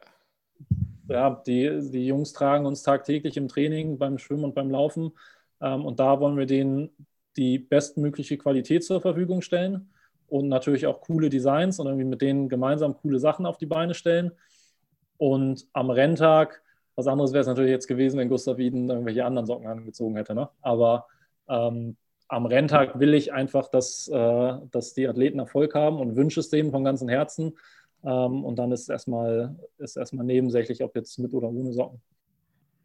ja, 1.08 1.42
die, 1.46 1.90
die 1.90 2.06
Jungs 2.06 2.32
tragen 2.32 2.66
uns 2.66 2.82
tagtäglich 2.82 3.36
im 3.36 3.48
Training, 3.48 3.98
beim 3.98 4.18
Schwimmen 4.18 4.44
und 4.44 4.54
beim 4.54 4.70
Laufen. 4.70 5.12
Ähm, 5.60 5.84
und 5.84 6.00
da 6.00 6.20
wollen 6.20 6.36
wir 6.36 6.46
denen 6.46 6.90
die 7.36 7.58
bestmögliche 7.58 8.38
Qualität 8.38 8.84
zur 8.84 9.00
Verfügung 9.00 9.42
stellen 9.42 9.90
und 10.28 10.48
natürlich 10.48 10.86
auch 10.86 11.00
coole 11.00 11.28
Designs 11.28 11.78
und 11.78 11.86
irgendwie 11.86 12.04
mit 12.04 12.20
denen 12.20 12.48
gemeinsam 12.48 12.96
coole 12.96 13.18
Sachen 13.18 13.46
auf 13.46 13.58
die 13.58 13.66
Beine 13.66 13.94
stellen. 13.94 14.32
Und 15.16 15.66
am 15.72 15.90
Renntag 15.90 16.62
Was 16.98 17.06
anderes 17.06 17.32
wäre 17.32 17.42
es 17.42 17.46
natürlich 17.46 17.70
jetzt 17.70 17.86
gewesen, 17.86 18.18
wenn 18.18 18.28
Gustav 18.28 18.58
Iden 18.58 18.90
irgendwelche 18.90 19.24
anderen 19.24 19.46
Socken 19.46 19.68
angezogen 19.68 20.16
hätte. 20.16 20.34
Ne? 20.34 20.48
Aber 20.62 21.06
ähm, 21.48 21.96
am 22.26 22.44
Renntag 22.44 22.98
will 22.98 23.14
ich 23.14 23.32
einfach, 23.32 23.68
dass, 23.68 24.08
äh, 24.08 24.54
dass 24.72 24.94
die 24.94 25.06
Athleten 25.06 25.38
Erfolg 25.38 25.76
haben 25.76 26.00
und 26.00 26.16
wünsche 26.16 26.40
es 26.40 26.50
denen 26.50 26.72
von 26.72 26.82
ganzem 26.82 27.08
Herzen. 27.08 27.56
Ähm, 28.02 28.44
und 28.44 28.56
dann 28.56 28.72
ist 28.72 28.88
erstmal, 28.88 29.54
ist 29.78 29.96
erstmal 29.96 30.26
nebensächlich, 30.26 30.82
ob 30.82 30.96
jetzt 30.96 31.20
mit 31.20 31.32
oder 31.34 31.48
ohne 31.48 31.72
Socken. 31.72 32.02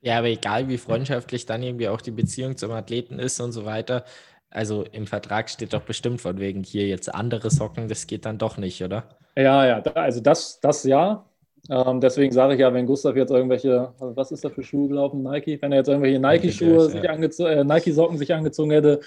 Ja, 0.04 0.20
aber 0.20 0.28
egal 0.28 0.68
wie 0.68 0.78
freundschaftlich 0.78 1.48
dann 1.48 1.64
irgendwie 1.64 1.88
auch 1.88 2.00
die 2.00 2.12
Beziehung 2.12 2.56
zum 2.56 2.70
Athleten 2.70 3.18
ist 3.18 3.40
und 3.40 3.52
so 3.52 3.66
weiter. 3.66 4.06
Also 4.52 4.84
im 4.92 5.08
Vertrag 5.08 5.50
steht 5.50 5.74
doch 5.74 5.82
bestimmt 5.82 6.22
von 6.22 6.38
wegen 6.38 6.62
hier 6.62 6.86
jetzt 6.86 7.12
andere 7.12 7.50
Socken, 7.50 7.88
das 7.88 8.06
geht 8.06 8.28
dann 8.28 8.38
doch 8.38 8.58
nicht, 8.58 8.84
oder? 8.84 9.10
Ja, 9.36 9.66
ja, 9.66 9.82
also 9.82 10.22
das, 10.22 10.60
das 10.60 10.84
ja. 10.84 11.26
Ähm, 11.70 12.02
deswegen 12.02 12.34
sage 12.34 12.56
ich 12.56 12.60
ja, 12.60 12.74
wenn 12.74 12.86
Gustav 12.86 13.16
jetzt 13.16 13.32
irgendwelche, 13.32 13.94
was 14.00 14.32
ist 14.32 14.44
da 14.44 14.50
für 14.50 14.64
Schuhe 14.64 14.90
gelaufen? 14.90 15.24
Nike, 15.24 15.62
wenn 15.62 15.72
er 15.72 15.80
jetzt 15.80 15.88
irgendwelche 15.88 16.20
Nike-Schuhe, 16.20 16.92
ja. 17.02 17.14
äh, 17.14 17.64
Nike-Socken 17.64 18.18
sich 18.18 18.34
angezogen 18.34 18.72
hätte, 18.72 19.00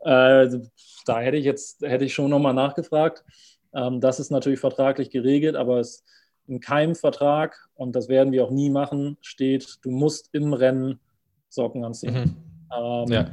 äh, 0.00 0.48
da 1.06 1.20
hätte 1.20 1.36
ich 1.36 1.44
jetzt, 1.44 1.82
hätte 1.82 2.04
ich 2.04 2.12
schon 2.12 2.30
nochmal 2.30 2.54
nachgefragt. 2.54 3.24
Ähm, 3.72 4.00
das 4.00 4.18
ist 4.18 4.30
natürlich 4.30 4.58
vertraglich 4.58 5.10
geregelt, 5.10 5.54
aber 5.54 5.78
es 5.78 6.04
in 6.48 6.60
keinem 6.60 6.96
Vertrag, 6.96 7.68
und 7.74 7.94
das 7.94 8.08
werden 8.08 8.32
wir 8.32 8.44
auch 8.44 8.50
nie 8.50 8.68
machen, 8.68 9.16
steht, 9.20 9.78
du 9.82 9.90
musst 9.90 10.28
im 10.32 10.52
Rennen 10.52 10.98
Socken 11.48 11.84
anziehen. 11.84 12.14
Mhm. 12.14 12.36
Ähm, 12.76 13.12
ja. 13.12 13.30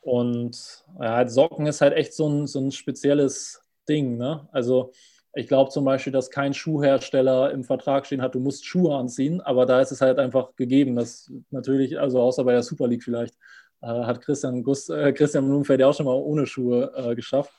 Und 0.00 0.84
ja, 1.00 1.28
Socken 1.28 1.66
ist 1.66 1.80
halt 1.80 1.94
echt 1.94 2.14
so 2.14 2.28
ein, 2.28 2.46
so 2.46 2.60
ein 2.60 2.72
spezielles 2.72 3.62
Ding. 3.88 4.16
Ne? 4.16 4.48
Also 4.52 4.92
ich 5.34 5.48
glaube 5.48 5.70
zum 5.70 5.84
Beispiel, 5.84 6.12
dass 6.12 6.30
kein 6.30 6.54
Schuhhersteller 6.54 7.50
im 7.50 7.64
Vertrag 7.64 8.06
stehen 8.06 8.22
hat, 8.22 8.34
du 8.34 8.40
musst 8.40 8.64
Schuhe 8.64 8.96
anziehen, 8.96 9.40
aber 9.40 9.66
da 9.66 9.80
ist 9.80 9.90
es 9.90 10.00
halt 10.00 10.18
einfach 10.18 10.54
gegeben, 10.56 10.96
dass 10.96 11.30
natürlich, 11.50 11.98
also 11.98 12.20
außer 12.20 12.44
bei 12.44 12.52
der 12.52 12.62
Super 12.62 12.86
League 12.86 13.02
vielleicht, 13.02 13.34
äh, 13.82 13.86
hat 13.86 14.20
Christian, 14.20 14.62
Gust, 14.62 14.90
äh, 14.90 15.12
Christian 15.12 15.46
Blumenfeld 15.46 15.80
ja 15.80 15.88
auch 15.88 15.94
schon 15.94 16.06
mal 16.06 16.14
ohne 16.14 16.46
Schuhe 16.46 16.92
äh, 16.96 17.14
geschafft. 17.14 17.52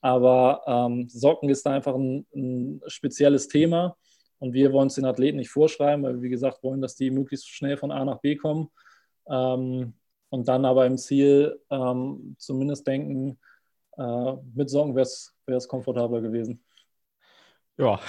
Aber 0.00 0.62
ähm, 0.66 1.08
Socken 1.08 1.48
ist 1.48 1.64
da 1.64 1.72
einfach 1.72 1.94
ein, 1.94 2.26
ein, 2.34 2.82
spezielles 2.86 3.48
Thema 3.48 3.96
und 4.38 4.52
wir 4.52 4.72
wollen 4.72 4.88
es 4.88 4.94
den 4.96 5.06
Athleten 5.06 5.38
nicht 5.38 5.50
vorschreiben, 5.50 6.04
weil 6.04 6.16
wir, 6.16 6.22
wie 6.22 6.28
gesagt, 6.28 6.62
wollen, 6.62 6.82
dass 6.82 6.96
die 6.96 7.10
möglichst 7.10 7.48
schnell 7.48 7.76
von 7.76 7.90
A 7.90 8.04
nach 8.04 8.20
B 8.20 8.36
kommen 8.36 8.68
ähm, 9.28 9.94
und 10.28 10.48
dann 10.48 10.64
aber 10.64 10.86
im 10.86 10.98
Ziel 10.98 11.58
ähm, 11.70 12.36
zumindest 12.38 12.86
denken, 12.86 13.38
äh, 13.96 14.32
mit 14.54 14.70
Socken 14.70 14.94
wäre 14.94 15.06
es 15.06 15.68
komfortabler 15.68 16.20
gewesen. 16.20 16.65
Ja, 17.78 18.00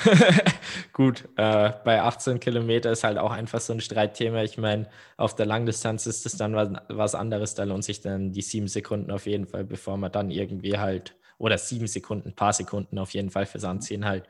gut. 0.94 1.28
Äh, 1.36 1.74
bei 1.84 2.02
18 2.02 2.40
Kilometer 2.40 2.92
ist 2.92 3.04
halt 3.04 3.18
auch 3.18 3.32
einfach 3.32 3.60
so 3.60 3.74
ein 3.74 3.82
Streitthema. 3.82 4.44
Ich 4.44 4.58
meine, 4.58 4.88
auf 5.18 5.36
der 5.36 5.46
Langdistanz 5.46 6.06
ist 6.08 6.26
es 6.26 6.38
dann 6.38 6.56
was, 6.56 6.70
was 6.88 7.16
anderes. 7.16 7.54
Da 7.54 7.64
lohnt 7.66 7.84
sich 7.84 8.00
dann 8.02 8.32
die 8.32 8.42
sieben 8.42 8.70
Sekunden 8.70 9.12
auf 9.12 9.26
jeden 9.26 9.46
Fall, 9.46 9.66
bevor 9.66 9.98
man 9.98 10.12
dann 10.12 10.32
irgendwie 10.32 10.78
halt, 10.78 11.16
oder 11.38 11.58
sieben 11.58 11.88
Sekunden, 11.88 12.34
paar 12.34 12.54
Sekunden 12.54 12.98
auf 12.98 13.12
jeden 13.12 13.30
Fall 13.30 13.46
fürs 13.46 13.66
Anziehen 13.66 14.06
halt, 14.06 14.24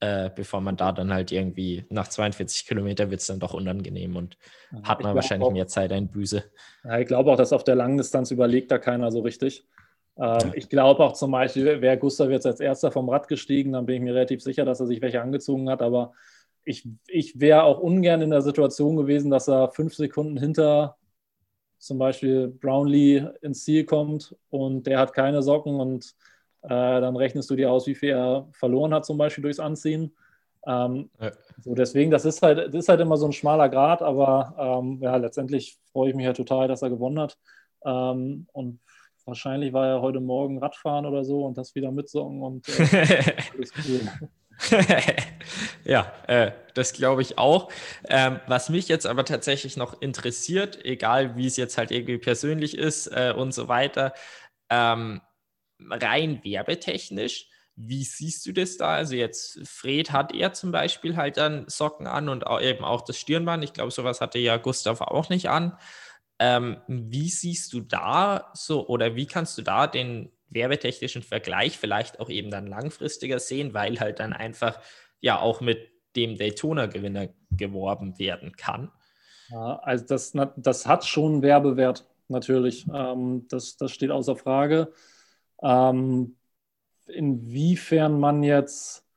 äh, 0.00 0.30
bevor 0.34 0.60
man 0.62 0.76
da 0.76 0.92
dann 0.92 1.12
halt 1.12 1.32
irgendwie 1.32 1.84
nach 1.90 2.08
42 2.08 2.66
Kilometer 2.66 3.10
wird 3.10 3.20
es 3.20 3.26
dann 3.26 3.40
doch 3.40 3.52
unangenehm 3.52 4.16
und 4.16 4.38
hat 4.82 5.02
man 5.02 5.14
wahrscheinlich 5.14 5.48
auch, 5.48 5.52
mehr 5.52 5.66
Zeit 5.66 5.92
einbüße. 5.92 6.44
Ja, 6.84 6.98
ich 6.98 7.06
glaube 7.06 7.30
auch, 7.30 7.36
dass 7.36 7.52
auf 7.52 7.64
der 7.64 7.74
Langdistanz 7.74 8.30
überlegt 8.30 8.70
da 8.70 8.78
keiner 8.78 9.10
so 9.10 9.20
richtig. 9.20 9.66
Ähm, 10.20 10.52
ich 10.54 10.68
glaube 10.68 11.04
auch 11.04 11.12
zum 11.12 11.30
Beispiel, 11.30 11.80
wäre 11.80 11.98
Gustav 11.98 12.30
jetzt 12.30 12.46
als 12.46 12.60
erster 12.60 12.90
vom 12.90 13.08
Rad 13.08 13.28
gestiegen, 13.28 13.72
dann 13.72 13.86
bin 13.86 13.96
ich 13.96 14.02
mir 14.02 14.14
relativ 14.14 14.42
sicher, 14.42 14.64
dass 14.64 14.80
er 14.80 14.86
sich 14.86 15.00
welche 15.00 15.22
angezogen 15.22 15.70
hat. 15.70 15.82
Aber 15.82 16.12
ich, 16.64 16.88
ich 17.06 17.40
wäre 17.40 17.62
auch 17.64 17.78
ungern 17.78 18.20
in 18.20 18.30
der 18.30 18.42
Situation 18.42 18.96
gewesen, 18.96 19.30
dass 19.30 19.48
er 19.48 19.70
fünf 19.70 19.94
Sekunden 19.94 20.36
hinter 20.36 20.96
zum 21.78 21.98
Beispiel 21.98 22.48
Brownlee 22.48 23.28
ins 23.40 23.64
Ziel 23.64 23.84
kommt 23.84 24.34
und 24.50 24.86
der 24.86 24.98
hat 24.98 25.12
keine 25.12 25.42
Socken 25.42 25.80
und 25.80 26.14
äh, 26.62 26.68
dann 26.68 27.16
rechnest 27.16 27.48
du 27.50 27.56
dir 27.56 27.70
aus, 27.70 27.86
wie 27.86 27.94
viel 27.94 28.10
er 28.10 28.48
verloren 28.52 28.92
hat, 28.92 29.06
zum 29.06 29.16
Beispiel 29.16 29.42
durchs 29.42 29.60
Anziehen. 29.60 30.12
Ähm, 30.66 31.08
ja. 31.20 31.30
so 31.60 31.74
deswegen, 31.74 32.10
das 32.10 32.24
ist 32.24 32.42
halt, 32.42 32.58
das 32.58 32.74
ist 32.74 32.88
halt 32.88 33.00
immer 33.00 33.16
so 33.16 33.26
ein 33.26 33.32
schmaler 33.32 33.68
Grad, 33.68 34.02
aber 34.02 34.54
ähm, 34.58 34.98
ja, 35.00 35.16
letztendlich 35.16 35.78
freue 35.92 36.10
ich 36.10 36.16
mich 36.16 36.24
ja 36.24 36.28
halt 36.28 36.36
total, 36.36 36.66
dass 36.66 36.82
er 36.82 36.90
gewonnen 36.90 37.20
hat. 37.20 37.38
Ähm, 37.84 38.48
und 38.52 38.80
Wahrscheinlich 39.28 39.74
war 39.74 39.86
er 39.86 40.00
heute 40.00 40.20
Morgen 40.20 40.58
Radfahren 40.58 41.04
oder 41.04 41.22
so 41.22 41.44
und 41.44 41.58
das 41.58 41.74
wieder 41.74 41.92
mitsongen 41.92 42.42
und 42.42 42.66
äh, 42.66 43.34
alles 43.54 43.72
cool. 43.86 44.00
ja, 45.84 46.10
äh, 46.26 46.52
das 46.72 46.94
glaube 46.94 47.20
ich 47.20 47.36
auch. 47.36 47.70
Ähm, 48.08 48.40
was 48.46 48.70
mich 48.70 48.88
jetzt 48.88 49.06
aber 49.06 49.26
tatsächlich 49.26 49.76
noch 49.76 50.00
interessiert, 50.00 50.82
egal 50.82 51.36
wie 51.36 51.46
es 51.46 51.58
jetzt 51.58 51.76
halt 51.76 51.90
irgendwie 51.90 52.16
persönlich 52.16 52.78
ist 52.78 53.08
äh, 53.08 53.34
und 53.36 53.52
so 53.52 53.68
weiter, 53.68 54.14
ähm, 54.70 55.20
rein 55.78 56.40
werbetechnisch, 56.42 57.50
wie 57.76 58.04
siehst 58.04 58.46
du 58.46 58.52
das 58.52 58.78
da? 58.78 58.94
Also 58.94 59.14
jetzt 59.14 59.60
Fred 59.68 60.10
hat 60.10 60.34
er 60.34 60.54
zum 60.54 60.72
Beispiel 60.72 61.16
halt 61.16 61.36
dann 61.36 61.66
Socken 61.68 62.06
an 62.06 62.30
und 62.30 62.46
auch 62.46 62.62
eben 62.62 62.82
auch 62.82 63.02
das 63.02 63.18
Stirnband. 63.18 63.62
Ich 63.62 63.74
glaube, 63.74 63.90
sowas 63.90 64.22
hatte 64.22 64.38
ja 64.38 64.56
Gustav 64.56 65.02
auch 65.02 65.28
nicht 65.28 65.50
an. 65.50 65.76
Ähm, 66.38 66.78
wie 66.86 67.28
siehst 67.28 67.72
du 67.72 67.80
da 67.80 68.50
so 68.54 68.86
oder 68.86 69.16
wie 69.16 69.26
kannst 69.26 69.58
du 69.58 69.62
da 69.62 69.86
den 69.86 70.30
werbetechnischen 70.50 71.22
Vergleich 71.22 71.78
vielleicht 71.78 72.20
auch 72.20 72.30
eben 72.30 72.50
dann 72.50 72.66
langfristiger 72.66 73.38
sehen, 73.38 73.74
weil 73.74 74.00
halt 74.00 74.20
dann 74.20 74.32
einfach 74.32 74.80
ja 75.20 75.40
auch 75.40 75.60
mit 75.60 75.90
dem 76.16 76.36
Daytona-Gewinner 76.36 77.28
geworben 77.50 78.18
werden 78.18 78.56
kann? 78.56 78.90
Ja, 79.50 79.78
also 79.80 80.04
das, 80.06 80.32
das 80.56 80.86
hat 80.86 81.04
schon 81.04 81.42
Werbewert, 81.42 82.06
natürlich. 82.28 82.86
Ähm, 82.92 83.46
das, 83.48 83.76
das 83.76 83.92
steht 83.92 84.10
außer 84.10 84.36
Frage. 84.36 84.92
Ähm, 85.62 86.36
inwiefern 87.06 88.20
man 88.20 88.42
jetzt 88.42 89.07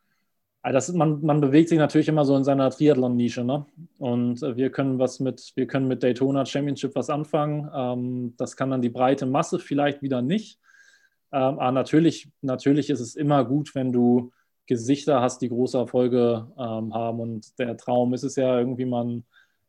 das, 0.63 0.93
man, 0.93 1.21
man 1.24 1.41
bewegt 1.41 1.69
sich 1.69 1.80
natürlich 1.80 2.08
immer 2.08 2.24
so 2.24 2.36
in 2.36 2.43
seiner 2.43 2.69
Triathlon-Nische, 2.69 3.43
ne? 3.43 3.65
Und 3.97 4.43
äh, 4.43 4.56
wir 4.56 4.71
können 4.71 5.00
was 5.00 5.19
mit, 5.19 5.54
wir 5.56 5.65
können 5.65 5.88
mit 5.88 6.04
Daytona 6.04 6.45
Championship 6.45 6.95
was 6.95 7.10
anfangen. 7.10 7.69
Ähm, 7.74 8.36
das 8.38 8.56
kann 8.56 8.69
dann 8.69 8.82
die 8.82 8.89
breite 8.89 9.26
Masse 9.26 9.58
vielleicht 9.58 10.04
wieder 10.04 10.21
nicht. 10.21 10.60
Ähm, 11.32 11.58
aber 11.60 11.71
natürlich, 11.71 12.30
natürlich 12.41 12.91
ist 12.91 13.00
es 13.00 13.15
immer 13.15 13.43
gut, 13.43 13.74
wenn 13.74 13.91
du 13.91 14.32
Gesichter 14.67 15.19
hast, 15.21 15.41
die 15.41 15.50
große 15.50 15.80
Erfolge 15.80 16.47
ähm, 16.58 16.93
haben. 16.93 17.19
Und 17.19 17.58
der 17.58 17.76
Traum 17.76 18.13
ist 18.13 18.24
es 18.24 18.36
ja 18.36 18.60
irgendwie 18.60 18.86
mal 18.86 19.24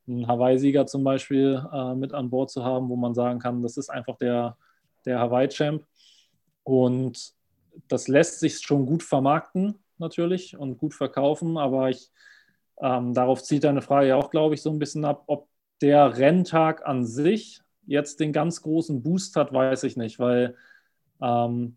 einen 0.07 0.29
Hawaii-Sieger 0.29 0.87
zum 0.87 1.05
Beispiel 1.05 1.65
äh, 1.73 1.95
mit 1.95 2.13
an 2.13 2.29
Bord 2.29 2.51
zu 2.51 2.65
haben, 2.65 2.91
wo 2.91 2.97
man 2.97 3.15
sagen 3.15 3.39
kann, 3.39 3.63
das 3.63 3.79
ist 3.79 3.89
einfach 3.89 4.19
der, 4.19 4.59
der 5.07 5.21
Hawaii-Champ. 5.21 5.85
Und 6.65 7.33
das 7.89 8.09
lässt 8.09 8.41
sich 8.41 8.59
schon 8.59 8.85
gut 8.85 9.03
vermarkten 9.03 9.82
natürlich 10.03 10.57
und 10.57 10.77
gut 10.77 10.93
verkaufen, 10.93 11.57
aber 11.57 11.89
ich, 11.89 12.11
ähm, 12.81 13.15
darauf 13.15 13.43
zieht 13.43 13.65
deine 13.65 13.83
Frage 13.83 14.09
ja 14.09 14.17
auch, 14.17 14.31
glaube 14.31 14.55
ich, 14.55 14.63
so 14.63 14.71
ein 14.71 14.79
bisschen 14.79 15.05
ab, 15.05 15.25
ob 15.27 15.49
der 15.81 16.19
Renntag 16.19 16.87
an 16.87 17.07
sich 17.07 17.63
jetzt 17.87 18.21
den 18.21 18.33
ganz 18.33 18.63
großen 18.63 19.03
Boost 19.03 19.37
hat, 19.37 19.53
weiß 19.53 19.85
ich 19.85 19.97
nicht, 19.97 20.19
weil 20.19 20.57
ähm, 21.21 21.77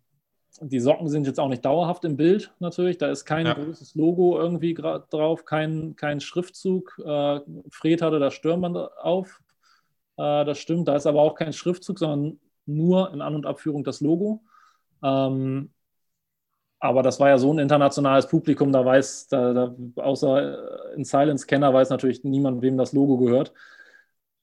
die 0.61 0.79
Socken 0.79 1.09
sind 1.09 1.27
jetzt 1.27 1.39
auch 1.39 1.49
nicht 1.49 1.65
dauerhaft 1.65 2.05
im 2.05 2.15
Bild 2.15 2.53
natürlich. 2.59 2.97
Da 2.97 3.09
ist 3.09 3.25
kein 3.25 3.45
ja. 3.45 3.53
großes 3.53 3.95
Logo 3.95 4.39
irgendwie 4.39 4.73
drauf, 4.73 5.45
kein, 5.45 5.95
kein 5.95 6.21
Schriftzug. 6.21 7.01
Äh, 7.05 7.41
Fred 7.69 8.01
hatte 8.01 8.19
das 8.19 8.33
Stürmband 8.33 8.77
auf. 8.77 9.41
Äh, 10.17 10.45
das 10.45 10.59
stimmt. 10.59 10.88
Da 10.88 10.95
ist 10.95 11.07
aber 11.07 11.21
auch 11.21 11.36
kein 11.36 11.53
Schriftzug, 11.53 11.99
sondern 11.99 12.39
nur 12.65 13.13
in 13.13 13.21
An- 13.21 13.36
und 13.36 13.45
Abführung 13.45 13.84
das 13.84 14.01
Logo. 14.01 14.43
Ähm, 15.03 15.71
aber 16.86 17.03
das 17.03 17.19
war 17.19 17.29
ja 17.29 17.38
so 17.38 17.51
ein 17.53 17.59
internationales 17.59 18.27
Publikum, 18.27 18.71
da 18.71 18.86
weiß, 18.86 19.27
da, 19.27 19.53
da, 19.53 19.75
außer 19.97 20.93
ein 20.95 21.03
Silence-Kenner 21.03 21.73
weiß 21.73 21.89
natürlich 21.89 22.23
niemand, 22.23 22.61
wem 22.61 22.77
das 22.77 22.93
Logo 22.93 23.17
gehört. 23.17 23.53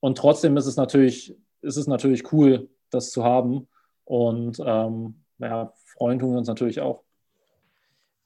Und 0.00 0.18
trotzdem 0.18 0.56
ist 0.56 0.66
es 0.66 0.76
natürlich, 0.76 1.34
ist 1.62 1.76
es 1.76 1.86
natürlich 1.86 2.32
cool, 2.32 2.68
das 2.90 3.10
zu 3.10 3.24
haben. 3.24 3.68
Und 4.04 4.58
ähm, 4.64 5.22
ja, 5.38 5.72
freuen 5.74 6.18
tun 6.18 6.32
wir 6.32 6.38
uns 6.38 6.48
natürlich 6.48 6.80
auch. 6.80 7.02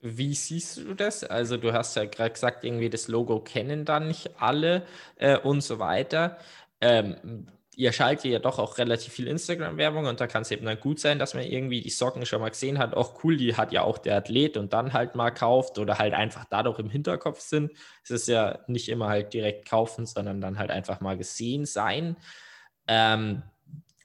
Wie 0.00 0.34
siehst 0.34 0.78
du 0.78 0.94
das? 0.94 1.24
Also 1.24 1.56
du 1.56 1.72
hast 1.72 1.96
ja 1.96 2.04
gerade 2.04 2.30
gesagt, 2.30 2.64
irgendwie 2.64 2.90
das 2.90 3.08
Logo 3.08 3.40
kennen 3.40 3.84
dann 3.84 4.08
nicht 4.08 4.40
alle 4.40 4.84
äh, 5.16 5.38
und 5.38 5.62
so 5.62 5.78
weiter. 5.78 6.38
Ähm, 6.80 7.46
ihr 7.76 7.92
schaltet 7.92 8.24
ja 8.24 8.38
doch 8.38 8.58
auch 8.58 8.78
relativ 8.78 9.12
viel 9.12 9.28
Instagram-Werbung 9.28 10.06
und 10.06 10.18
da 10.18 10.26
kann 10.26 10.42
es 10.42 10.50
eben 10.50 10.64
dann 10.64 10.80
gut 10.80 10.98
sein, 10.98 11.18
dass 11.18 11.34
man 11.34 11.44
irgendwie 11.44 11.82
die 11.82 11.90
Socken 11.90 12.24
schon 12.24 12.40
mal 12.40 12.48
gesehen 12.48 12.78
hat. 12.78 12.94
Auch 12.94 13.22
cool, 13.22 13.36
die 13.36 13.54
hat 13.54 13.70
ja 13.70 13.82
auch 13.82 13.98
der 13.98 14.16
Athlet 14.16 14.56
und 14.56 14.72
dann 14.72 14.94
halt 14.94 15.14
mal 15.14 15.30
kauft 15.30 15.78
oder 15.78 15.98
halt 15.98 16.14
einfach 16.14 16.46
dadurch 16.48 16.78
im 16.78 16.88
Hinterkopf 16.88 17.40
sind. 17.40 17.72
Es 18.02 18.10
ist 18.10 18.28
ja 18.28 18.60
nicht 18.66 18.88
immer 18.88 19.08
halt 19.08 19.34
direkt 19.34 19.68
kaufen, 19.68 20.06
sondern 20.06 20.40
dann 20.40 20.58
halt 20.58 20.70
einfach 20.70 21.00
mal 21.00 21.18
gesehen 21.18 21.66
sein. 21.66 22.16
Ähm, 22.88 23.42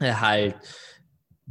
halt, 0.01 0.55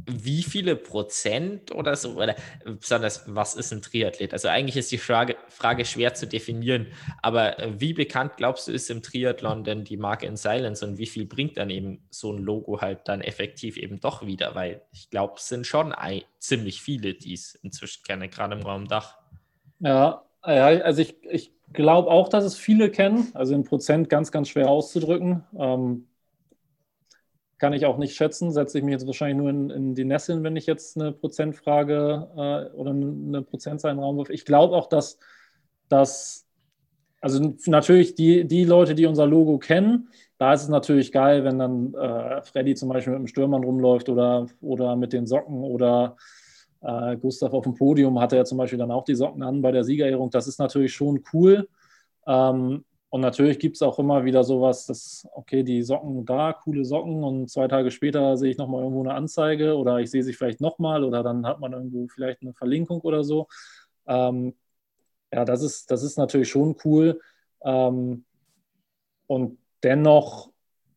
wie 0.09 0.43
viele 0.43 0.75
Prozent 0.75 1.71
oder 1.73 1.95
so, 1.95 2.15
oder 2.15 2.35
besonders, 2.63 3.23
was 3.27 3.55
ist 3.55 3.71
ein 3.71 3.81
Triathlet? 3.81 4.33
Also 4.33 4.47
eigentlich 4.47 4.77
ist 4.77 4.91
die 4.91 4.97
Frage, 4.97 5.35
Frage 5.47 5.85
schwer 5.85 6.13
zu 6.13 6.27
definieren, 6.27 6.87
aber 7.21 7.59
äh, 7.59 7.79
wie 7.79 7.93
bekannt 7.93 8.37
glaubst 8.37 8.67
du, 8.67 8.71
ist 8.71 8.89
im 8.89 9.01
Triathlon 9.01 9.63
denn 9.63 9.83
die 9.83 9.97
Marke 9.97 10.25
in 10.25 10.37
Silence 10.37 10.85
und 10.85 10.97
wie 10.97 11.05
viel 11.05 11.25
bringt 11.25 11.57
dann 11.57 11.69
eben 11.69 12.07
so 12.09 12.31
ein 12.31 12.39
Logo 12.39 12.81
halt 12.81 13.07
dann 13.07 13.21
effektiv 13.21 13.77
eben 13.77 13.99
doch 13.99 14.25
wieder? 14.25 14.55
Weil 14.55 14.81
ich 14.91 15.09
glaube, 15.09 15.35
es 15.37 15.47
sind 15.47 15.67
schon 15.67 15.91
ein, 15.91 16.21
ziemlich 16.39 16.81
viele, 16.81 17.13
die 17.13 17.33
es 17.33 17.55
inzwischen 17.55 18.03
kennen, 18.03 18.29
gerade 18.29 18.55
im 18.55 18.61
Raum 18.61 18.87
Dach. 18.87 19.17
Ja, 19.79 20.23
also 20.41 21.01
ich, 21.01 21.15
ich 21.29 21.53
glaube 21.73 22.09
auch, 22.09 22.29
dass 22.29 22.43
es 22.43 22.55
viele 22.55 22.89
kennen, 22.89 23.29
also 23.33 23.53
in 23.53 23.63
Prozent 23.63 24.09
ganz, 24.09 24.31
ganz 24.31 24.49
schwer 24.49 24.69
auszudrücken. 24.69 25.43
Ähm, 25.57 26.07
kann 27.61 27.73
ich 27.73 27.85
auch 27.85 27.99
nicht 27.99 28.15
schätzen. 28.15 28.51
Setze 28.51 28.79
ich 28.79 28.83
mich 28.83 28.91
jetzt 28.91 29.05
wahrscheinlich 29.05 29.37
nur 29.37 29.51
in, 29.51 29.69
in 29.69 29.93
die 29.93 30.03
Nesseln, 30.03 30.43
wenn 30.43 30.55
ich 30.55 30.65
jetzt 30.65 30.99
eine 30.99 31.11
Prozentfrage 31.11 32.27
äh, 32.35 32.75
oder 32.75 32.89
eine 32.89 33.43
Prozentzahl 33.43 33.91
in 33.91 33.97
den 33.97 34.03
Raum 34.03 34.17
wirf. 34.17 34.31
Ich 34.31 34.45
glaube 34.45 34.75
auch, 34.75 34.87
dass, 34.87 35.19
dass 35.87 36.47
also 37.21 37.53
natürlich 37.67 38.15
die, 38.15 38.47
die 38.47 38.63
Leute, 38.63 38.95
die 38.95 39.05
unser 39.05 39.27
Logo 39.27 39.59
kennen, 39.59 40.09
da 40.39 40.55
ist 40.55 40.63
es 40.63 40.69
natürlich 40.69 41.11
geil, 41.11 41.43
wenn 41.43 41.59
dann 41.59 41.93
äh, 41.93 42.41
Freddy 42.41 42.73
zum 42.73 42.89
Beispiel 42.89 43.13
mit 43.13 43.19
dem 43.19 43.27
Stürmern 43.27 43.63
rumläuft 43.63 44.09
oder, 44.09 44.47
oder 44.59 44.95
mit 44.95 45.13
den 45.13 45.27
Socken 45.27 45.61
oder 45.61 46.17
äh, 46.81 47.15
Gustav 47.17 47.53
auf 47.53 47.65
dem 47.65 47.75
Podium 47.75 48.19
hatte 48.19 48.37
ja 48.37 48.43
zum 48.43 48.57
Beispiel 48.57 48.79
dann 48.79 48.89
auch 48.89 49.05
die 49.05 49.13
Socken 49.13 49.43
an 49.43 49.61
bei 49.61 49.71
der 49.71 49.83
Siegerehrung. 49.83 50.31
Das 50.31 50.47
ist 50.47 50.57
natürlich 50.57 50.95
schon 50.95 51.23
cool. 51.31 51.69
Ähm, 52.25 52.85
und 53.11 53.19
natürlich 53.19 53.59
gibt 53.59 53.75
es 53.75 53.81
auch 53.81 53.99
immer 53.99 54.23
wieder 54.23 54.45
sowas, 54.45 54.85
dass, 54.85 55.27
okay, 55.33 55.63
die 55.63 55.83
Socken 55.83 56.25
da, 56.25 56.53
coole 56.53 56.85
Socken 56.85 57.25
und 57.25 57.49
zwei 57.49 57.67
Tage 57.67 57.91
später 57.91 58.37
sehe 58.37 58.51
ich 58.51 58.57
nochmal 58.57 58.83
irgendwo 58.83 59.01
eine 59.01 59.13
Anzeige 59.13 59.75
oder 59.75 59.99
ich 59.99 60.09
sehe 60.09 60.23
sie 60.23 60.31
vielleicht 60.31 60.61
nochmal 60.61 61.03
oder 61.03 61.21
dann 61.21 61.45
hat 61.45 61.59
man 61.59 61.73
irgendwo 61.73 62.07
vielleicht 62.07 62.41
eine 62.41 62.53
Verlinkung 62.53 63.01
oder 63.01 63.25
so. 63.25 63.49
Ähm, 64.07 64.53
ja, 65.33 65.43
das 65.43 65.61
ist, 65.61 65.91
das 65.91 66.03
ist 66.03 66.17
natürlich 66.17 66.47
schon 66.47 66.77
cool. 66.85 67.19
Ähm, 67.65 68.23
und 69.27 69.57
dennoch 69.83 70.49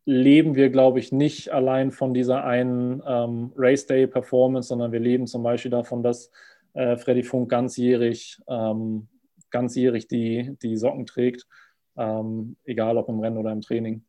leben 0.04 0.54
wir, 0.54 0.70
glaube 0.70 1.00
ich, 1.00 1.10
nicht 1.10 1.50
allein 1.50 1.90
von 1.90 2.14
dieser 2.14 2.44
einen 2.44 3.02
ähm, 3.04 3.52
Race 3.56 3.86
Day 3.86 4.06
Performance, 4.06 4.68
sondern 4.68 4.92
wir 4.92 5.00
leben 5.00 5.26
zum 5.26 5.42
Beispiel 5.42 5.72
davon, 5.72 6.04
dass 6.04 6.30
äh, 6.74 6.96
Freddy 6.96 7.24
Funk 7.24 7.50
ganzjährig, 7.50 8.40
ähm, 8.46 9.08
ganzjährig 9.50 10.06
die, 10.06 10.56
die 10.62 10.76
Socken 10.76 11.06
trägt 11.06 11.48
ähm, 11.96 12.56
egal 12.64 12.96
ob 12.96 13.08
im 13.08 13.20
Rennen 13.20 13.38
oder 13.38 13.52
im 13.52 13.60
Training. 13.60 14.04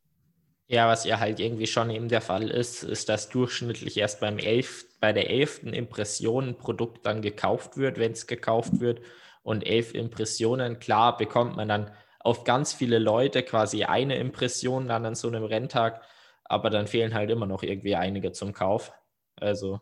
Ja, 0.67 0.87
was 0.87 1.05
ja 1.05 1.19
halt 1.19 1.39
irgendwie 1.39 1.67
schon 1.67 1.91
eben 1.91 2.07
der 2.07 2.21
Fall 2.21 2.49
ist, 2.49 2.83
ist, 2.83 3.07
dass 3.07 3.29
durchschnittlich 3.29 3.97
erst 3.97 4.19
beim 4.19 4.39
elf, 4.39 4.85
bei 4.99 5.13
der 5.13 5.29
elften 5.29 5.73
Impression 5.73 6.49
ein 6.49 6.57
Produkt 6.57 7.05
dann 7.05 7.21
gekauft 7.21 7.77
wird, 7.77 7.99
wenn 7.99 8.13
es 8.13 8.25
gekauft 8.25 8.79
wird. 8.79 9.01
Und 9.43 9.67
elf 9.67 9.93
Impressionen, 9.93 10.79
klar, 10.79 11.17
bekommt 11.17 11.55
man 11.55 11.67
dann 11.67 11.91
auf 12.19 12.43
ganz 12.43 12.73
viele 12.73 12.97
Leute 12.97 13.43
quasi 13.43 13.83
eine 13.83 14.15
Impression 14.17 14.87
dann 14.87 15.05
an 15.05 15.13
so 15.13 15.27
einem 15.27 15.43
Renntag, 15.43 16.01
aber 16.43 16.71
dann 16.71 16.87
fehlen 16.87 17.13
halt 17.13 17.29
immer 17.29 17.45
noch 17.45 17.61
irgendwie 17.61 17.95
einige 17.95 18.31
zum 18.31 18.51
Kauf. 18.51 18.91
Also. 19.35 19.81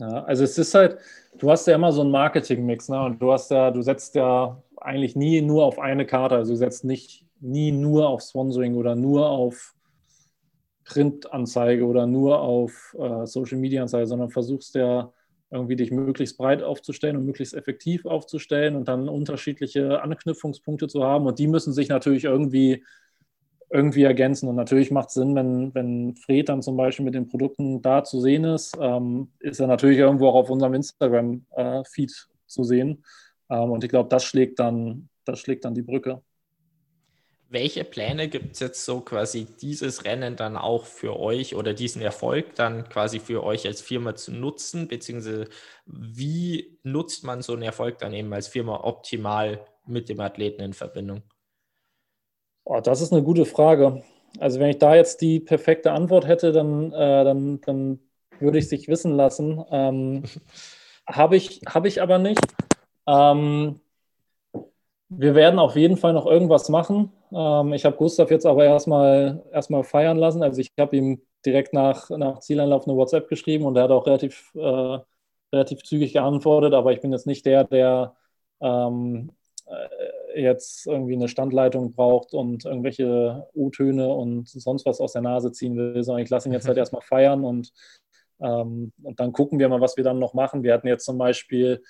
Ja, 0.00 0.24
also 0.24 0.42
es 0.42 0.58
ist 0.58 0.74
halt, 0.74 0.98
du 1.38 1.50
hast 1.50 1.68
ja 1.68 1.76
immer 1.76 1.92
so 1.92 2.00
einen 2.00 2.10
Marketing-Mix, 2.10 2.88
ne? 2.88 3.00
Und 3.00 3.22
du 3.22 3.32
hast 3.32 3.52
ja, 3.52 3.70
du 3.70 3.82
setzt 3.82 4.16
ja 4.16 4.60
eigentlich 4.82 5.16
nie 5.16 5.40
nur 5.42 5.64
auf 5.64 5.78
eine 5.78 6.06
Karte. 6.06 6.36
Also 6.36 6.52
du 6.52 6.56
setzt 6.56 6.84
nicht 6.84 7.24
nie 7.40 7.72
nur 7.72 8.08
auf 8.08 8.22
Sponsoring 8.22 8.74
oder 8.74 8.94
nur 8.94 9.28
auf 9.28 9.74
Printanzeige 10.84 11.84
oder 11.84 12.06
nur 12.06 12.40
auf 12.40 12.96
äh, 12.98 13.26
Social 13.26 13.58
Media 13.58 13.82
Anzeige, 13.82 14.06
sondern 14.06 14.30
versuchst 14.30 14.74
ja 14.74 15.12
irgendwie 15.50 15.76
dich 15.76 15.90
möglichst 15.90 16.36
breit 16.36 16.62
aufzustellen 16.62 17.16
und 17.16 17.24
möglichst 17.24 17.54
effektiv 17.54 18.04
aufzustellen 18.06 18.76
und 18.76 18.88
dann 18.88 19.08
unterschiedliche 19.08 20.02
Anknüpfungspunkte 20.02 20.88
zu 20.88 21.04
haben. 21.04 21.26
Und 21.26 21.38
die 21.38 21.46
müssen 21.46 21.72
sich 21.72 21.88
natürlich 21.88 22.24
irgendwie, 22.24 22.84
irgendwie 23.70 24.02
ergänzen. 24.02 24.48
Und 24.48 24.56
natürlich 24.56 24.90
macht 24.90 25.08
es 25.08 25.14
Sinn, 25.14 25.34
wenn, 25.34 25.74
wenn 25.74 26.16
Fred 26.16 26.48
dann 26.48 26.62
zum 26.62 26.76
Beispiel 26.76 27.04
mit 27.04 27.14
den 27.14 27.28
Produkten 27.28 27.80
da 27.82 28.04
zu 28.04 28.20
sehen 28.20 28.44
ist, 28.44 28.76
ähm, 28.80 29.28
ist 29.40 29.60
er 29.60 29.66
natürlich 29.66 29.98
irgendwo 29.98 30.28
auch 30.28 30.34
auf 30.34 30.50
unserem 30.50 30.74
Instagram-Feed 30.74 32.10
äh, 32.10 32.46
zu 32.46 32.64
sehen. 32.64 33.04
Ähm, 33.50 33.70
und 33.70 33.84
ich 33.84 33.90
glaube, 33.90 34.08
das 34.08 34.24
schlägt 34.24 34.58
dann, 34.58 35.08
das 35.24 35.40
schlägt 35.40 35.64
dann 35.64 35.74
die 35.74 35.82
Brücke. 35.82 36.22
Welche 37.50 37.82
Pläne 37.84 38.28
gibt 38.28 38.52
es 38.54 38.60
jetzt 38.60 38.84
so 38.84 39.00
quasi 39.00 39.46
dieses 39.46 40.04
Rennen 40.04 40.36
dann 40.36 40.58
auch 40.58 40.84
für 40.84 41.18
euch 41.18 41.54
oder 41.54 41.72
diesen 41.72 42.02
Erfolg 42.02 42.54
dann 42.56 42.86
quasi 42.90 43.20
für 43.20 43.42
euch 43.42 43.66
als 43.66 43.80
Firma 43.80 44.14
zu 44.14 44.32
nutzen, 44.32 44.86
beziehungsweise 44.86 45.48
wie 45.86 46.78
nutzt 46.82 47.24
man 47.24 47.40
so 47.40 47.54
einen 47.54 47.62
Erfolg 47.62 47.98
dann 47.98 48.12
eben 48.12 48.30
als 48.34 48.48
Firma 48.48 48.84
optimal 48.84 49.64
mit 49.86 50.10
dem 50.10 50.20
Athleten 50.20 50.60
in 50.60 50.74
Verbindung? 50.74 51.22
Oh, 52.64 52.80
das 52.80 53.00
ist 53.00 53.12
eine 53.14 53.22
gute 53.22 53.46
Frage. 53.46 54.02
Also 54.38 54.60
wenn 54.60 54.68
ich 54.68 54.78
da 54.78 54.94
jetzt 54.94 55.22
die 55.22 55.40
perfekte 55.40 55.92
Antwort 55.92 56.26
hätte, 56.26 56.52
dann, 56.52 56.92
äh, 56.92 57.24
dann, 57.24 57.62
dann 57.62 58.00
würde 58.40 58.58
ich 58.58 58.64
es 58.64 58.70
sich 58.70 58.88
wissen 58.88 59.16
lassen. 59.16 59.64
Ähm, 59.70 60.24
Habe 61.10 61.36
ich, 61.36 61.62
hab 61.66 61.86
ich 61.86 62.02
aber 62.02 62.18
nicht. 62.18 62.38
Ähm, 63.08 63.80
wir 65.08 65.34
werden 65.34 65.58
auf 65.58 65.76
jeden 65.76 65.96
Fall 65.96 66.12
noch 66.12 66.26
irgendwas 66.26 66.68
machen. 66.68 67.12
Ähm, 67.32 67.72
ich 67.72 67.84
habe 67.84 67.96
Gustav 67.96 68.30
jetzt 68.30 68.46
aber 68.46 68.64
erstmal 68.64 69.42
erstmal 69.52 69.84
feiern 69.84 70.18
lassen. 70.18 70.42
Also 70.42 70.60
ich 70.60 70.70
habe 70.78 70.96
ihm 70.96 71.22
direkt 71.46 71.72
nach, 71.72 72.10
nach 72.10 72.40
Zieleinlauf 72.40 72.86
eine 72.86 72.96
WhatsApp 72.96 73.28
geschrieben 73.28 73.64
und 73.64 73.76
er 73.76 73.84
hat 73.84 73.90
auch 73.90 74.06
relativ, 74.06 74.52
äh, 74.54 74.98
relativ 75.52 75.82
zügig 75.82 76.12
geantwortet, 76.12 76.74
aber 76.74 76.92
ich 76.92 77.00
bin 77.00 77.12
jetzt 77.12 77.26
nicht 77.26 77.46
der, 77.46 77.64
der 77.64 78.16
ähm, 78.60 79.32
äh, 79.66 80.42
jetzt 80.42 80.86
irgendwie 80.86 81.14
eine 81.14 81.28
Standleitung 81.28 81.92
braucht 81.94 82.34
und 82.34 82.64
irgendwelche 82.66 83.46
O-Töne 83.54 84.08
und 84.08 84.48
sonst 84.48 84.84
was 84.84 85.00
aus 85.00 85.14
der 85.14 85.22
Nase 85.22 85.52
ziehen 85.52 85.76
will, 85.76 86.02
sondern 86.02 86.22
ich 86.22 86.30
lasse 86.30 86.48
ihn 86.48 86.52
jetzt 86.52 86.68
halt 86.68 86.78
erstmal 86.78 87.02
feiern 87.02 87.44
und, 87.44 87.72
ähm, 88.40 88.92
und 89.02 89.20
dann 89.20 89.32
gucken 89.32 89.58
wir 89.58 89.68
mal, 89.70 89.80
was 89.80 89.96
wir 89.96 90.04
dann 90.04 90.18
noch 90.18 90.34
machen. 90.34 90.62
Wir 90.62 90.74
hatten 90.74 90.88
jetzt 90.88 91.06
zum 91.06 91.18
Beispiel 91.18 91.82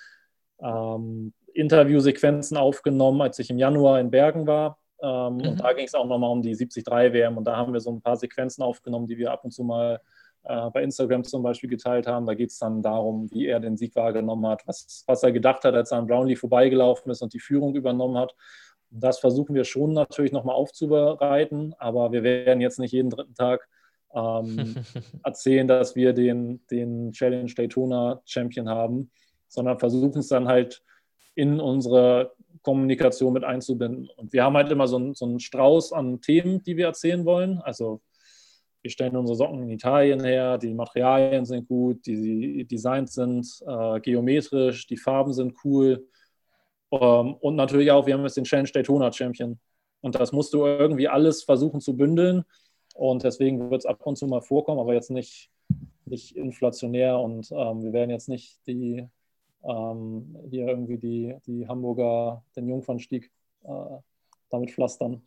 ähm, 0.63 1.33
Interviewsequenzen 1.55 2.57
aufgenommen, 2.57 3.21
als 3.21 3.39
ich 3.39 3.51
im 3.51 3.59
Januar 3.59 4.01
in 4.01 4.11
Bergen 4.11 4.47
war. 4.47 4.79
Ähm, 5.01 5.37
mhm. 5.37 5.49
Und 5.49 5.61
da 5.61 5.73
ging 5.73 5.87
es 5.87 5.95
auch 5.95 6.07
nochmal 6.07 6.31
um 6.31 6.43
die 6.43 6.57
73 6.57 6.87
WM. 6.87 7.37
Und 7.37 7.45
da 7.45 7.57
haben 7.57 7.73
wir 7.73 7.81
so 7.81 7.91
ein 7.91 8.01
paar 8.01 8.17
Sequenzen 8.17 8.63
aufgenommen, 8.63 9.07
die 9.07 9.19
wir 9.19 9.33
ab 9.33 9.45
und 9.45 9.51
zu 9.51 9.65
mal 9.65 10.01
äh, 10.45 10.71
bei 10.71 10.83
Instagram 10.83 11.25
zum 11.25 11.43
Beispiel 11.43 11.69
geteilt 11.69 12.07
haben. 12.07 12.27
Da 12.27 12.35
geht 12.35 12.51
es 12.51 12.59
dann 12.59 12.83
darum, 12.83 13.31
wie 13.31 13.47
er 13.47 13.61
den 13.61 13.77
Sieg 13.77 13.95
wahrgenommen 13.97 14.47
hat, 14.47 14.67
was, 14.67 15.05
was 15.07 15.23
er 15.23 15.33
gedacht 15.33 15.65
hat, 15.65 15.75
als 15.75 15.91
er 15.91 15.99
an 15.99 16.07
Brownlee 16.07 16.37
vorbeigelaufen 16.37 17.11
ist 17.11 17.23
und 17.23 17.33
die 17.33 17.41
Führung 17.41 17.75
übernommen 17.75 18.17
hat. 18.17 18.35
Das 18.91 19.19
versuchen 19.19 19.55
wir 19.55 19.65
schon 19.65 19.93
natürlich 19.93 20.33
nochmal 20.33 20.55
aufzubereiten, 20.55 21.75
aber 21.79 22.11
wir 22.13 22.23
werden 22.23 22.63
jetzt 22.63 22.79
nicht 22.79 22.93
jeden 22.93 23.11
dritten 23.11 23.35
Tag 23.35 23.69
ähm, 24.15 24.77
erzählen, 25.25 25.69
dass 25.69 25.95
wir 25.95 26.15
den, 26.15 26.65
den 26.71 27.13
Challenge 27.13 27.53
Daytona 27.53 28.23
Champion 28.25 28.69
haben 28.69 29.11
sondern 29.49 29.79
versuchen 29.79 30.21
es 30.21 30.29
dann 30.29 30.49
halt 30.49 30.83
in 31.35 31.61
unsere 31.61 32.33
Kommunikation 32.63 33.33
mit 33.33 33.45
einzubinden. 33.45 34.11
Und 34.17 34.33
wir 34.33 34.45
haben 34.45 34.57
halt 34.57 34.71
immer 34.71 34.89
so 34.89 34.97
einen, 34.97 35.15
so 35.15 35.25
einen 35.25 35.41
Strauß 35.41 35.93
an 35.93 36.21
Themen, 36.21 36.63
die 36.63 36.77
wir 36.77 36.87
erzählen 36.87 37.25
wollen. 37.25 37.59
Also 37.59 38.01
wir 38.83 38.91
stellen 38.91 39.17
unsere 39.17 39.37
Socken 39.37 39.63
in 39.63 39.71
Italien 39.71 40.23
her, 40.25 40.59
die 40.59 40.75
Materialien 40.75 41.45
sind 41.45 41.67
gut, 41.69 42.07
die 42.07 42.65
Designs 42.65 43.15
sind 43.15 43.47
äh, 43.67 44.01
geometrisch, 44.01 44.87
die 44.87 44.97
Farben 44.97 45.33
sind 45.33 45.55
cool. 45.65 46.07
Ähm, 46.91 47.35
und 47.35 47.57
natürlich 47.57 47.91
auch, 47.91 48.07
wir 48.07 48.15
haben 48.15 48.23
jetzt 48.23 48.37
den 48.37 48.45
Challenge 48.45 48.71
Daytona 48.73 49.13
Champion. 49.13 49.59
Und 50.01 50.15
das 50.15 50.33
musst 50.33 50.55
du 50.55 50.65
irgendwie 50.65 51.09
alles 51.09 51.43
versuchen 51.43 51.81
zu 51.81 51.97
bündeln. 51.97 52.45
Und 52.95 53.25
deswegen 53.25 53.71
wird 53.71 53.83
es 53.83 53.87
ab 53.87 54.05
und 54.07 54.17
zu 54.17 54.27
mal 54.27 54.41
vorkommen, 54.43 54.81
aber 54.81 54.95
jetzt 54.95 55.11
nicht, 55.11 55.51
nicht 56.05 56.37
inflationär. 56.37 57.19
Und 57.19 57.51
ähm, 57.51 57.83
wir 57.83 57.93
werden 57.93 58.11
jetzt 58.11 58.29
nicht 58.29 58.59
die 58.67 59.07
ähm, 59.65 60.37
hier 60.51 60.69
irgendwie 60.69 60.99
die, 60.99 61.37
die 61.47 61.67
Hamburger, 61.67 62.43
den 62.57 62.69
Jungfernstieg 62.69 63.31
äh, 63.65 63.99
damit 64.51 64.71
pflastern. 64.71 65.23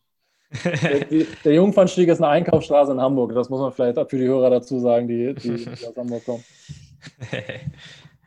der, 0.63 1.05
die, 1.05 1.27
der 1.43 1.53
Jungfernstieg 1.53 2.09
ist 2.09 2.19
eine 2.19 2.27
Einkaufsstraße 2.27 2.91
in 2.91 2.99
Hamburg. 2.99 3.33
Das 3.33 3.49
muss 3.49 3.61
man 3.61 3.71
vielleicht 3.71 4.09
für 4.09 4.17
die 4.17 4.27
Hörer 4.27 4.49
dazu 4.49 4.79
sagen, 4.79 5.07
die, 5.07 5.33
die, 5.35 5.65
die 5.65 5.69
aus 5.87 5.95
Hamburg 5.95 6.25
kommen. 6.25 6.43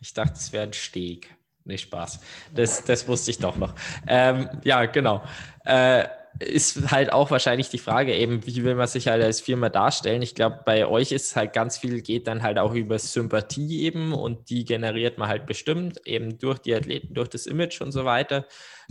Ich 0.01 0.13
dachte, 0.13 0.35
es 0.35 0.53
wäre 0.53 0.65
ein 0.65 0.73
Steg. 0.75 1.35
Nicht 1.65 1.85
Spaß. 1.85 2.21
Das, 2.55 2.85
das 2.85 3.09
wusste 3.09 3.31
ich 3.31 3.39
doch 3.39 3.57
noch. 3.57 3.75
Ähm, 4.07 4.51
ja, 4.63 4.85
genau. 4.85 5.23
Äh, 5.65 6.05
ist 6.41 6.91
halt 6.91 7.13
auch 7.13 7.31
wahrscheinlich 7.31 7.69
die 7.69 7.79
Frage 7.79 8.15
eben, 8.15 8.47
wie 8.47 8.65
will 8.65 8.75
man 8.75 8.89
sich 8.89 9.09
halt 9.09 9.23
als 9.23 9.41
Firma 9.41 9.69
darstellen? 9.69 10.23
Ich 10.23 10.35
glaube, 10.35 10.61
bei 10.65 10.87
euch 10.87 11.13
ist 11.13 11.37
halt 11.37 11.53
ganz 11.53 11.79
viel 11.79 12.03
geht 12.03 12.27
dann 12.27 12.43
halt 12.43 12.59
auch 12.59 12.75
über 12.75 12.99
Sympathie 12.99 13.83
eben 13.83 14.13
und 14.13 14.51
die 14.51 14.65
generiert 14.65 15.19
man 15.19 15.29
halt 15.29 15.47
bestimmt 15.47 16.01
eben 16.07 16.39
durch 16.39 16.59
die 16.59 16.75
Athleten, 16.75 17.15
durch 17.15 17.29
das 17.29 17.47
Image 17.47 17.81
und 17.81 17.93
so 17.93 18.05
weiter. 18.05 18.47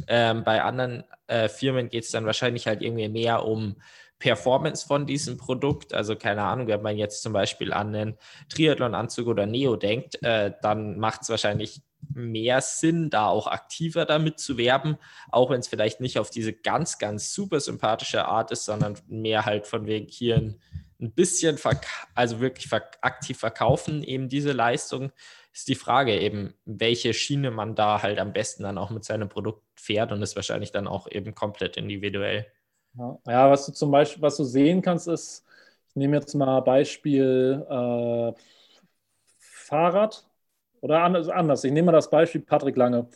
Ähm, 0.07 0.43
bei 0.43 0.63
anderen 0.63 1.03
äh, 1.27 1.49
Firmen 1.49 1.89
geht 1.89 2.05
es 2.05 2.11
dann 2.11 2.25
wahrscheinlich 2.25 2.67
halt 2.67 2.81
irgendwie 2.81 3.09
mehr 3.09 3.45
um 3.45 3.75
Performance 4.19 4.87
von 4.87 5.05
diesem 5.05 5.37
Produkt. 5.37 5.93
Also 5.93 6.15
keine 6.15 6.43
Ahnung, 6.43 6.67
wenn 6.67 6.81
man 6.81 6.97
jetzt 6.97 7.21
zum 7.23 7.33
Beispiel 7.33 7.73
an 7.73 7.93
einen 7.93 8.17
Triathlon-Anzug 8.49 9.27
oder 9.27 9.45
Neo 9.45 9.75
denkt, 9.75 10.23
äh, 10.23 10.53
dann 10.61 10.97
macht 10.97 11.23
es 11.23 11.29
wahrscheinlich 11.29 11.81
mehr 12.13 12.61
Sinn, 12.61 13.09
da 13.09 13.27
auch 13.27 13.47
aktiver 13.47 14.05
damit 14.05 14.39
zu 14.39 14.57
werben, 14.57 14.97
auch 15.31 15.49
wenn 15.49 15.59
es 15.59 15.67
vielleicht 15.67 15.99
nicht 15.99 16.19
auf 16.19 16.29
diese 16.29 16.53
ganz, 16.53 16.97
ganz 16.97 17.33
super 17.33 17.59
sympathische 17.59 18.25
Art 18.25 18.51
ist, 18.51 18.65
sondern 18.65 18.95
mehr 19.07 19.45
halt 19.45 19.67
von 19.67 19.85
wegen 19.85 20.07
hier 20.07 20.37
ein, 20.37 20.61
ein 20.99 21.11
bisschen, 21.11 21.57
also 22.15 22.39
wirklich 22.39 22.67
verk 22.67 22.97
aktiv 23.01 23.37
verkaufen, 23.37 24.03
eben 24.03 24.29
diese 24.29 24.51
Leistung, 24.51 25.11
ist 25.53 25.67
die 25.67 25.75
Frage 25.75 26.19
eben, 26.19 26.55
welche 26.65 27.13
Schiene 27.13 27.51
man 27.51 27.75
da 27.75 28.01
halt 28.01 28.19
am 28.19 28.33
besten 28.33 28.63
dann 28.63 28.77
auch 28.77 28.89
mit 28.89 29.03
seinem 29.03 29.29
Produkt 29.29 29.61
fährt 29.75 30.11
und 30.11 30.21
ist 30.21 30.35
wahrscheinlich 30.35 30.71
dann 30.71 30.87
auch 30.87 31.07
eben 31.09 31.35
komplett 31.35 31.77
individuell. 31.77 32.47
Ja, 32.97 33.19
ja 33.27 33.51
was 33.51 33.65
du 33.67 33.71
zum 33.71 33.91
Beispiel, 33.91 34.21
was 34.21 34.37
du 34.37 34.43
sehen 34.43 34.81
kannst, 34.81 35.07
ist, 35.07 35.45
ich 35.89 35.95
nehme 35.95 36.17
jetzt 36.17 36.33
mal 36.33 36.61
Beispiel 36.61 37.65
äh, 37.69 38.33
Fahrrad 39.37 40.25
oder 40.83 41.01
anders, 41.01 41.63
ich 41.63 41.71
nehme 41.71 41.87
mal 41.87 41.91
das 41.93 42.09
Beispiel 42.09 42.41
Patrick 42.41 42.75
Lange. 42.75 43.07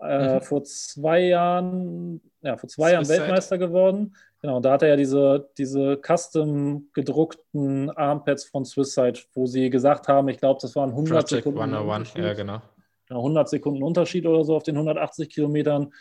Äh, 0.00 0.34
mhm. 0.34 0.40
Vor 0.40 0.64
zwei 0.64 1.20
Jahren, 1.20 2.20
ja, 2.40 2.56
vor 2.56 2.68
zwei 2.68 2.92
Jahren 2.92 3.08
Weltmeister 3.08 3.58
geworden. 3.58 4.16
Genau, 4.40 4.58
da 4.58 4.72
hat 4.72 4.82
er 4.82 4.88
ja 4.88 4.96
diese, 4.96 5.48
diese 5.56 6.00
custom 6.04 6.88
gedruckten 6.92 7.90
Armpads 7.90 8.46
von 8.46 8.64
Swisside, 8.64 9.20
wo 9.34 9.46
sie 9.46 9.70
gesagt 9.70 10.08
haben, 10.08 10.28
ich 10.30 10.38
glaube, 10.38 10.58
das 10.60 10.74
waren 10.74 10.90
100 10.90 11.10
Project 11.12 11.28
Sekunden. 11.28 11.60
101. 11.60 12.14
Ja, 12.14 12.32
genau. 12.32 12.60
100 13.08 13.48
Sekunden 13.48 13.84
Unterschied 13.84 14.26
oder 14.26 14.42
so 14.42 14.56
auf 14.56 14.64
den 14.64 14.74
180 14.74 15.30
Kilometern. 15.30 15.92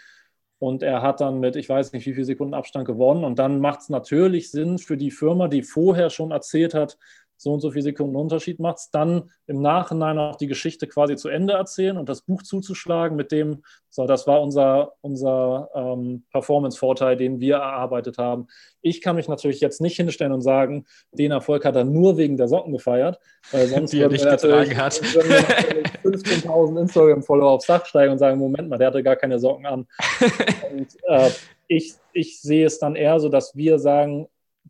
Und 0.58 0.82
er 0.82 1.04
hat 1.04 1.22
dann 1.22 1.40
mit, 1.40 1.56
ich 1.56 1.70
weiß 1.70 1.94
nicht, 1.94 2.08
wie 2.08 2.14
viel 2.16 2.26
Sekunden 2.26 2.56
Abstand 2.56 2.88
gewonnen. 2.88 3.24
Und 3.24 3.38
dann 3.38 3.60
macht 3.60 3.82
es 3.82 3.90
natürlich 3.90 4.50
Sinn 4.50 4.80
für 4.80 4.98
die 4.98 5.12
Firma, 5.12 5.48
die 5.48 5.62
vorher 5.62 6.10
schon 6.10 6.32
erzählt 6.32 6.74
hat, 6.74 6.98
so 7.42 7.54
und 7.54 7.60
so 7.60 7.72
viele 7.72 7.82
Sekunden 7.82 8.16
Unterschied 8.16 8.60
macht 8.60 8.78
es, 8.78 8.92
dann 8.92 9.32
im 9.48 9.62
Nachhinein 9.62 10.20
auch 10.20 10.36
die 10.36 10.46
Geschichte 10.46 10.86
quasi 10.86 11.16
zu 11.16 11.28
Ende 11.28 11.54
erzählen 11.54 11.98
und 11.98 12.08
das 12.08 12.22
Buch 12.22 12.44
zuzuschlagen 12.44 13.18
mit 13.18 13.32
dem, 13.32 13.64
so, 13.90 14.06
das 14.06 14.28
war 14.28 14.44
unser, 14.44 14.94
unser 15.02 15.70
ähm, 15.74 16.24
Performance-Vorteil, 16.32 17.18
den 17.18 17.40
wir 17.40 17.56
erarbeitet 17.56 18.20
haben. 18.20 18.48
Ich 18.82 19.02
kann 19.02 19.16
mich 19.16 19.28
natürlich 19.28 19.60
jetzt 19.60 19.82
nicht 19.82 19.96
hinstellen 19.96 20.34
und 20.34 20.42
sagen, 20.42 20.86
den 21.12 21.32
Erfolg 21.32 21.66
hat 21.66 21.76
er 21.76 21.84
nur 21.84 22.18
wegen 22.18 22.38
der 22.38 22.48
Socken 22.48 22.74
gefeiert, 22.74 23.20
weil 23.52 23.66
sonst 23.68 23.92
die 23.92 24.02
er 24.02 24.10
nicht 24.10 24.24
getragen 24.24 24.78
hat. 24.78 24.94
15.000 26.04 26.80
Instagram-Follower 26.80 27.50
aufs 27.50 27.66
Dach 27.66 27.86
steigen 27.88 28.12
und 28.12 28.20
sagen, 28.20 28.38
Moment 28.38 28.70
mal, 28.70 28.78
der 28.78 28.88
hatte 28.88 29.02
gar 29.02 29.16
keine 29.16 29.40
Socken 29.40 29.66
an. 29.66 29.88
und 30.72 30.88
äh, 31.08 31.32
ich, 31.68 31.96
ich 32.14 32.40
sehe 32.40 32.68
es 32.68 32.78
dann 32.78 32.96
eher 32.96 33.20
so, 33.20 33.30
dass 33.30 33.56
wir 33.56 33.80
sagen, 33.80 34.28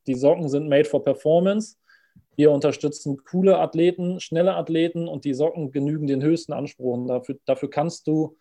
die 0.07 0.15
Socken 0.15 0.47
sind 0.47 0.69
made 0.69 0.85
for 0.85 1.03
Performance 1.03 1.75
wir 2.35 2.51
unterstützen 2.51 3.17
coole 3.23 3.57
Athleten, 3.59 4.19
schnelle 4.19 4.55
Athleten 4.55 5.07
und 5.07 5.25
die 5.25 5.33
Socken 5.33 5.71
genügen 5.71 6.07
den 6.07 6.21
höchsten 6.21 6.53
Ansprüchen. 6.53 7.07
Dafür, 7.07 7.37
dafür 7.45 7.69
kannst 7.69 8.07
du 8.07 8.37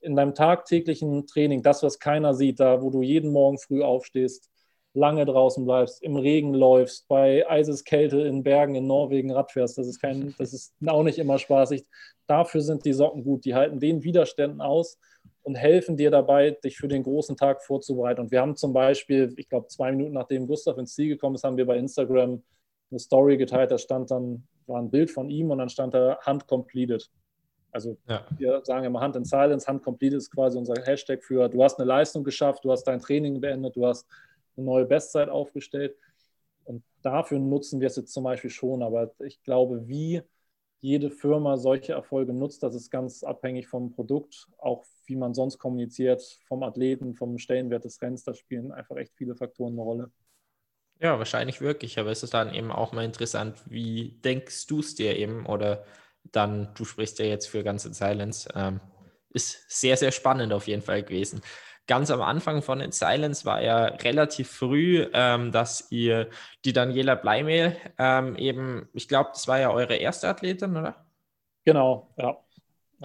in 0.00 0.16
deinem 0.16 0.34
tagtäglichen 0.34 1.26
Training, 1.26 1.62
das, 1.62 1.82
was 1.82 1.98
keiner 1.98 2.34
sieht, 2.34 2.60
da 2.60 2.82
wo 2.82 2.90
du 2.90 3.02
jeden 3.02 3.32
Morgen 3.32 3.58
früh 3.58 3.82
aufstehst, 3.82 4.50
lange 4.94 5.26
draußen 5.26 5.64
bleibst, 5.64 6.02
im 6.02 6.16
Regen 6.16 6.54
läufst, 6.54 7.06
bei 7.08 7.48
Eiseskälte 7.48 8.20
in 8.20 8.42
Bergen 8.42 8.74
in 8.74 8.86
Norwegen 8.86 9.30
Rad 9.30 9.52
fährst, 9.52 9.76
das 9.78 9.86
ist, 9.86 10.00
kein, 10.00 10.34
das 10.38 10.52
ist 10.52 10.74
auch 10.86 11.02
nicht 11.02 11.18
immer 11.18 11.38
spaßig. 11.38 11.84
Dafür 12.26 12.62
sind 12.62 12.84
die 12.84 12.94
Socken 12.94 13.22
gut. 13.22 13.44
Die 13.44 13.54
halten 13.54 13.78
den 13.78 14.02
Widerständen 14.02 14.60
aus 14.60 14.98
und 15.42 15.54
helfen 15.54 15.96
dir 15.96 16.10
dabei, 16.10 16.50
dich 16.50 16.76
für 16.76 16.88
den 16.88 17.02
großen 17.02 17.36
Tag 17.36 17.62
vorzubereiten. 17.62 18.22
Und 18.22 18.30
wir 18.30 18.40
haben 18.40 18.56
zum 18.56 18.72
Beispiel, 18.72 19.34
ich 19.36 19.48
glaube, 19.48 19.68
zwei 19.68 19.92
Minuten 19.92 20.14
nachdem 20.14 20.46
Gustav 20.46 20.78
ins 20.78 20.94
Ziel 20.94 21.08
gekommen 21.08 21.34
ist, 21.34 21.44
haben 21.44 21.56
wir 21.56 21.66
bei 21.66 21.76
Instagram 21.76 22.42
eine 22.90 22.98
Story 22.98 23.36
geteilt, 23.36 23.70
da 23.70 23.78
stand 23.78 24.10
dann, 24.10 24.46
war 24.66 24.80
ein 24.80 24.90
Bild 24.90 25.10
von 25.10 25.28
ihm 25.30 25.50
und 25.50 25.58
dann 25.58 25.68
stand 25.68 25.94
da 25.94 26.18
Hand 26.22 26.46
completed. 26.46 27.10
Also 27.72 27.96
ja. 28.08 28.24
wir 28.38 28.62
sagen 28.64 28.84
immer 28.84 29.00
Hand 29.00 29.16
in 29.16 29.24
Silence, 29.24 29.66
Hand 29.66 29.82
completed 29.82 30.18
ist 30.18 30.30
quasi 30.30 30.56
unser 30.56 30.74
Hashtag 30.84 31.22
für, 31.22 31.48
du 31.48 31.62
hast 31.62 31.78
eine 31.78 31.86
Leistung 31.86 32.24
geschafft, 32.24 32.64
du 32.64 32.72
hast 32.72 32.84
dein 32.84 33.00
Training 33.00 33.40
beendet, 33.40 33.76
du 33.76 33.86
hast 33.86 34.06
eine 34.56 34.64
neue 34.64 34.86
Bestzeit 34.86 35.28
aufgestellt. 35.28 35.96
Und 36.64 36.82
dafür 37.02 37.38
nutzen 37.38 37.80
wir 37.80 37.86
es 37.86 37.96
jetzt 37.96 38.12
zum 38.12 38.24
Beispiel 38.24 38.50
schon. 38.50 38.82
Aber 38.82 39.12
ich 39.20 39.42
glaube, 39.42 39.86
wie 39.88 40.22
jede 40.80 41.10
Firma 41.10 41.56
solche 41.56 41.92
Erfolge 41.92 42.32
nutzt, 42.32 42.62
das 42.62 42.74
ist 42.74 42.90
ganz 42.90 43.22
abhängig 43.22 43.68
vom 43.68 43.92
Produkt, 43.92 44.48
auch 44.58 44.84
wie 45.06 45.16
man 45.16 45.34
sonst 45.34 45.58
kommuniziert, 45.58 46.22
vom 46.46 46.62
Athleten, 46.62 47.14
vom 47.14 47.38
Stellenwert 47.38 47.84
des 47.84 48.00
Rennens. 48.02 48.24
Da 48.24 48.34
spielen 48.34 48.72
einfach 48.72 48.96
echt 48.96 49.14
viele 49.14 49.34
Faktoren 49.36 49.74
eine 49.74 49.82
Rolle. 49.82 50.10
Ja, 50.98 51.18
wahrscheinlich 51.18 51.60
wirklich, 51.60 51.98
aber 51.98 52.10
es 52.10 52.22
ist 52.22 52.32
dann 52.32 52.54
eben 52.54 52.72
auch 52.72 52.92
mal 52.92 53.04
interessant, 53.04 53.58
wie 53.66 54.18
denkst 54.24 54.66
du 54.66 54.80
es 54.80 54.94
dir 54.94 55.16
eben 55.16 55.44
oder 55.46 55.84
dann, 56.32 56.72
du 56.74 56.84
sprichst 56.86 57.18
ja 57.18 57.26
jetzt 57.26 57.46
für 57.48 57.62
ganze 57.62 57.92
Silence, 57.92 58.48
ähm, 58.54 58.80
ist 59.30 59.64
sehr, 59.70 59.96
sehr 59.98 60.10
spannend 60.10 60.52
auf 60.54 60.66
jeden 60.66 60.80
Fall 60.82 61.02
gewesen. 61.02 61.42
Ganz 61.86 62.10
am 62.10 62.22
Anfang 62.22 62.62
von 62.62 62.80
In 62.80 62.92
Silence 62.92 63.44
war 63.44 63.60
ja 63.62 63.84
relativ 63.84 64.50
früh, 64.50 65.06
ähm, 65.12 65.52
dass 65.52 65.90
ihr 65.92 66.30
die 66.64 66.72
Daniela 66.72 67.14
Bleimehl 67.14 67.76
ähm, 67.98 68.34
eben, 68.36 68.88
ich 68.94 69.06
glaube, 69.06 69.30
das 69.34 69.46
war 69.46 69.60
ja 69.60 69.70
eure 69.70 69.96
erste 69.96 70.28
Athletin, 70.28 70.76
oder? 70.76 71.06
Genau, 71.64 72.14
ja 72.18 72.38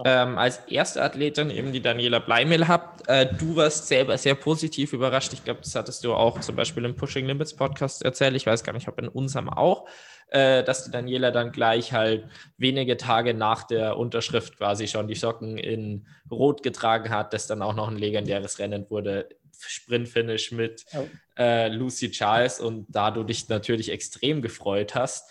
ähm, 0.04 0.38
als 0.38 0.58
erste 0.68 1.02
Athletin 1.02 1.50
eben 1.50 1.72
die 1.72 1.80
Daniela 1.80 2.18
Bleimel 2.18 2.68
habt. 2.68 3.08
Äh, 3.08 3.26
du 3.34 3.56
warst 3.56 3.88
selber 3.88 4.16
sehr 4.18 4.34
positiv 4.34 4.92
überrascht. 4.92 5.32
Ich 5.32 5.44
glaube, 5.44 5.60
das 5.62 5.74
hattest 5.74 6.04
du 6.04 6.14
auch 6.14 6.40
zum 6.40 6.56
Beispiel 6.56 6.84
im 6.84 6.96
Pushing 6.96 7.26
Limits 7.26 7.54
Podcast 7.54 8.04
erzählt. 8.04 8.34
Ich 8.34 8.46
weiß 8.46 8.64
gar 8.64 8.72
nicht, 8.72 8.88
ob 8.88 8.98
in 8.98 9.08
unserem 9.08 9.48
auch, 9.48 9.88
äh, 10.28 10.64
dass 10.64 10.84
die 10.84 10.90
Daniela 10.90 11.30
dann 11.30 11.52
gleich 11.52 11.92
halt 11.92 12.28
wenige 12.56 12.96
Tage 12.96 13.34
nach 13.34 13.64
der 13.64 13.96
Unterschrift 13.96 14.58
quasi 14.58 14.88
schon 14.88 15.08
die 15.08 15.14
Socken 15.14 15.58
in 15.58 16.06
Rot 16.30 16.62
getragen 16.62 17.10
hat, 17.10 17.32
das 17.32 17.46
dann 17.46 17.62
auch 17.62 17.74
noch 17.74 17.88
ein 17.88 17.98
legendäres 17.98 18.58
Rennen 18.58 18.88
wurde. 18.90 19.28
Sprint-Finish 19.64 20.50
mit 20.52 20.84
oh. 20.94 21.06
äh, 21.38 21.68
Lucy 21.68 22.10
Charles 22.10 22.58
und 22.58 22.86
da 22.88 23.12
du 23.12 23.22
dich 23.22 23.48
natürlich 23.48 23.92
extrem 23.92 24.42
gefreut 24.42 24.94
hast. 24.94 25.30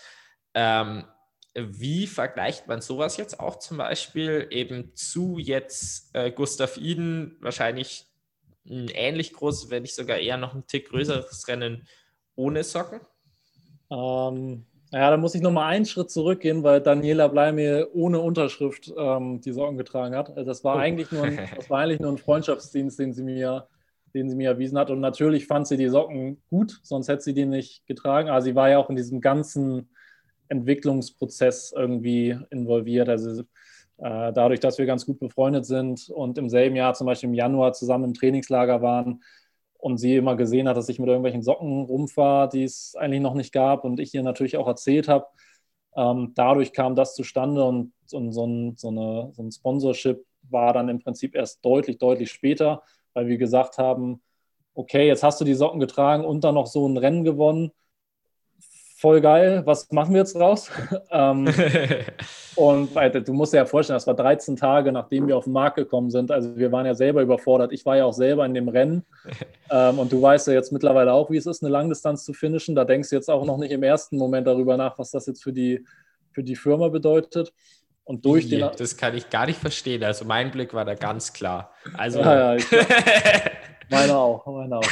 Ähm, 0.54 1.04
wie 1.54 2.06
vergleicht 2.06 2.66
man 2.66 2.80
sowas 2.80 3.16
jetzt 3.16 3.38
auch 3.38 3.58
zum 3.58 3.78
Beispiel 3.78 4.46
eben 4.50 4.94
zu 4.94 5.38
jetzt 5.38 6.14
äh, 6.14 6.30
Gustav 6.30 6.76
Iden, 6.76 7.36
wahrscheinlich 7.40 8.06
ein 8.66 8.88
ähnlich 8.88 9.32
großes, 9.32 9.70
wenn 9.70 9.82
nicht 9.82 9.94
sogar 9.94 10.18
eher 10.18 10.36
noch 10.36 10.54
ein 10.54 10.66
Tick 10.66 10.88
größeres 10.88 11.46
Rennen 11.48 11.86
ohne 12.36 12.64
Socken? 12.64 13.00
Ähm, 13.90 14.64
ja, 14.92 15.10
da 15.10 15.16
muss 15.16 15.34
ich 15.34 15.42
nochmal 15.42 15.72
einen 15.72 15.84
Schritt 15.84 16.10
zurückgehen, 16.10 16.62
weil 16.62 16.80
Daniela 16.80 17.28
Bleimir 17.28 17.88
ohne 17.92 18.20
Unterschrift 18.20 18.92
ähm, 18.96 19.40
die 19.40 19.52
Socken 19.52 19.76
getragen 19.76 20.14
hat. 20.14 20.30
Also 20.30 20.44
das 20.44 20.64
war, 20.64 20.76
oh. 20.76 20.78
eigentlich 20.78 21.10
nur 21.10 21.24
ein, 21.24 21.48
das 21.56 21.68
war 21.68 21.80
eigentlich 21.80 22.00
nur 22.00 22.12
ein 22.12 22.18
Freundschaftsdienst, 22.18 22.98
den 22.98 23.12
sie 23.12 23.22
mir 23.22 23.66
den 24.14 24.28
sie 24.28 24.36
mir 24.36 24.50
erwiesen 24.50 24.78
hat. 24.78 24.90
Und 24.90 25.00
natürlich 25.00 25.46
fand 25.46 25.66
sie 25.66 25.76
die 25.76 25.88
Socken 25.88 26.42
gut, 26.50 26.80
sonst 26.82 27.08
hätte 27.08 27.22
sie 27.22 27.34
die 27.34 27.46
nicht 27.46 27.86
getragen. 27.86 28.28
Aber 28.28 28.42
sie 28.42 28.54
war 28.54 28.68
ja 28.68 28.78
auch 28.78 28.90
in 28.90 28.96
diesem 28.96 29.20
ganzen 29.20 29.88
Entwicklungsprozess 30.52 31.72
irgendwie 31.76 32.38
involviert. 32.50 33.08
Also 33.08 33.40
äh, 33.40 34.32
dadurch, 34.32 34.60
dass 34.60 34.78
wir 34.78 34.86
ganz 34.86 35.06
gut 35.06 35.18
befreundet 35.18 35.66
sind 35.66 36.08
und 36.10 36.38
im 36.38 36.48
selben 36.48 36.76
Jahr, 36.76 36.94
zum 36.94 37.06
Beispiel 37.06 37.28
im 37.28 37.34
Januar, 37.34 37.72
zusammen 37.72 38.04
im 38.04 38.14
Trainingslager 38.14 38.82
waren 38.82 39.22
und 39.78 39.98
sie 39.98 40.16
immer 40.16 40.36
gesehen 40.36 40.68
hat, 40.68 40.76
dass 40.76 40.88
ich 40.88 40.98
mit 40.98 41.08
irgendwelchen 41.08 41.42
Socken 41.42 41.82
rumfahre, 41.82 42.48
die 42.48 42.64
es 42.64 42.94
eigentlich 42.96 43.20
noch 43.20 43.34
nicht 43.34 43.52
gab 43.52 43.84
und 43.84 43.98
ich 43.98 44.14
ihr 44.14 44.22
natürlich 44.22 44.56
auch 44.56 44.68
erzählt 44.68 45.08
habe. 45.08 45.26
Ähm, 45.96 46.32
dadurch 46.34 46.72
kam 46.72 46.94
das 46.94 47.14
zustande 47.14 47.64
und, 47.64 47.92
und 48.12 48.32
so, 48.32 48.46
ein, 48.46 48.76
so, 48.76 48.88
eine, 48.88 49.30
so 49.32 49.42
ein 49.42 49.50
Sponsorship 49.50 50.24
war 50.42 50.72
dann 50.72 50.88
im 50.88 51.00
Prinzip 51.00 51.34
erst 51.34 51.64
deutlich, 51.64 51.98
deutlich 51.98 52.30
später, 52.30 52.82
weil 53.14 53.26
wir 53.26 53.38
gesagt 53.38 53.78
haben, 53.78 54.22
okay, 54.74 55.06
jetzt 55.06 55.22
hast 55.22 55.40
du 55.40 55.44
die 55.44 55.54
Socken 55.54 55.80
getragen 55.80 56.24
und 56.24 56.44
dann 56.44 56.54
noch 56.54 56.66
so 56.66 56.86
ein 56.88 56.96
Rennen 56.96 57.24
gewonnen 57.24 57.72
voll 59.02 59.20
geil, 59.20 59.62
was 59.64 59.90
machen 59.90 60.14
wir 60.14 60.20
jetzt 60.20 60.36
raus? 60.36 60.70
ähm, 61.10 61.52
und 62.54 62.94
du 62.94 63.32
musst 63.32 63.52
dir 63.52 63.56
ja 63.56 63.66
vorstellen, 63.66 63.96
das 63.96 64.06
war 64.06 64.14
13 64.14 64.54
Tage, 64.54 64.92
nachdem 64.92 65.26
wir 65.26 65.36
auf 65.36 65.44
den 65.44 65.52
Markt 65.52 65.76
gekommen 65.76 66.08
sind. 66.08 66.30
Also 66.30 66.56
wir 66.56 66.70
waren 66.70 66.86
ja 66.86 66.94
selber 66.94 67.20
überfordert. 67.20 67.72
Ich 67.72 67.84
war 67.84 67.96
ja 67.96 68.04
auch 68.04 68.12
selber 68.12 68.46
in 68.46 68.54
dem 68.54 68.68
Rennen. 68.68 69.04
Ähm, 69.74 69.98
und 69.98 70.12
du 70.12 70.20
weißt 70.20 70.48
ja 70.48 70.52
jetzt 70.52 70.70
mittlerweile 70.70 71.14
auch, 71.14 71.30
wie 71.30 71.38
es 71.38 71.46
ist, 71.46 71.62
eine 71.62 71.72
Langdistanz 71.72 72.26
zu 72.26 72.34
finishen. 72.34 72.74
Da 72.74 72.84
denkst 72.84 73.08
du 73.08 73.16
jetzt 73.16 73.30
auch 73.30 73.46
noch 73.46 73.56
nicht 73.56 73.70
im 73.70 73.82
ersten 73.82 74.18
Moment 74.18 74.46
darüber 74.46 74.76
nach, 74.76 74.98
was 74.98 75.10
das 75.12 75.24
jetzt 75.24 75.42
für 75.42 75.54
die, 75.54 75.86
für 76.32 76.42
die 76.42 76.56
Firma 76.56 76.88
bedeutet. 76.88 77.54
Und 78.04 78.26
durch 78.26 78.50
den. 78.50 78.68
Das 78.76 78.98
kann 78.98 79.16
ich 79.16 79.30
gar 79.30 79.46
nicht 79.46 79.58
verstehen. 79.58 80.04
Also 80.04 80.26
mein 80.26 80.50
Blick 80.50 80.74
war 80.74 80.84
da 80.84 80.92
ganz 80.92 81.32
klar. 81.32 81.72
Also. 81.96 82.20
Ja, 82.20 82.54
ja, 82.54 82.64
meine 83.88 84.14
auch, 84.14 84.46
meine 84.46 84.76
auch. 84.76 84.88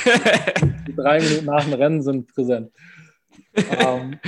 Die 0.87 0.97
drei 0.97 1.21
Minuten 1.21 1.45
nach 1.45 1.65
dem 1.65 1.75
Rennen 1.75 2.01
sind 2.01 2.35
präsent 2.35 2.71
ähm, 3.55 4.19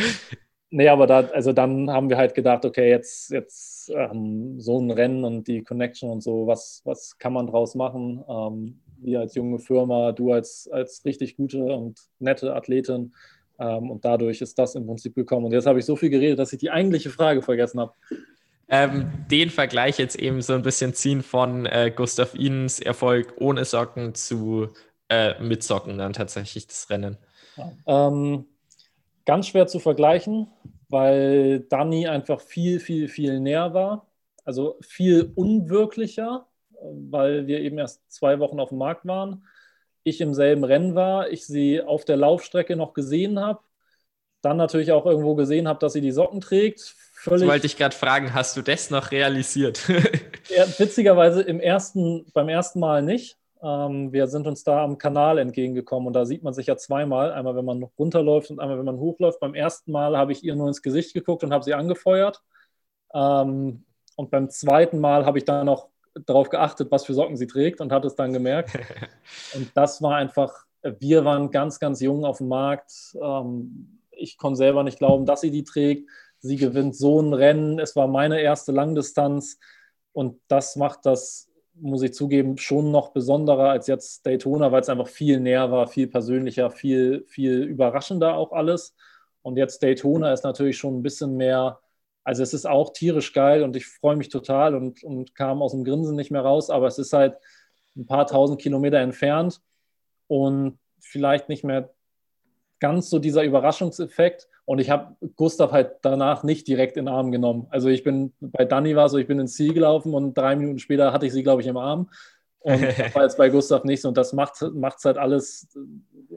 nee, 0.71 0.89
aber 0.89 1.07
da, 1.07 1.21
also 1.33 1.53
dann 1.53 1.91
haben 1.91 2.11
wir 2.11 2.17
halt 2.17 2.35
gedacht, 2.35 2.65
okay, 2.65 2.89
jetzt, 2.89 3.31
jetzt 3.31 3.91
ähm, 3.91 4.61
so 4.61 4.81
ein 4.81 4.91
Rennen 4.91 5.25
und 5.25 5.49
die 5.49 5.63
Connection 5.63 6.11
und 6.11 6.23
so, 6.23 6.47
was, 6.47 6.83
was 6.85 7.19
kann 7.19 7.33
man 7.33 7.47
draus 7.47 7.75
machen? 7.75 8.25
Ähm, 8.29 8.81
wir 8.99 9.21
als 9.21 9.35
junge 9.35 9.59
Firma, 9.59 10.13
du 10.13 10.33
als, 10.33 10.69
als 10.71 11.05
richtig 11.05 11.37
gute 11.37 11.63
und 11.65 11.99
nette 12.19 12.55
Athletin. 12.55 13.13
Ähm, 13.59 13.91
und 13.91 14.05
dadurch 14.05 14.41
ist 14.41 14.59
das 14.59 14.75
im 14.75 14.87
Prinzip 14.87 15.15
gekommen. 15.15 15.47
Und 15.47 15.53
jetzt 15.53 15.67
habe 15.67 15.79
ich 15.79 15.85
so 15.85 15.97
viel 15.97 16.11
geredet, 16.11 16.39
dass 16.39 16.53
ich 16.53 16.59
die 16.59 16.71
eigentliche 16.71 17.11
Frage 17.11 17.43
vergessen 17.43 17.81
habe. 17.81 17.93
Ähm, 18.69 19.11
den 19.31 19.51
Vergleich 19.51 19.99
jetzt 19.99 20.17
eben 20.17 20.41
so 20.41 20.55
ein 20.55 20.63
bisschen 20.63 20.95
ziehen 20.95 21.23
von 21.23 21.67
äh, 21.67 21.93
Gustav 21.95 22.35
Inens 22.35 22.81
Erfolg 22.81 23.35
ohne 23.39 23.65
Socken 23.65 24.15
zu 24.15 24.69
äh, 25.09 25.41
mit 25.43 25.63
Socken 25.63 25.99
dann 25.99 26.15
tatsächlich 26.15 26.67
das 26.67 26.89
Rennen. 26.89 27.19
Ja. 27.57 28.09
Ähm, 28.09 28.47
ganz 29.25 29.49
schwer 29.49 29.67
zu 29.67 29.79
vergleichen, 29.79 30.49
weil 30.89 31.61
Dani 31.61 32.07
einfach 32.07 32.41
viel, 32.41 32.81
viel, 32.81 33.09
viel 33.09 33.41
näher 33.41 33.75
war. 33.75 34.07
Also 34.45 34.79
viel 34.81 35.33
unwirklicher, 35.35 36.47
weil 36.83 37.47
wir 37.47 37.61
eben 37.61 37.79
erst 37.79 38.03
zwei 38.11 38.39
Wochen 38.41 38.61
auf 38.61 38.71
dem 38.71 38.79
Markt 38.79 39.07
waren. 39.07 39.47
Ich 40.03 40.21
im 40.21 40.35
selben 40.35 40.65
Rennen 40.65 40.95
war, 40.95 41.31
ich 41.31 41.47
sie 41.47 41.81
auf 41.81 42.05
der 42.05 42.17
Laufstrecke 42.17 42.77
noch 42.77 42.93
gesehen 42.93 43.39
habe. 43.39 43.61
Dann 44.41 44.57
natürlich 44.57 44.91
auch 44.91 45.07
irgendwo 45.07 45.37
gesehen 45.37 45.69
habe, 45.69 45.79
dass 45.79 45.93
sie 45.93 46.01
die 46.01 46.11
Socken 46.11 46.41
trägt. 46.41 46.81
Völlig, 47.15 47.43
das 47.43 47.49
wollte 47.49 47.67
ich 47.67 47.77
gerade 47.77 47.95
fragen, 47.95 48.35
hast 48.35 48.57
du 48.57 48.63
das 48.63 48.91
noch 48.91 49.13
realisiert? 49.13 49.89
ja, 50.49 50.67
witzigerweise 50.77 51.43
im 51.43 51.61
ersten, 51.61 52.27
beim 52.33 52.49
ersten 52.49 52.81
Mal 52.81 53.03
nicht. 53.03 53.39
Ähm, 53.63 54.13
wir 54.13 54.27
sind 54.27 54.47
uns 54.47 54.65
da 54.65 54.83
am 54.83 54.99
Kanal 54.99 55.39
entgegengekommen 55.39 56.09
und 56.09 56.15
da 56.15 56.25
sieht 56.25 56.43
man 56.43 56.53
sich 56.53 56.67
ja 56.67 56.77
zweimal. 56.77 57.33
Einmal, 57.33 57.55
wenn 57.55 57.65
man 57.65 57.83
runterläuft 57.99 58.51
und 58.51 58.59
einmal, 58.61 58.79
wenn 58.79 58.85
man 58.85 58.99
hochläuft. 58.99 59.41
Beim 59.41 59.55
ersten 59.55 59.93
Mal 59.93 60.17
habe 60.17 60.33
ich 60.33 60.43
ihr 60.43 60.57
nur 60.57 60.69
ins 60.69 60.83
Gesicht 60.83 61.15
geguckt 61.15 61.45
und 61.45 61.53
habe 61.53 61.65
sie 61.65 61.75
angefeuert. 61.75 62.43
Ähm, 63.15 63.85
und 64.17 64.31
beim 64.31 64.51
zweiten 64.51 64.99
Mal 64.99 65.27
habe 65.27 65.39
ich 65.39 65.45
dann 65.45 65.67
noch 65.67 65.89
darauf 66.27 66.51
geachtet, 66.51 66.91
was 66.91 67.07
für 67.07 67.15
Socken 67.15 67.37
sie 67.37 67.47
trägt 67.47 67.81
und 67.81 67.93
hat 67.93 68.05
es 68.05 68.17
dann 68.17 68.33
gemerkt. 68.33 68.73
und 69.55 69.71
das 69.75 70.03
war 70.03 70.17
einfach, 70.17 70.67
wir 70.83 71.25
waren 71.25 71.51
ganz, 71.51 71.79
ganz 71.79 72.01
jung 72.01 72.25
auf 72.25 72.39
dem 72.39 72.49
Markt. 72.49 73.17
Ähm, 73.23 74.01
ich 74.11 74.39
konnte 74.39 74.57
selber 74.57 74.83
nicht 74.83 74.99
glauben, 74.99 75.25
dass 75.25 75.41
sie 75.41 75.51
die 75.51 75.65
trägt. 75.65 76.11
Sie 76.41 76.57
gewinnt 76.57 76.97
so 76.97 77.21
ein 77.21 77.33
Rennen. 77.33 77.79
Es 77.79 77.95
war 77.95 78.09
meine 78.09 78.41
erste 78.41 78.73
Langdistanz. 78.73 79.59
Und 80.13 80.41
das 80.49 80.75
macht 80.77 81.07
das 81.07 81.52
muss 81.75 82.03
ich 82.03 82.15
zugeben, 82.15 82.59
schon 82.59 82.91
noch 82.91 83.13
besonderer 83.13 83.71
als 83.71 83.87
jetzt 83.87 84.27
Daytona, 84.27 84.73
weil 84.73 84.83
es 84.83 84.89
einfach 84.89 85.09
viel 85.09 85.41
näher 85.41 85.71
war, 85.71 85.87
viel 85.87 86.07
persönlicher, 86.07 86.71
viel, 86.71 87.25
viel 87.29 87.63
überraschender 87.63 88.37
auch 88.37 88.53
alles. 88.53 88.95
Und 89.43 89.57
jetzt 89.57 89.83
Daytona 89.83 90.33
ist 90.33 90.45
natürlich 90.45 90.79
schon 90.79 90.99
ein 90.99 91.03
bisschen 91.03 91.37
mehr, 91.37 91.81
also 92.25 92.43
es 92.43 92.55
ist 92.55 92.67
auch 92.67 92.93
tierisch 92.93 93.33
geil 93.33 93.63
und 93.63 93.75
ich 93.75 93.87
freue 93.87 94.17
mich 94.17 94.29
total 94.29 94.75
und, 94.75 95.03
und 95.03 95.35
kam 95.35 95.63
aus 95.63 95.73
dem 95.73 95.85
Grinsen 95.85 96.15
nicht 96.15 96.31
mehr 96.31 96.43
raus, 96.43 96.71
aber 96.71 96.87
es 96.87 96.99
ist 96.99 97.13
halt 97.13 97.37
ein 97.97 98.07
paar 98.07 98.27
tausend 98.27 98.61
Kilometer 98.61 98.99
entfernt 98.99 99.61
und 100.29 100.79
vielleicht 101.01 101.49
nicht 101.49 101.65
mehr 101.65 101.91
ganz 102.79 103.11
so 103.11 103.19
dieser 103.19 103.43
Überraschungseffekt. 103.43 104.49
Und 104.65 104.79
ich 104.79 104.91
habe 104.91 105.17
Gustav 105.37 105.73
halt 105.73 105.97
danach 106.03 106.45
nicht 106.45 106.69
direkt 106.69 106.97
in 106.97 107.07
den 107.07 107.15
Arm 107.15 107.33
genommen. 107.33 107.67
Also 107.71 107.89
ich 107.89 108.05
bin, 108.05 108.33
bei 108.41 108.65
Danny 108.65 108.95
war 108.95 109.09
so, 109.09 109.19
ich 109.19 109.27
bin 109.27 109.41
ins 109.41 109.55
Ziel 109.55 109.75
gelaufen 109.75 110.15
und 110.15 110.35
drei 110.35 110.55
Minuten 110.55 110.79
später 110.79 111.13
hatte 111.13 111.27
ich 111.27 111.33
sie, 111.33 111.43
glaube 111.43 111.63
ich, 111.63 111.69
im 111.69 111.77
Arm. 111.77 112.09
Und 112.61 112.81
das 112.99 113.15
war 113.15 113.23
jetzt 113.25 113.39
bei 113.39 113.49
Gustav 113.49 113.85
nicht 113.85 114.03
so. 114.03 114.09
Und 114.09 114.17
das 114.17 114.33
macht 114.33 114.61
es 114.61 115.05
halt 115.05 115.19
alles, 115.19 115.69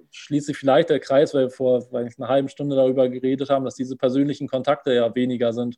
schließt 0.10 0.48
sich 0.48 0.58
vielleicht 0.58 0.90
der 0.90 1.00
Kreis, 1.00 1.34
weil 1.34 1.46
wir 1.46 1.52
vor 1.52 1.86
weil 1.92 2.10
einer 2.18 2.28
halben 2.28 2.50
Stunde 2.50 2.76
darüber 2.76 3.10
geredet 3.10 3.50
haben, 3.50 3.64
dass 3.64 3.76
diese 3.76 3.96
persönlichen 3.96 4.48
Kontakte 4.48 4.94
ja 4.94 5.14
weniger 5.14 5.54
sind. 5.54 5.78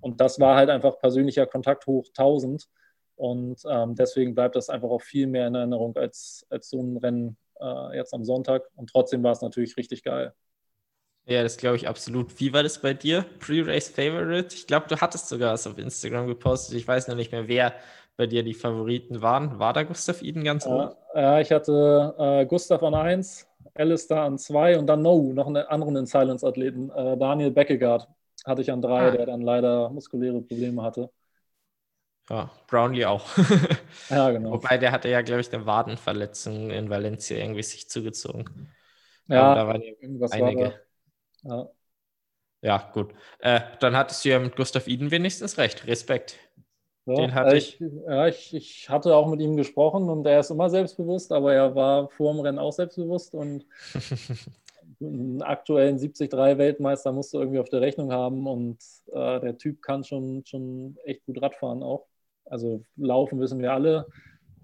Und 0.00 0.20
das 0.20 0.40
war 0.40 0.56
halt 0.56 0.70
einfach 0.70 0.98
persönlicher 0.98 1.46
Kontakt 1.46 1.86
hoch 1.86 2.06
1000. 2.08 2.68
Und 3.16 3.62
ähm, 3.68 3.94
deswegen 3.94 4.34
bleibt 4.34 4.56
das 4.56 4.70
einfach 4.70 4.88
auch 4.88 5.02
viel 5.02 5.26
mehr 5.26 5.46
in 5.46 5.54
Erinnerung 5.54 5.96
als, 5.96 6.46
als 6.50 6.70
so 6.70 6.80
ein 6.80 6.96
Rennen 6.96 7.36
äh, 7.60 7.96
jetzt 7.96 8.14
am 8.14 8.24
Sonntag. 8.24 8.68
Und 8.76 8.90
trotzdem 8.90 9.22
war 9.22 9.32
es 9.32 9.42
natürlich 9.42 9.76
richtig 9.76 10.02
geil. 10.02 10.32
Ja, 11.26 11.42
das 11.42 11.56
glaube 11.56 11.76
ich 11.76 11.88
absolut. 11.88 12.38
Wie 12.38 12.52
war 12.52 12.62
das 12.62 12.80
bei 12.80 12.94
dir? 12.94 13.26
Pre-Race 13.40 13.88
Favorite? 13.88 14.54
Ich 14.54 14.66
glaube, 14.68 14.86
du 14.88 15.00
hattest 15.00 15.28
sogar 15.28 15.52
was 15.52 15.66
auf 15.66 15.76
Instagram 15.76 16.28
gepostet. 16.28 16.76
Ich 16.76 16.86
weiß 16.86 17.08
noch 17.08 17.16
nicht 17.16 17.32
mehr, 17.32 17.48
wer 17.48 17.74
bei 18.16 18.26
dir 18.26 18.44
die 18.44 18.54
Favoriten 18.54 19.22
waren. 19.22 19.58
War 19.58 19.72
da 19.72 19.82
Gustav 19.82 20.22
Eden 20.22 20.44
ganz 20.44 20.66
oben? 20.66 20.92
Äh, 21.14 21.22
ja, 21.22 21.40
ich 21.40 21.50
hatte 21.50 22.14
äh, 22.16 22.46
Gustav 22.46 22.82
an 22.84 22.94
1, 22.94 23.46
Alistair 23.74 24.22
an 24.22 24.38
2 24.38 24.78
und 24.78 24.86
dann 24.86 25.02
No, 25.02 25.32
noch 25.32 25.48
einen 25.48 25.66
anderen 25.66 25.96
in 25.96 26.06
Silence-Athleten, 26.06 26.90
äh, 26.90 27.16
Daniel 27.16 27.50
Beckegaard 27.50 28.08
hatte 28.44 28.62
ich 28.62 28.70
an 28.70 28.80
3, 28.80 29.08
ah. 29.08 29.10
der 29.10 29.26
dann 29.26 29.40
leider 29.40 29.90
muskuläre 29.90 30.40
Probleme 30.40 30.82
hatte. 30.82 31.10
Ja, 32.30 32.50
Brownlee 32.68 33.04
auch. 33.04 33.24
ja, 34.10 34.30
genau. 34.30 34.52
Wobei 34.52 34.78
der 34.78 34.92
hatte 34.92 35.08
ja, 35.08 35.22
glaube 35.22 35.40
ich, 35.40 35.52
eine 35.52 35.66
Wadenverletzung 35.66 36.70
in 36.70 36.88
Valencia 36.88 37.36
irgendwie 37.36 37.62
sich 37.62 37.88
zugezogen. 37.88 38.68
Ja, 39.28 39.54
da 39.54 39.66
waren 39.66 39.82
irgendwas 39.82 40.32
einige. 40.32 40.64
War 40.64 40.85
ja. 41.48 41.68
ja, 42.62 42.90
gut. 42.92 43.14
Äh, 43.38 43.60
dann 43.80 43.96
hattest 43.96 44.24
du 44.24 44.30
ja 44.30 44.38
mit 44.38 44.56
Gustav 44.56 44.86
Iden 44.86 45.10
wenigstens 45.10 45.58
recht. 45.58 45.86
Respekt. 45.86 46.38
Ja, 47.06 47.14
Den 47.14 47.34
hatte 47.34 47.56
ich. 47.56 47.78
Ja, 47.80 48.26
ich, 48.26 48.52
ich 48.52 48.90
hatte 48.90 49.14
auch 49.14 49.28
mit 49.28 49.40
ihm 49.40 49.56
gesprochen 49.56 50.10
und 50.10 50.26
er 50.26 50.40
ist 50.40 50.50
immer 50.50 50.68
selbstbewusst, 50.68 51.30
aber 51.32 51.54
er 51.54 51.74
war 51.74 52.08
vor 52.10 52.32
dem 52.32 52.40
Rennen 52.40 52.58
auch 52.58 52.72
selbstbewusst 52.72 53.32
und 53.34 53.64
einen 55.00 55.42
aktuellen 55.42 55.98
73-Weltmeister 55.98 57.12
musst 57.12 57.32
du 57.32 57.38
irgendwie 57.38 57.60
auf 57.60 57.68
der 57.68 57.80
Rechnung 57.80 58.12
haben 58.12 58.46
und 58.48 58.78
äh, 59.12 59.40
der 59.40 59.56
Typ 59.56 59.82
kann 59.82 60.02
schon, 60.02 60.44
schon 60.46 60.96
echt 61.04 61.24
gut 61.26 61.40
Radfahren 61.40 61.82
auch. 61.82 62.06
Also 62.44 62.84
laufen 62.96 63.38
wissen 63.40 63.60
wir 63.60 63.72
alle. 63.72 64.06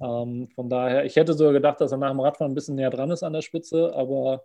Ähm, 0.00 0.48
von 0.54 0.68
daher, 0.68 1.04
ich 1.04 1.14
hätte 1.16 1.34
sogar 1.34 1.52
gedacht, 1.52 1.80
dass 1.80 1.92
er 1.92 1.98
nach 1.98 2.10
dem 2.10 2.20
Radfahren 2.20 2.52
ein 2.52 2.54
bisschen 2.56 2.74
näher 2.74 2.90
dran 2.90 3.10
ist 3.10 3.22
an 3.22 3.34
der 3.34 3.42
Spitze, 3.42 3.94
aber 3.94 4.44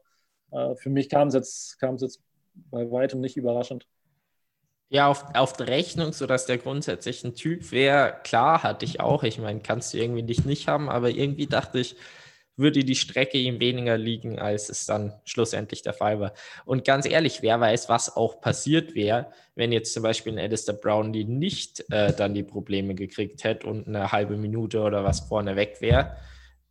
äh, 0.52 0.76
für 0.76 0.90
mich 0.92 1.10
kam 1.10 1.30
es 1.30 1.34
jetzt, 1.34 1.78
jetzt 1.82 2.22
bei 2.72 2.90
weitem 2.92 3.22
nicht 3.22 3.38
überraschend. 3.38 3.88
Ja, 4.90 5.08
auf, 5.08 5.26
auf 5.34 5.54
der 5.54 5.68
Rechnung, 5.68 6.14
sodass 6.14 6.46
der 6.46 6.58
grundsätzlich 6.58 7.24
ein 7.24 7.36
Typ 7.36 7.72
wäre, 7.72 8.16
klar, 8.24 8.64
hatte 8.64 8.86
ich 8.86 9.02
auch. 9.02 9.24
Ich 9.24 9.38
meine, 9.38 9.60
kannst 9.60 9.94
du 9.94 9.98
irgendwie 9.98 10.24
nicht 10.24 10.46
nicht 10.46 10.68
haben, 10.70 10.90
aber 10.90 11.10
irgendwie 11.10 11.48
dachte 11.48 11.80
ich, 11.80 11.98
würde 12.58 12.84
die 12.84 12.96
Strecke 12.96 13.38
ihm 13.38 13.60
weniger 13.60 13.98
liegen, 13.98 14.40
als 14.40 14.70
es 14.70 14.86
dann 14.86 15.14
schlussendlich 15.26 15.84
der 15.84 15.94
Fall 15.94 16.20
war. 16.20 16.34
Und 16.66 16.84
ganz 16.86 17.06
ehrlich, 17.06 17.42
wer 17.44 17.60
weiß, 17.60 17.88
was 17.88 18.16
auch 18.16 18.42
passiert 18.42 18.96
wäre, 18.96 19.28
wenn 19.56 19.72
jetzt 19.72 19.94
zum 19.94 20.04
Beispiel 20.04 20.34
ein 20.34 20.40
Alistair 20.40 20.74
Brownlee 20.74 21.24
nicht 21.24 21.86
äh, 21.92 22.14
dann 22.14 22.34
die 22.34 22.44
Probleme 22.44 22.96
gekriegt 22.96 23.44
hätte 23.44 23.68
und 23.68 23.88
eine 23.88 24.12
halbe 24.12 24.38
Minute 24.38 24.82
oder 24.82 25.04
was 25.04 25.20
vorne 25.22 25.56
weg 25.56 25.78
wäre. 25.82 26.18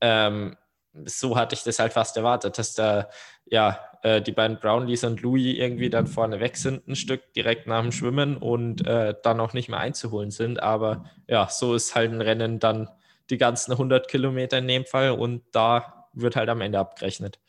Ähm, 0.00 0.56
so 1.04 1.36
hatte 1.36 1.54
ich 1.54 1.62
das 1.62 1.78
halt 1.78 1.92
fast 1.92 2.16
erwartet, 2.16 2.58
dass 2.58 2.74
da 2.74 3.08
ja 3.44 3.78
äh, 4.06 4.22
die 4.22 4.30
beiden 4.30 4.60
Brownlees 4.60 5.02
und 5.02 5.20
Louis 5.22 5.58
irgendwie 5.58 5.90
dann 5.90 6.06
vorne 6.06 6.38
weg 6.38 6.56
sind, 6.56 6.86
ein 6.86 6.94
Stück 6.94 7.32
direkt 7.32 7.66
nach 7.66 7.82
dem 7.82 7.90
Schwimmen 7.90 8.36
und 8.36 8.86
äh, 8.86 9.14
dann 9.24 9.40
auch 9.40 9.52
nicht 9.52 9.68
mehr 9.68 9.80
einzuholen 9.80 10.30
sind. 10.30 10.62
Aber 10.62 11.06
ja, 11.26 11.48
so 11.50 11.74
ist 11.74 11.96
halt 11.96 12.12
ein 12.12 12.20
Rennen 12.20 12.60
dann 12.60 12.88
die 13.30 13.36
ganzen 13.36 13.72
100 13.72 14.06
Kilometer 14.06 14.58
in 14.58 14.68
dem 14.68 14.84
Fall 14.84 15.10
und 15.10 15.42
da 15.50 16.06
wird 16.12 16.36
halt 16.36 16.48
am 16.48 16.60
Ende 16.60 16.78
abgerechnet. 16.78 17.40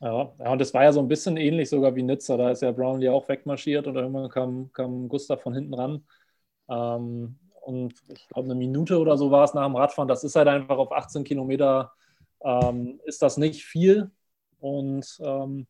Ja, 0.00 0.32
ja, 0.40 0.50
und 0.50 0.60
das 0.60 0.74
war 0.74 0.82
ja 0.82 0.92
so 0.92 0.98
ein 0.98 1.06
bisschen 1.06 1.36
ähnlich 1.36 1.68
sogar 1.68 1.94
wie 1.94 2.02
Nizza. 2.02 2.36
Da 2.36 2.50
ist 2.50 2.62
ja 2.62 2.72
Brownlee 2.72 3.10
auch 3.10 3.28
wegmarschiert 3.28 3.86
und 3.86 3.94
irgendwann 3.94 4.30
kam, 4.30 4.72
kam 4.72 5.08
Gustav 5.08 5.40
von 5.40 5.54
hinten 5.54 5.74
ran. 5.74 6.04
Ähm, 6.68 7.38
und 7.62 7.94
ich 8.08 8.26
glaube, 8.26 8.46
eine 8.46 8.56
Minute 8.56 8.98
oder 8.98 9.16
so 9.16 9.30
war 9.30 9.44
es 9.44 9.54
nach 9.54 9.66
dem 9.66 9.76
Radfahren. 9.76 10.08
Das 10.08 10.24
ist 10.24 10.34
halt 10.34 10.48
einfach 10.48 10.78
auf 10.78 10.90
18 10.90 11.22
Kilometer, 11.22 11.92
ähm, 12.42 12.98
ist 13.04 13.22
das 13.22 13.36
nicht 13.36 13.64
viel. 13.64 14.10
Und 14.58 15.06
ähm, 15.22 15.68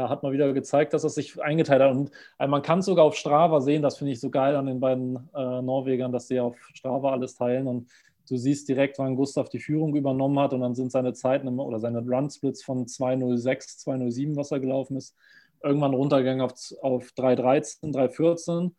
hat 0.00 0.22
mal 0.22 0.32
wieder 0.32 0.52
gezeigt, 0.52 0.92
dass 0.92 1.04
es 1.04 1.14
sich 1.14 1.40
eingeteilt 1.40 1.82
hat. 1.82 1.92
Und 1.92 2.10
äh, 2.38 2.46
man 2.46 2.62
kann 2.62 2.80
es 2.80 2.86
sogar 2.86 3.04
auf 3.04 3.16
Strava 3.16 3.60
sehen. 3.60 3.82
Das 3.82 3.98
finde 3.98 4.12
ich 4.12 4.20
so 4.20 4.30
geil 4.30 4.56
an 4.56 4.66
den 4.66 4.80
beiden 4.80 5.16
äh, 5.34 5.62
Norwegern, 5.62 6.12
dass 6.12 6.28
sie 6.28 6.40
auf 6.40 6.56
Strava 6.74 7.12
alles 7.12 7.34
teilen. 7.34 7.66
Und 7.66 7.88
Du 8.28 8.36
siehst 8.36 8.68
direkt, 8.68 8.98
wann 8.98 9.14
Gustav 9.14 9.48
die 9.48 9.60
Führung 9.60 9.94
übernommen 9.94 10.38
hat 10.40 10.52
und 10.52 10.60
dann 10.60 10.74
sind 10.74 10.90
seine 10.90 11.12
Zeiten 11.12 11.46
oder 11.60 11.78
seine 11.78 12.00
Run-Splits 12.00 12.64
von 12.64 12.86
2.06, 12.86 13.84
2.07, 13.86 14.36
was 14.36 14.50
er 14.50 14.58
gelaufen 14.58 14.96
ist, 14.96 15.14
irgendwann 15.62 15.94
runtergegangen 15.94 16.40
auf, 16.40 16.52
auf 16.82 17.12
3.13, 17.16 17.92
3.14 17.94 18.72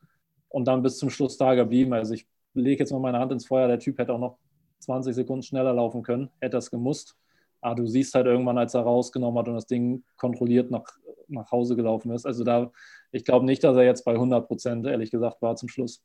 und 0.49 0.67
dann 0.67 0.83
bis 0.83 0.97
zum 0.97 1.09
Schluss 1.09 1.37
da 1.37 1.55
geblieben. 1.55 1.93
Also 1.93 2.13
ich 2.13 2.27
lege 2.53 2.79
jetzt 2.79 2.91
mal 2.91 2.99
meine 2.99 3.19
Hand 3.19 3.31
ins 3.31 3.47
Feuer, 3.47 3.67
der 3.67 3.79
Typ 3.79 3.97
hätte 3.99 4.13
auch 4.13 4.19
noch 4.19 4.37
20 4.79 5.15
Sekunden 5.15 5.43
schneller 5.43 5.73
laufen 5.73 6.03
können, 6.03 6.29
hätte 6.41 6.57
das 6.57 6.69
gemusst. 6.69 7.15
Aber 7.61 7.75
du 7.75 7.87
siehst 7.87 8.13
halt 8.15 8.25
irgendwann, 8.25 8.57
als 8.57 8.73
er 8.73 8.81
rausgenommen 8.81 9.39
hat 9.39 9.47
und 9.47 9.55
das 9.55 9.65
Ding 9.65 10.03
kontrolliert 10.17 10.71
nach, 10.71 10.85
nach 11.29 11.51
Hause 11.51 11.75
gelaufen 11.75 12.11
ist. 12.11 12.25
Also 12.25 12.43
da, 12.43 12.71
ich 13.11 13.25
glaube 13.25 13.45
nicht, 13.45 13.63
dass 13.63 13.75
er 13.77 13.83
jetzt 13.83 14.05
bei 14.05 14.13
100 14.15 14.47
Prozent, 14.47 14.85
ehrlich 14.85 15.11
gesagt, 15.11 15.41
war 15.41 15.55
zum 15.55 15.69
Schluss. 15.69 16.03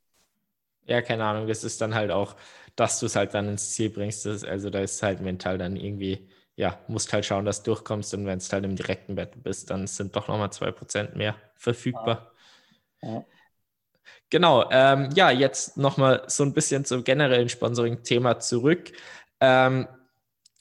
Ja, 0.87 1.01
keine 1.01 1.25
Ahnung. 1.25 1.47
Das 1.47 1.64
ist 1.64 1.81
dann 1.81 1.95
halt 1.95 2.11
auch, 2.11 2.37
dass 2.77 2.99
du 3.01 3.07
es 3.07 3.16
halt 3.16 3.35
dann 3.35 3.49
ins 3.49 3.73
Ziel 3.73 3.91
bringst. 3.91 4.27
Also 4.27 4.70
da 4.70 4.81
ist 4.81 5.03
halt 5.03 5.20
mental 5.20 5.59
dann 5.59 5.77
irgendwie, 5.77 6.29
ja, 6.57 6.79
musst 6.89 7.12
halt 7.12 7.25
schauen, 7.25 7.45
dass 7.45 7.62
du 7.62 7.70
durchkommst. 7.73 8.14
Und 8.14 8.27
wenn 8.27 8.39
es 8.39 8.53
halt 8.53 8.64
im 8.64 8.77
direkten 8.77 9.14
Bett 9.14 9.43
bist, 9.43 9.70
dann 9.70 9.87
sind 9.87 10.16
doch 10.16 10.29
nochmal 10.29 10.51
2% 10.53 11.16
mehr 11.16 11.37
verfügbar. 11.55 12.33
Ja. 13.03 13.09
Ja. 13.09 13.25
Genau, 14.31 14.68
ähm, 14.70 15.11
ja, 15.14 15.31
jetzt 15.31 15.77
nochmal 15.77 16.23
so 16.27 16.43
ein 16.43 16.55
bisschen 16.55 16.85
zum 16.85 17.05
generellen 17.05 17.49
Sponsoring-Thema 17.49 18.41
zurück. 18.41 18.93
Ähm, 19.41 19.87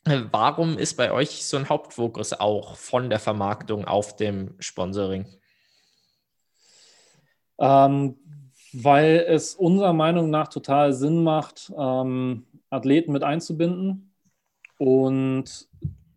Warum 0.04 0.78
ist 0.78 0.98
bei 0.98 1.12
euch 1.12 1.46
so 1.46 1.58
ein 1.58 1.70
Hauptfokus 1.70 2.34
auch 2.34 2.76
von 2.76 3.10
der 3.10 3.20
Vermarktung 3.20 3.86
auf 3.86 4.16
dem 4.16 4.56
Sponsoring? 4.60 5.26
Ähm, 7.60 8.18
weil 8.74 9.26
es 9.28 9.54
unserer 9.54 9.94
Meinung 9.94 10.30
nach 10.30 10.48
total 10.48 10.94
Sinn 10.94 11.24
macht, 11.24 11.72
ähm, 11.78 12.46
Athleten 12.72 13.12
mit 13.12 13.24
einzubinden 13.24 14.12
und 14.78 15.68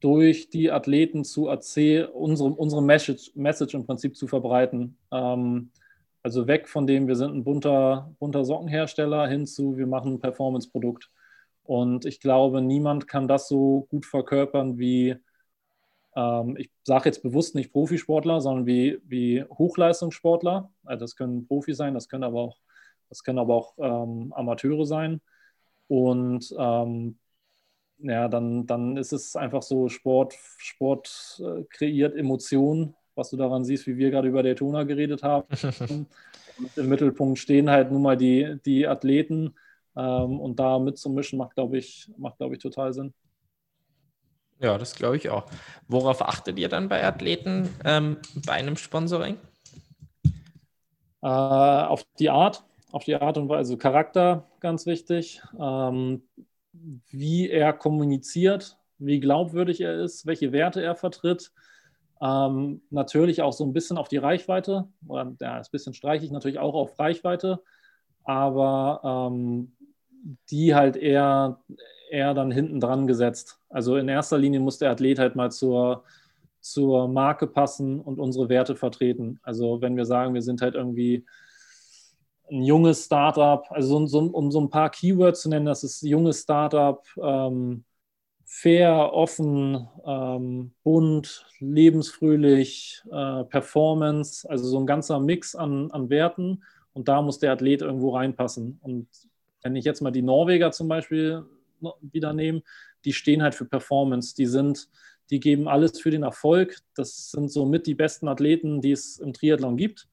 durch 0.01 0.49
die 0.49 0.70
Athleten 0.70 1.24
zu 1.24 1.49
erzählen, 1.49 2.09
unsere, 2.09 2.51
unsere 2.51 2.82
Message, 2.82 3.32
Message 3.35 3.74
im 3.74 3.85
Prinzip 3.85 4.16
zu 4.16 4.26
verbreiten. 4.26 4.97
Ähm, 5.11 5.70
also 6.22 6.47
weg 6.47 6.68
von 6.68 6.87
dem, 6.87 7.07
wir 7.07 7.16
sind 7.16 7.35
ein 7.35 7.45
bunter, 7.45 8.14
bunter 8.18 8.47
Sockenhersteller 8.47 9.26
hin 9.26 9.47
zu, 9.47 9.76
wir 9.76 9.87
machen 9.87 10.14
ein 10.14 10.20
Performance-Produkt. 10.20 11.11
Und 11.65 12.05
ich 12.05 12.21
glaube, 12.21 12.61
niemand 12.61 13.09
kann 13.09 13.27
das 13.27 13.49
so 13.49 13.87
gut 13.91 14.05
verkörpern 14.07 14.79
wie, 14.79 15.17
ähm, 16.15 16.57
ich 16.59 16.71
sage 16.85 17.07
jetzt 17.07 17.23
bewusst 17.23 17.55
nicht 17.55 17.73
Profisportler, 17.73 18.41
sondern 18.41 18.67
wie, 18.67 19.01
wie 19.05 19.45
Hochleistungssportler. 19.45 20.71
Also 20.85 21.05
das 21.05 21.17
können 21.17 21.47
Profis 21.47 21.79
sein, 21.79 21.95
das 21.95 22.09
können 22.09 22.25
aber 22.25 22.41
auch, 22.41 22.59
das 23.09 23.25
können 23.25 23.39
aber 23.39 23.55
auch 23.55 23.75
ähm, 23.79 24.33
Amateure 24.35 24.85
sein. 24.85 25.23
Und 25.89 26.55
ähm, 26.59 27.19
ja, 27.99 28.29
dann, 28.29 28.67
dann 28.67 28.97
ist 28.99 29.12
es 29.12 29.35
einfach 29.35 29.62
so, 29.62 29.89
Sport, 29.89 30.35
Sport 30.59 31.43
äh, 31.43 31.65
kreiert 31.71 32.15
Emotionen, 32.15 32.95
was 33.15 33.31
du 33.31 33.37
daran 33.39 33.65
siehst, 33.65 33.87
wie 33.87 33.97
wir 33.97 34.11
gerade 34.11 34.29
über 34.29 34.43
Daytona 34.43 34.83
geredet 34.83 35.23
haben. 35.23 35.47
und 36.59 36.77
im 36.77 36.89
Mittelpunkt 36.89 37.39
stehen 37.39 37.71
halt 37.71 37.91
nun 37.91 38.03
mal 38.03 38.17
die, 38.19 38.59
die 38.67 38.87
Athleten 38.87 39.55
ähm, 39.97 40.41
und 40.41 40.59
da 40.59 40.79
mitzumischen, 40.79 41.39
macht, 41.39 41.55
glaube 41.55 41.79
ich, 41.79 42.11
macht, 42.17 42.39
glaube 42.39 42.55
ich, 42.55 42.63
total 42.63 42.93
Sinn. 42.93 43.15
Ja, 44.61 44.79
das 44.79 44.95
glaube 44.95 45.17
ich 45.17 45.29
auch. 45.31 45.47
Worauf 45.89 46.23
achtet 46.23 46.59
ihr 46.59 46.69
dann 46.69 46.89
bei 46.89 47.05
Athleten 47.05 47.69
ähm, 47.85 48.19
bei 48.47 48.53
einem 48.53 48.77
Sponsoring? 48.77 49.37
Äh, 51.23 51.27
auf 51.27 52.05
die 52.19 52.31
Art, 52.31 52.65
auf 52.93 53.05
die 53.05 53.17
Art 53.17 53.37
und 53.37 53.49
Weise, 53.49 53.59
also 53.59 53.77
Charakter 53.77 54.47
ganz 54.61 54.87
wichtig, 54.87 55.43
ähm, 55.59 56.23
wie 57.11 57.49
er 57.51 57.73
kommuniziert, 57.73 58.79
wie 58.99 59.21
glaubwürdig 59.21 59.81
er 59.81 60.01
ist, 60.01 60.27
welche 60.27 60.53
Werte 60.53 60.83
er 60.83 60.95
vertritt. 60.95 61.53
Ähm, 62.23 62.83
natürlich 62.91 63.43
auch 63.43 63.53
so 63.53 63.65
ein 63.65 63.73
bisschen 63.73 63.99
auf 63.99 64.09
die 64.09 64.17
Reichweite, 64.17 64.89
oder 65.07 65.35
ja, 65.41 65.57
ein 65.57 65.65
bisschen 65.73 65.95
streiche 65.95 66.25
ich 66.25 66.31
natürlich 66.31 66.59
auch 66.59 66.75
auf 66.75 66.99
Reichweite, 66.99 67.61
aber 68.23 69.31
ähm, 69.31 69.73
die 70.51 70.75
halt 70.75 70.97
eher, 70.97 71.61
eher 72.11 72.35
dann 72.35 72.51
hinten 72.51 72.81
dran 72.81 73.07
gesetzt. 73.07 73.61
Also 73.68 73.97
in 73.97 74.09
erster 74.09 74.39
Linie 74.39 74.61
muss 74.61 74.79
der 74.79 74.91
Athlet 74.91 75.18
halt 75.18 75.37
mal 75.37 75.51
zur, 75.51 76.05
zur 76.61 77.09
Marke 77.09 77.47
passen 77.47 78.01
und 78.01 78.18
unsere 78.18 78.49
Werte 78.49 78.77
vertreten. 78.77 79.39
Also 79.43 79.81
wenn 79.81 79.97
wir 79.97 80.07
sagen, 80.07 80.35
wir 80.35 80.43
sind 80.43 80.62
halt 80.62 80.75
irgendwie 80.75 81.25
ein 82.51 82.62
junges 82.62 83.07
Startup, 83.07 83.64
also 83.70 84.07
so, 84.07 84.18
um 84.20 84.51
so 84.51 84.61
ein 84.61 84.70
paar 84.70 84.91
Keywords 84.91 85.43
zu 85.43 85.49
nennen, 85.49 85.66
das 85.66 85.83
ist 85.83 86.03
junges 86.03 86.43
Startup, 86.43 87.03
ähm, 87.22 87.85
fair, 88.45 89.12
offen, 89.12 89.89
ähm, 90.07 90.72
bunt, 90.83 91.47
lebensfröhlich, 91.61 93.03
äh, 93.11 93.45
Performance, 93.45 94.49
also 94.49 94.66
so 94.66 94.79
ein 94.79 94.87
ganzer 94.87 95.20
Mix 95.20 95.55
an, 95.55 95.91
an 95.91 96.11
Werten 96.11 96.62
und 96.93 97.09
da 97.09 97.22
muss 97.22 97.39
der 97.39 97.53
Athlet 97.53 97.83
irgendwo 97.83 98.14
reinpassen. 98.14 98.79
Und 98.83 99.09
wenn 99.65 99.75
ich 99.75 99.85
jetzt 99.85 100.03
mal 100.03 100.12
die 100.12 100.23
Norweger 100.23 100.71
zum 100.71 100.87
Beispiel 100.87 101.45
wieder 102.01 102.33
nehme, 102.33 102.62
die 103.05 103.12
stehen 103.12 103.43
halt 103.43 103.55
für 103.55 103.65
Performance, 103.65 104.35
die 104.37 104.47
sind, 104.47 104.89
die 105.31 105.41
geben 105.41 105.69
alles 105.69 106.01
für 106.01 106.11
den 106.11 106.23
Erfolg. 106.23 106.79
Das 106.95 107.31
sind 107.31 107.51
somit 107.51 107.87
die 107.87 107.95
besten 107.95 108.29
Athleten, 108.29 108.81
die 108.81 108.93
es 108.93 109.19
im 109.19 109.33
Triathlon 109.33 109.77
gibt. 109.77 110.09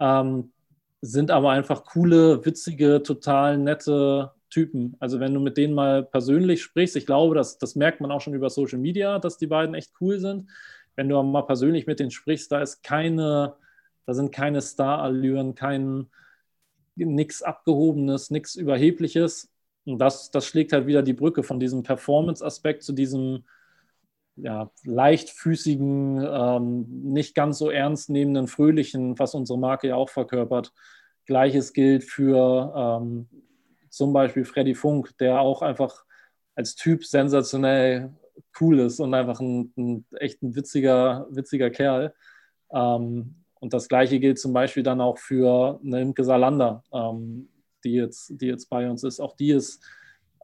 Ähm, 0.00 0.52
sind 1.00 1.30
aber 1.30 1.50
einfach 1.50 1.84
coole, 1.84 2.44
witzige, 2.44 3.02
total 3.02 3.56
nette 3.58 4.32
Typen. 4.50 4.96
Also 4.98 5.20
wenn 5.20 5.32
du 5.32 5.40
mit 5.40 5.56
denen 5.56 5.72
mal 5.72 6.04
persönlich 6.04 6.62
sprichst, 6.62 6.96
ich 6.96 7.06
glaube, 7.06 7.34
das, 7.34 7.58
das 7.58 7.76
merkt 7.76 8.00
man 8.00 8.10
auch 8.10 8.20
schon 8.20 8.34
über 8.34 8.50
Social 8.50 8.78
Media, 8.78 9.18
dass 9.18 9.38
die 9.38 9.46
beiden 9.46 9.74
echt 9.74 9.92
cool 10.00 10.18
sind. 10.18 10.50
Wenn 10.96 11.08
du 11.08 11.22
mal 11.22 11.42
persönlich 11.42 11.86
mit 11.86 12.00
denen 12.00 12.10
sprichst, 12.10 12.50
da 12.50 12.60
ist 12.60 12.82
keine, 12.82 13.54
da 14.04 14.14
sind 14.14 14.32
keine 14.32 14.60
Star-Allüren, 14.60 15.54
kein 15.54 16.10
nichts 17.06 17.42
Abgehobenes, 17.42 18.30
nichts 18.30 18.54
Überhebliches. 18.54 19.50
Und 19.84 19.98
das, 19.98 20.30
das 20.30 20.46
schlägt 20.46 20.72
halt 20.72 20.86
wieder 20.86 21.02
die 21.02 21.14
Brücke 21.14 21.42
von 21.42 21.60
diesem 21.60 21.82
Performance-Aspekt 21.82 22.82
zu 22.82 22.92
diesem 22.92 23.44
ja, 24.36 24.70
leichtfüßigen, 24.84 26.26
ähm, 26.26 26.86
nicht 27.02 27.34
ganz 27.34 27.58
so 27.58 27.70
ernst 27.70 28.10
nehmenden, 28.10 28.46
fröhlichen, 28.46 29.18
was 29.18 29.34
unsere 29.34 29.58
Marke 29.58 29.88
ja 29.88 29.96
auch 29.96 30.10
verkörpert. 30.10 30.72
Gleiches 31.26 31.72
gilt 31.72 32.04
für 32.04 32.72
ähm, 32.76 33.28
zum 33.88 34.12
Beispiel 34.12 34.44
Freddy 34.44 34.74
Funk, 34.74 35.16
der 35.18 35.40
auch 35.40 35.62
einfach 35.62 36.04
als 36.54 36.74
Typ 36.74 37.04
sensationell 37.04 38.14
cool 38.60 38.80
ist 38.80 39.00
und 39.00 39.14
einfach 39.14 39.40
ein, 39.40 39.72
ein 39.76 40.06
echt 40.18 40.42
ein 40.42 40.54
witziger, 40.54 41.26
witziger 41.30 41.70
Kerl. 41.70 42.14
Ähm, 42.72 43.44
und 43.60 43.74
das 43.74 43.88
Gleiche 43.88 44.18
gilt 44.18 44.38
zum 44.38 44.52
Beispiel 44.52 44.82
dann 44.82 45.00
auch 45.00 45.18
für 45.18 45.78
eine 45.84 46.00
Imke 46.00 46.24
Salander, 46.24 46.82
ähm, 46.92 47.48
die, 47.84 47.92
jetzt, 47.92 48.40
die 48.40 48.46
jetzt 48.46 48.68
bei 48.70 48.90
uns 48.90 49.04
ist. 49.04 49.20
Auch 49.20 49.36
die 49.36 49.50
ist 49.50 49.82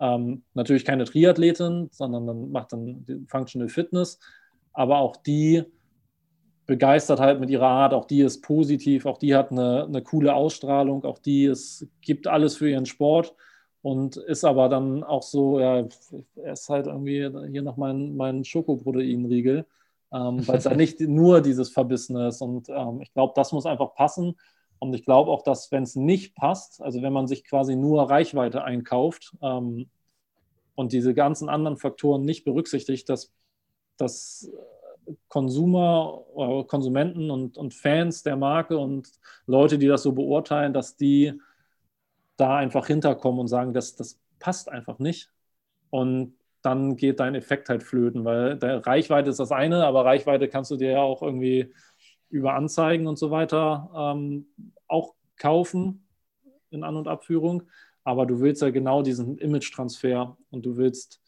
ähm, 0.01 0.43
natürlich 0.55 0.85
keine 0.85 1.05
Triathletin, 1.05 1.89
sondern 1.91 2.27
dann 2.27 2.51
macht 2.51 2.73
dann 2.73 3.27
Functional 3.29 3.69
Fitness. 3.69 4.19
Aber 4.75 4.99
auch 4.99 5.17
die 5.17 5.65
begeistert 6.67 7.21
halt 7.21 7.41
mit 7.41 7.49
ihrer 7.49 7.69
Art, 7.69 7.95
auch 7.95 8.05
die 8.05 8.21
ist 8.21 8.43
positiv, 8.43 9.07
auch 9.07 9.19
die 9.19 9.35
hat 9.35 9.51
eine, 9.51 9.85
eine 9.85 10.03
coole 10.03 10.35
Ausstrahlung, 10.35 11.05
auch 11.05 11.19
die 11.19 11.45
ist, 11.45 11.87
gibt 12.03 12.27
alles 12.27 12.57
für 12.57 12.69
ihren 12.69 12.87
Sport 12.87 13.35
und 13.83 14.17
ist 14.17 14.45
aber 14.45 14.69
dann 14.69 15.05
auch 15.05 15.23
so, 15.23 15.61
ja, 15.61 15.87
er 16.35 16.53
ist 16.53 16.69
halt 16.69 16.89
irgendwie 16.89 17.31
hier 17.51 17.63
noch 17.63 17.77
mein, 17.77 18.17
mein 18.17 18.45
Schokoproteinriegel 18.45 19.65
ähm, 20.17 20.47
weil 20.49 20.59
es 20.59 20.65
ja 20.65 20.75
nicht 20.75 21.01
nur 21.01 21.41
dieses 21.41 21.71
Verbissene 21.71 22.29
ist. 22.29 22.41
Und 22.41 22.69
ähm, 22.69 23.01
ich 23.03 23.13
glaube, 23.13 23.33
das 23.37 23.53
muss 23.53 23.67
einfach 23.67 23.95
passen. 23.95 24.37
Und 24.79 24.95
ich 24.95 25.05
glaube 25.05 25.31
auch, 25.31 25.43
dass 25.43 25.71
wenn 25.73 25.83
es 25.83 25.97
nicht 25.97 26.35
passt, 26.35 26.83
also 26.83 27.03
wenn 27.03 27.13
man 27.13 27.27
sich 27.27 27.45
quasi 27.45 27.77
nur 27.77 28.11
Reichweite 28.11 28.65
einkauft 28.65 29.37
ähm, 29.43 29.91
und 30.75 30.93
diese 30.93 31.15
ganzen 31.15 31.49
anderen 31.49 31.77
Faktoren 31.77 32.23
nicht 32.23 32.45
berücksichtigt, 32.45 33.09
dass, 33.09 33.33
dass 33.97 34.51
Konsumer, 35.29 36.25
oder 36.35 36.65
Konsumenten 36.65 37.31
und, 37.31 37.57
und 37.57 37.75
Fans 37.75 38.23
der 38.23 38.37
Marke 38.37 38.77
und 38.77 39.11
Leute, 39.47 39.79
die 39.79 39.87
das 39.87 40.03
so 40.03 40.13
beurteilen, 40.13 40.73
dass 40.73 40.97
die 40.97 41.33
da 42.37 42.57
einfach 42.57 42.87
hinterkommen 42.87 43.41
und 43.41 43.49
sagen, 43.49 43.73
das, 43.73 43.97
das 43.97 44.19
passt 44.39 44.69
einfach 44.69 44.99
nicht. 44.99 45.31
Und 45.91 46.35
dann 46.67 46.97
geht 46.97 47.21
dein 47.21 47.37
Effekt 47.37 47.69
halt 47.69 47.83
flöten, 47.85 48.25
weil 48.25 48.59
Reichweite 48.61 49.31
ist 49.31 49.39
das 49.39 49.53
eine, 49.53 49.87
aber 49.87 50.05
Reichweite 50.05 50.49
kannst 50.49 50.73
du 50.73 50.77
dir 50.77 50.91
ja 50.91 51.01
auch 51.01 51.23
irgendwie 51.23 51.73
über 52.29 52.55
Anzeigen 52.55 53.07
und 53.07 53.19
so 53.19 53.31
weiter 53.31 53.89
ähm, 53.97 54.47
auch 54.89 55.15
kaufen 55.39 56.07
in 56.71 56.83
An- 56.83 56.97
und 56.97 57.09
Abführung. 57.09 57.63
Aber 58.03 58.27
du 58.27 58.41
willst 58.41 58.63
ja 58.63 58.71
genau 58.71 59.03
diesen 59.03 59.39
Image-Transfer 59.39 60.37
und 60.51 60.67
du 60.67 60.77
willst, 60.77 61.23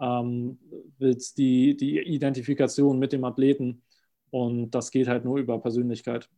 ähm, 0.00 0.58
willst 0.98 1.38
die, 1.38 1.76
die 1.76 1.98
Identifikation 1.98 2.98
mit 2.98 3.12
dem 3.12 3.24
Athleten 3.24 3.82
und 4.30 4.70
das 4.70 4.90
geht 4.90 5.08
halt 5.08 5.24
nur 5.24 5.38
über 5.38 5.58
Persönlichkeit. 5.60 6.28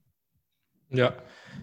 Ja, 0.90 1.14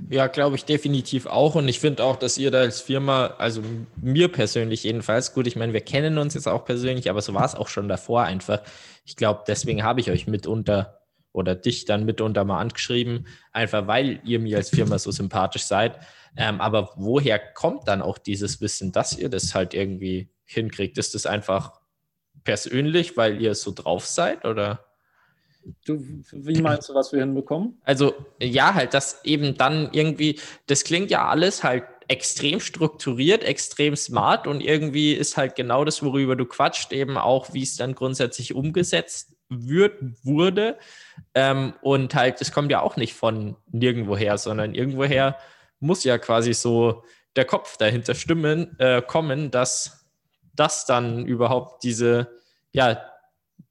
ja, 0.09 0.27
glaube 0.27 0.55
ich 0.55 0.65
definitiv 0.65 1.25
auch. 1.25 1.55
Und 1.55 1.67
ich 1.67 1.79
finde 1.79 2.03
auch, 2.03 2.15
dass 2.15 2.37
ihr 2.37 2.51
da 2.51 2.59
als 2.59 2.81
Firma, 2.81 3.35
also 3.37 3.61
mir 3.95 4.27
persönlich 4.27 4.83
jedenfalls, 4.83 5.33
gut, 5.33 5.47
ich 5.47 5.55
meine, 5.55 5.73
wir 5.73 5.81
kennen 5.81 6.17
uns 6.17 6.33
jetzt 6.33 6.47
auch 6.47 6.65
persönlich, 6.65 7.09
aber 7.09 7.21
so 7.21 7.33
war 7.33 7.45
es 7.45 7.55
auch 7.55 7.67
schon 7.67 7.87
davor 7.87 8.23
einfach. 8.23 8.61
Ich 9.05 9.15
glaube, 9.15 9.43
deswegen 9.47 9.83
habe 9.83 10.01
ich 10.01 10.11
euch 10.11 10.27
mitunter 10.27 10.99
oder 11.31 11.55
dich 11.55 11.85
dann 11.85 12.05
mitunter 12.05 12.43
mal 12.43 12.59
angeschrieben, 12.59 13.27
einfach 13.51 13.87
weil 13.87 14.19
ihr 14.23 14.39
mir 14.39 14.57
als 14.57 14.69
Firma 14.69 14.99
so 14.99 15.11
sympathisch 15.11 15.63
seid. 15.63 15.99
Ähm, 16.37 16.61
aber 16.61 16.91
woher 16.95 17.39
kommt 17.39 17.87
dann 17.87 18.01
auch 18.01 18.17
dieses 18.17 18.61
Wissen, 18.61 18.91
dass 18.91 19.17
ihr 19.17 19.29
das 19.29 19.55
halt 19.55 19.73
irgendwie 19.73 20.29
hinkriegt? 20.45 20.97
Ist 20.97 21.15
das 21.15 21.25
einfach 21.25 21.79
persönlich, 22.43 23.17
weil 23.17 23.41
ihr 23.41 23.55
so 23.55 23.71
drauf 23.71 24.05
seid 24.05 24.45
oder? 24.45 24.85
Du, 25.85 26.03
wie 26.31 26.61
meinst 26.61 26.89
du, 26.89 26.93
was 26.93 27.11
wir 27.13 27.19
hinbekommen? 27.19 27.79
Also, 27.83 28.13
ja, 28.39 28.73
halt, 28.73 28.93
dass 28.93 29.23
eben 29.23 29.55
dann 29.57 29.89
irgendwie, 29.93 30.39
das 30.67 30.83
klingt 30.83 31.09
ja 31.09 31.27
alles 31.27 31.63
halt 31.63 31.83
extrem 32.07 32.59
strukturiert, 32.59 33.43
extrem 33.43 33.95
smart 33.95 34.45
und 34.45 34.61
irgendwie 34.61 35.13
ist 35.13 35.37
halt 35.37 35.55
genau 35.55 35.85
das, 35.85 36.03
worüber 36.03 36.35
du 36.35 36.45
quatscht, 36.45 36.91
eben 36.91 37.17
auch, 37.17 37.53
wie 37.53 37.63
es 37.63 37.77
dann 37.77 37.95
grundsätzlich 37.95 38.53
umgesetzt 38.53 39.35
wird, 39.49 39.93
wurde. 40.23 40.77
Ähm, 41.33 41.73
und 41.81 42.13
halt, 42.13 42.41
es 42.41 42.51
kommt 42.51 42.71
ja 42.71 42.81
auch 42.81 42.97
nicht 42.97 43.13
von 43.13 43.55
nirgendwoher, 43.71 44.37
sondern 44.37 44.75
irgendwoher 44.75 45.37
muss 45.79 46.03
ja 46.03 46.17
quasi 46.17 46.53
so 46.53 47.03
der 47.35 47.45
Kopf 47.45 47.77
dahinter 47.77 48.15
stimmen, 48.15 48.77
äh, 48.79 49.01
kommen, 49.01 49.49
dass 49.49 50.07
das 50.55 50.85
dann 50.85 51.25
überhaupt 51.25 51.83
diese 51.83 52.43
ja, 52.73 53.01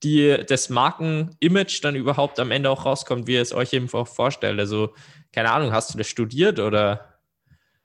die, 0.03 0.45
das 0.49 0.69
Markenimage 0.69 1.81
dann 1.83 1.95
überhaupt 1.95 2.41
am 2.41 2.51
Ende 2.51 2.71
auch 2.71 2.85
rauskommt, 2.85 3.27
wie 3.27 3.35
ihr 3.35 3.43
es 3.43 3.55
euch 3.55 3.73
eben 3.73 3.89
vorstellt. 3.89 4.59
Also, 4.59 4.91
keine 5.33 5.51
Ahnung, 5.51 5.73
hast 5.73 5.95
du 5.95 5.99
das 5.99 6.09
studiert 6.09 6.59
oder? 6.59 7.13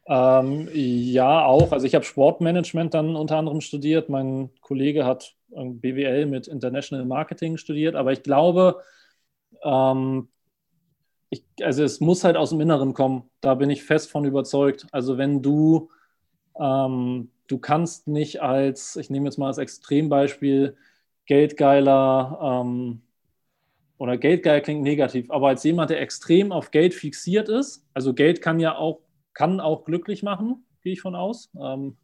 Ähm, 0.07 0.69
ja, 0.73 1.45
auch. 1.45 1.71
Also 1.71 1.85
ich 1.85 1.93
habe 1.93 2.05
Sportmanagement 2.05 2.93
dann 2.93 3.15
unter 3.15 3.37
anderem 3.37 3.61
studiert. 3.61 4.09
Mein 4.09 4.49
Kollege 4.61 5.05
hat 5.05 5.35
BWL 5.49 6.25
mit 6.25 6.47
International 6.47 7.05
Marketing 7.05 7.57
studiert, 7.57 7.95
aber 7.95 8.13
ich 8.13 8.23
glaube, 8.23 8.81
ähm, 9.63 10.29
ich, 11.29 11.43
also 11.61 11.83
es 11.83 11.99
muss 11.99 12.23
halt 12.23 12.37
aus 12.37 12.51
dem 12.51 12.61
Inneren 12.61 12.93
kommen. 12.93 13.29
Da 13.41 13.55
bin 13.55 13.69
ich 13.69 13.83
fest 13.83 14.09
von 14.09 14.23
überzeugt. 14.23 14.87
Also 14.91 15.17
wenn 15.17 15.41
du, 15.41 15.89
ähm, 16.57 17.31
du 17.47 17.57
kannst 17.57 18.07
nicht 18.07 18.41
als, 18.41 18.95
ich 18.95 19.09
nehme 19.09 19.25
jetzt 19.25 19.37
mal 19.37 19.47
als 19.47 19.57
Extrembeispiel, 19.57 20.77
geldgeiler 21.27 22.39
ähm, 22.41 23.01
oder 23.97 24.17
geldgeil 24.17 24.61
klingt 24.61 24.83
negativ, 24.83 25.29
aber 25.29 25.49
als 25.49 25.63
jemand, 25.63 25.89
der 25.89 26.01
extrem 26.01 26.51
auf 26.51 26.71
Geld 26.71 26.93
fixiert 26.93 27.49
ist, 27.49 27.85
also 27.93 28.13
Geld 28.13 28.41
kann 28.41 28.59
ja 28.59 28.75
auch, 28.75 28.99
kann 29.33 29.59
auch 29.59 29.85
glücklich 29.85 30.23
machen, 30.23 30.65
gehe 30.81 30.93
ich 30.93 31.01
von 31.01 31.15
aus. 31.15 31.51
Ähm, 31.59 31.97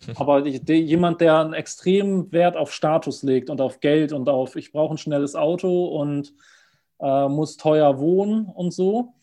aber 0.16 0.42
die, 0.42 0.64
die, 0.64 0.74
jemand, 0.74 1.20
der 1.20 1.38
einen 1.38 1.52
extremen 1.52 2.32
Wert 2.32 2.56
auf 2.56 2.72
Status 2.72 3.22
legt 3.22 3.50
und 3.50 3.60
auf 3.60 3.80
Geld 3.80 4.12
und 4.12 4.28
auf, 4.28 4.56
ich 4.56 4.72
brauche 4.72 4.94
ein 4.94 4.98
schnelles 4.98 5.36
Auto 5.36 5.86
und 5.86 6.32
äh, 7.00 7.28
muss 7.28 7.56
teuer 7.56 7.98
wohnen 7.98 8.46
und 8.46 8.72
so. 8.72 9.14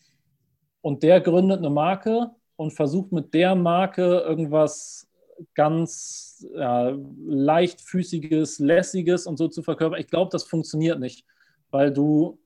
Und 0.80 1.02
der 1.02 1.20
gründet 1.20 1.58
eine 1.58 1.70
Marke 1.70 2.30
und 2.56 2.72
versucht 2.72 3.12
mit 3.12 3.34
der 3.34 3.56
Marke 3.56 4.20
irgendwas 4.20 5.07
ganz 5.54 6.46
ja, 6.54 6.96
leichtfüßiges, 7.26 8.58
lässiges 8.58 9.26
und 9.26 9.36
so 9.36 9.48
zu 9.48 9.62
verkörpern. 9.62 10.00
Ich 10.00 10.08
glaube, 10.08 10.30
das 10.32 10.44
funktioniert 10.44 11.00
nicht, 11.00 11.24
weil 11.70 11.92
du 11.92 12.38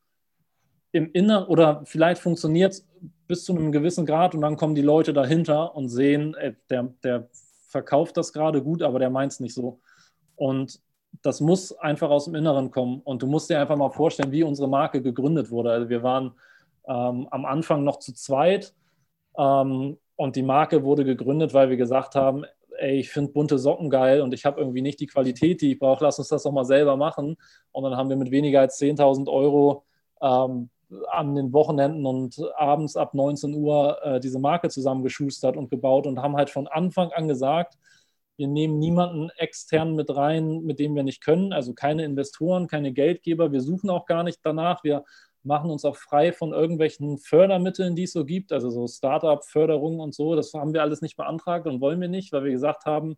im 0.92 1.10
Inneren 1.12 1.46
oder 1.46 1.82
vielleicht 1.86 2.20
funktioniert 2.20 2.72
es 2.72 2.88
bis 3.26 3.44
zu 3.44 3.56
einem 3.56 3.72
gewissen 3.72 4.04
Grad 4.04 4.34
und 4.34 4.42
dann 4.42 4.56
kommen 4.56 4.74
die 4.74 4.82
Leute 4.82 5.12
dahinter 5.12 5.74
und 5.74 5.88
sehen, 5.88 6.34
ey, 6.34 6.54
der, 6.68 6.94
der 7.02 7.28
verkauft 7.68 8.16
das 8.18 8.32
gerade 8.32 8.62
gut, 8.62 8.82
aber 8.82 8.98
der 8.98 9.10
meint 9.10 9.32
es 9.32 9.40
nicht 9.40 9.54
so. 9.54 9.80
Und 10.36 10.80
das 11.22 11.40
muss 11.40 11.72
einfach 11.72 12.10
aus 12.10 12.26
dem 12.26 12.34
Inneren 12.34 12.70
kommen. 12.70 13.00
Und 13.04 13.22
du 13.22 13.26
musst 13.26 13.50
dir 13.50 13.60
einfach 13.60 13.76
mal 13.76 13.90
vorstellen, 13.90 14.32
wie 14.32 14.42
unsere 14.42 14.68
Marke 14.68 15.02
gegründet 15.02 15.50
wurde. 15.50 15.70
Also 15.70 15.88
wir 15.88 16.02
waren 16.02 16.32
ähm, 16.86 17.26
am 17.30 17.44
Anfang 17.44 17.84
noch 17.84 17.98
zu 17.98 18.12
zweit 18.12 18.74
ähm, 19.36 19.98
und 20.16 20.36
die 20.36 20.42
Marke 20.42 20.84
wurde 20.84 21.04
gegründet, 21.04 21.54
weil 21.54 21.70
wir 21.70 21.76
gesagt 21.76 22.14
haben, 22.14 22.44
ey, 22.82 22.98
ich 22.98 23.10
finde 23.10 23.32
bunte 23.32 23.58
Socken 23.58 23.90
geil 23.90 24.20
und 24.20 24.34
ich 24.34 24.44
habe 24.44 24.60
irgendwie 24.60 24.82
nicht 24.82 25.00
die 25.00 25.06
Qualität, 25.06 25.60
die 25.60 25.72
ich 25.72 25.78
brauche, 25.78 26.04
lass 26.04 26.18
uns 26.18 26.28
das 26.28 26.42
doch 26.42 26.52
mal 26.52 26.64
selber 26.64 26.96
machen. 26.96 27.36
Und 27.70 27.84
dann 27.84 27.96
haben 27.96 28.08
wir 28.08 28.16
mit 28.16 28.30
weniger 28.30 28.60
als 28.60 28.78
10.000 28.80 29.28
Euro 29.28 29.84
ähm, 30.20 30.68
an 31.10 31.34
den 31.34 31.52
Wochenenden 31.52 32.04
und 32.04 32.38
abends 32.56 32.96
ab 32.96 33.14
19 33.14 33.54
Uhr 33.54 33.98
äh, 34.02 34.20
diese 34.20 34.38
Marke 34.38 34.68
zusammengeschustert 34.68 35.56
und 35.56 35.70
gebaut 35.70 36.06
und 36.06 36.20
haben 36.20 36.36
halt 36.36 36.50
von 36.50 36.66
Anfang 36.66 37.12
an 37.12 37.28
gesagt, 37.28 37.78
wir 38.36 38.48
nehmen 38.48 38.78
niemanden 38.78 39.30
extern 39.36 39.94
mit 39.94 40.14
rein, 40.14 40.62
mit 40.62 40.78
dem 40.78 40.94
wir 40.94 41.02
nicht 41.02 41.22
können, 41.22 41.52
also 41.52 41.74
keine 41.74 42.04
Investoren, 42.04 42.66
keine 42.66 42.92
Geldgeber. 42.92 43.52
Wir 43.52 43.60
suchen 43.60 43.90
auch 43.90 44.06
gar 44.06 44.24
nicht 44.24 44.40
danach. 44.42 44.82
Wir 44.84 45.04
machen 45.44 45.70
uns 45.70 45.84
auch 45.84 45.96
frei 45.96 46.32
von 46.32 46.52
irgendwelchen 46.52 47.18
Fördermitteln, 47.18 47.96
die 47.96 48.04
es 48.04 48.12
so 48.12 48.24
gibt, 48.24 48.52
also 48.52 48.70
so 48.70 48.86
Startup-Förderungen 48.86 50.00
und 50.00 50.14
so. 50.14 50.34
Das 50.36 50.52
haben 50.54 50.72
wir 50.72 50.82
alles 50.82 51.02
nicht 51.02 51.16
beantragt 51.16 51.66
und 51.66 51.80
wollen 51.80 52.00
wir 52.00 52.08
nicht, 52.08 52.32
weil 52.32 52.44
wir 52.44 52.52
gesagt 52.52 52.86
haben, 52.86 53.16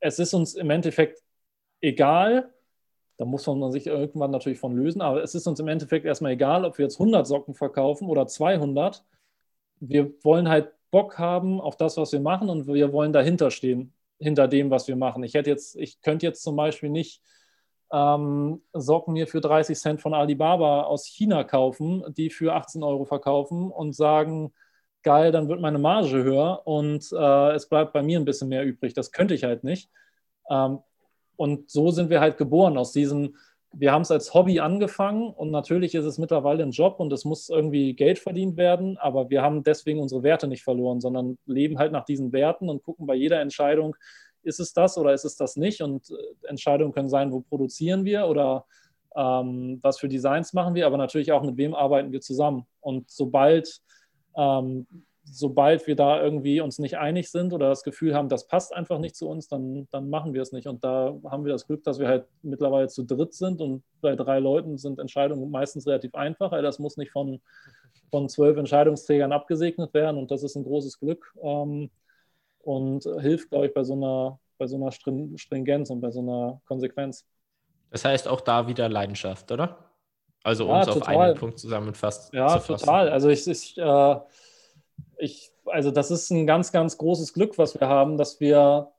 es 0.00 0.18
ist 0.18 0.34
uns 0.34 0.54
im 0.54 0.70
Endeffekt 0.70 1.22
egal. 1.80 2.52
Da 3.18 3.24
muss 3.24 3.46
man 3.46 3.70
sich 3.72 3.86
irgendwann 3.86 4.30
natürlich 4.30 4.58
von 4.58 4.74
lösen, 4.76 5.00
aber 5.02 5.22
es 5.22 5.34
ist 5.34 5.46
uns 5.46 5.60
im 5.60 5.68
Endeffekt 5.68 6.06
erstmal 6.06 6.32
egal, 6.32 6.64
ob 6.64 6.78
wir 6.78 6.84
jetzt 6.84 6.98
100 6.98 7.26
Socken 7.26 7.54
verkaufen 7.54 8.08
oder 8.08 8.26
200. 8.26 9.04
Wir 9.80 10.12
wollen 10.24 10.48
halt 10.48 10.72
Bock 10.90 11.18
haben 11.18 11.60
auf 11.60 11.76
das, 11.76 11.96
was 11.96 12.12
wir 12.12 12.20
machen 12.20 12.48
und 12.48 12.66
wir 12.66 12.92
wollen 12.92 13.12
dahinter 13.12 13.50
stehen, 13.50 13.94
hinter 14.18 14.48
dem, 14.48 14.70
was 14.70 14.88
wir 14.88 14.96
machen. 14.96 15.22
Ich 15.24 15.34
hätte 15.34 15.50
jetzt, 15.50 15.76
ich 15.76 16.00
könnte 16.00 16.26
jetzt 16.26 16.42
zum 16.42 16.56
Beispiel 16.56 16.90
nicht 16.90 17.22
ähm, 17.92 18.62
Socken 18.72 19.12
mir 19.12 19.26
für 19.26 19.40
30 19.40 19.78
Cent 19.78 20.00
von 20.00 20.14
Alibaba 20.14 20.82
aus 20.82 21.06
China 21.06 21.44
kaufen, 21.44 22.02
die 22.16 22.30
für 22.30 22.54
18 22.54 22.82
Euro 22.82 23.04
verkaufen 23.04 23.70
und 23.70 23.94
sagen, 23.94 24.52
geil, 25.02 25.32
dann 25.32 25.48
wird 25.48 25.60
meine 25.60 25.78
Marge 25.78 26.22
höher 26.22 26.62
und 26.64 27.06
äh, 27.12 27.52
es 27.52 27.68
bleibt 27.68 27.92
bei 27.92 28.02
mir 28.02 28.18
ein 28.18 28.24
bisschen 28.24 28.48
mehr 28.48 28.64
übrig. 28.64 28.94
Das 28.94 29.12
könnte 29.12 29.34
ich 29.34 29.44
halt 29.44 29.62
nicht. 29.64 29.90
Ähm, 30.50 30.78
und 31.36 31.70
so 31.70 31.90
sind 31.90 32.08
wir 32.08 32.20
halt 32.20 32.38
geboren 32.38 32.78
aus 32.78 32.92
diesem, 32.92 33.36
wir 33.74 33.92
haben 33.92 34.02
es 34.02 34.10
als 34.10 34.34
Hobby 34.34 34.60
angefangen 34.60 35.30
und 35.30 35.50
natürlich 35.50 35.94
ist 35.94 36.04
es 36.04 36.18
mittlerweile 36.18 36.62
ein 36.62 36.72
Job 36.72 37.00
und 37.00 37.12
es 37.12 37.24
muss 37.24 37.48
irgendwie 37.48 37.94
Geld 37.94 38.18
verdient 38.18 38.56
werden, 38.56 38.98
aber 38.98 39.30
wir 39.30 39.42
haben 39.42 39.62
deswegen 39.64 40.00
unsere 40.00 40.22
Werte 40.22 40.46
nicht 40.46 40.62
verloren, 40.62 41.00
sondern 41.00 41.38
leben 41.46 41.78
halt 41.78 41.92
nach 41.92 42.04
diesen 42.04 42.32
Werten 42.32 42.68
und 42.68 42.82
gucken 42.82 43.06
bei 43.06 43.14
jeder 43.14 43.40
Entscheidung, 43.40 43.96
ist 44.42 44.60
es 44.60 44.72
das 44.72 44.98
oder 44.98 45.12
ist 45.12 45.24
es 45.24 45.36
das 45.36 45.56
nicht? 45.56 45.82
Und 45.82 46.10
äh, 46.10 46.48
Entscheidungen 46.48 46.92
können 46.92 47.08
sein, 47.08 47.32
wo 47.32 47.40
produzieren 47.40 48.04
wir 48.04 48.26
oder 48.26 48.66
ähm, 49.14 49.78
was 49.82 49.98
für 49.98 50.08
Designs 50.08 50.52
machen 50.52 50.74
wir, 50.74 50.86
aber 50.86 50.96
natürlich 50.96 51.32
auch 51.32 51.42
mit 51.42 51.56
wem 51.56 51.74
arbeiten 51.74 52.12
wir 52.12 52.20
zusammen. 52.20 52.66
Und 52.80 53.10
sobald 53.10 53.80
ähm, 54.36 54.86
sobald 55.24 55.86
wir 55.86 55.96
da 55.96 56.22
irgendwie 56.22 56.60
uns 56.60 56.78
nicht 56.78 56.98
einig 56.98 57.30
sind 57.30 57.52
oder 57.52 57.68
das 57.68 57.82
Gefühl 57.82 58.14
haben, 58.14 58.28
das 58.28 58.46
passt 58.46 58.74
einfach 58.74 58.98
nicht 58.98 59.16
zu 59.16 59.28
uns, 59.28 59.48
dann, 59.48 59.86
dann 59.90 60.10
machen 60.10 60.34
wir 60.34 60.42
es 60.42 60.52
nicht. 60.52 60.66
Und 60.66 60.82
da 60.82 61.16
haben 61.24 61.44
wir 61.44 61.52
das 61.52 61.66
Glück, 61.66 61.84
dass 61.84 61.98
wir 61.98 62.08
halt 62.08 62.26
mittlerweile 62.42 62.88
zu 62.88 63.04
dritt 63.04 63.32
sind 63.34 63.60
und 63.60 63.82
bei 64.00 64.16
drei 64.16 64.38
Leuten 64.40 64.78
sind 64.78 64.98
Entscheidungen 64.98 65.50
meistens 65.50 65.86
relativ 65.86 66.14
einfach. 66.14 66.50
Das 66.50 66.78
muss 66.78 66.96
nicht 66.96 67.12
von, 67.12 67.40
von 68.10 68.28
zwölf 68.28 68.56
Entscheidungsträgern 68.56 69.32
abgesegnet 69.32 69.94
werden 69.94 70.18
und 70.18 70.30
das 70.30 70.42
ist 70.42 70.56
ein 70.56 70.64
großes 70.64 70.98
Glück 70.98 71.32
ähm, 71.42 71.90
und 72.62 73.04
hilft, 73.20 73.50
glaube 73.50 73.66
ich, 73.66 73.74
bei 73.74 73.84
so 73.84 73.94
einer, 73.94 74.38
bei 74.58 74.66
so 74.66 74.76
einer 74.76 74.90
Stringenz 74.92 75.90
und 75.90 76.00
bei 76.00 76.10
so 76.10 76.20
einer 76.20 76.60
Konsequenz. 76.66 77.26
Das 77.90 78.04
heißt 78.04 78.28
auch 78.28 78.40
da 78.40 78.66
wieder 78.66 78.88
Leidenschaft, 78.88 79.52
oder? 79.52 79.78
Also 80.44 80.68
uns 80.68 80.86
ja, 80.86 80.92
auf 80.92 81.06
einen 81.06 81.36
Punkt 81.36 81.58
zusammenfasst. 81.58 82.32
Ja, 82.32 82.58
total. 82.58 83.10
Also 83.10 83.28
ich, 83.28 83.46
ich 83.46 83.78
äh, 83.78 84.16
ich, 85.22 85.52
also 85.66 85.90
das 85.90 86.10
ist 86.10 86.30
ein 86.30 86.46
ganz, 86.46 86.72
ganz 86.72 86.98
großes 86.98 87.32
Glück, 87.32 87.56
was 87.58 87.78
wir 87.78 87.88
haben, 87.88 88.18
dass 88.18 88.40
wir, 88.40 88.90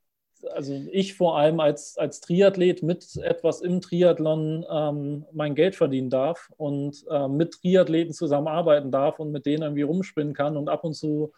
also 0.53 0.73
ich 0.91 1.15
vor 1.15 1.37
allem 1.37 1.59
als, 1.59 1.97
als 1.97 2.21
Triathlet 2.21 2.81
mit 2.83 3.15
etwas 3.17 3.61
im 3.61 3.81
Triathlon 3.81 4.65
ähm, 4.69 5.25
mein 5.31 5.55
Geld 5.55 5.75
verdienen 5.75 6.09
darf 6.09 6.51
und 6.57 7.05
äh, 7.09 7.27
mit 7.27 7.53
Triathleten 7.53 8.13
zusammenarbeiten 8.13 8.91
darf 8.91 9.19
und 9.19 9.31
mit 9.31 9.45
denen 9.45 9.63
irgendwie 9.63 9.83
rumspinnen 9.83 10.33
kann 10.33 10.57
und 10.57 10.69
ab 10.69 10.83
und 10.83 10.93
zu 10.93 11.33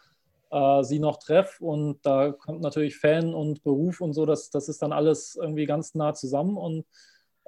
äh, 0.56 0.82
sie 0.84 0.98
noch 0.98 1.18
treffe. 1.18 1.62
Und 1.64 2.04
da 2.04 2.32
kommt 2.32 2.62
natürlich 2.62 2.96
Fan 2.96 3.34
und 3.34 3.62
Beruf 3.62 4.00
und 4.00 4.14
so, 4.14 4.24
das, 4.26 4.50
das 4.50 4.68
ist 4.68 4.82
dann 4.82 4.92
alles 4.92 5.36
irgendwie 5.40 5.66
ganz 5.66 5.94
nah 5.94 6.14
zusammen 6.14 6.56
und 6.56 6.86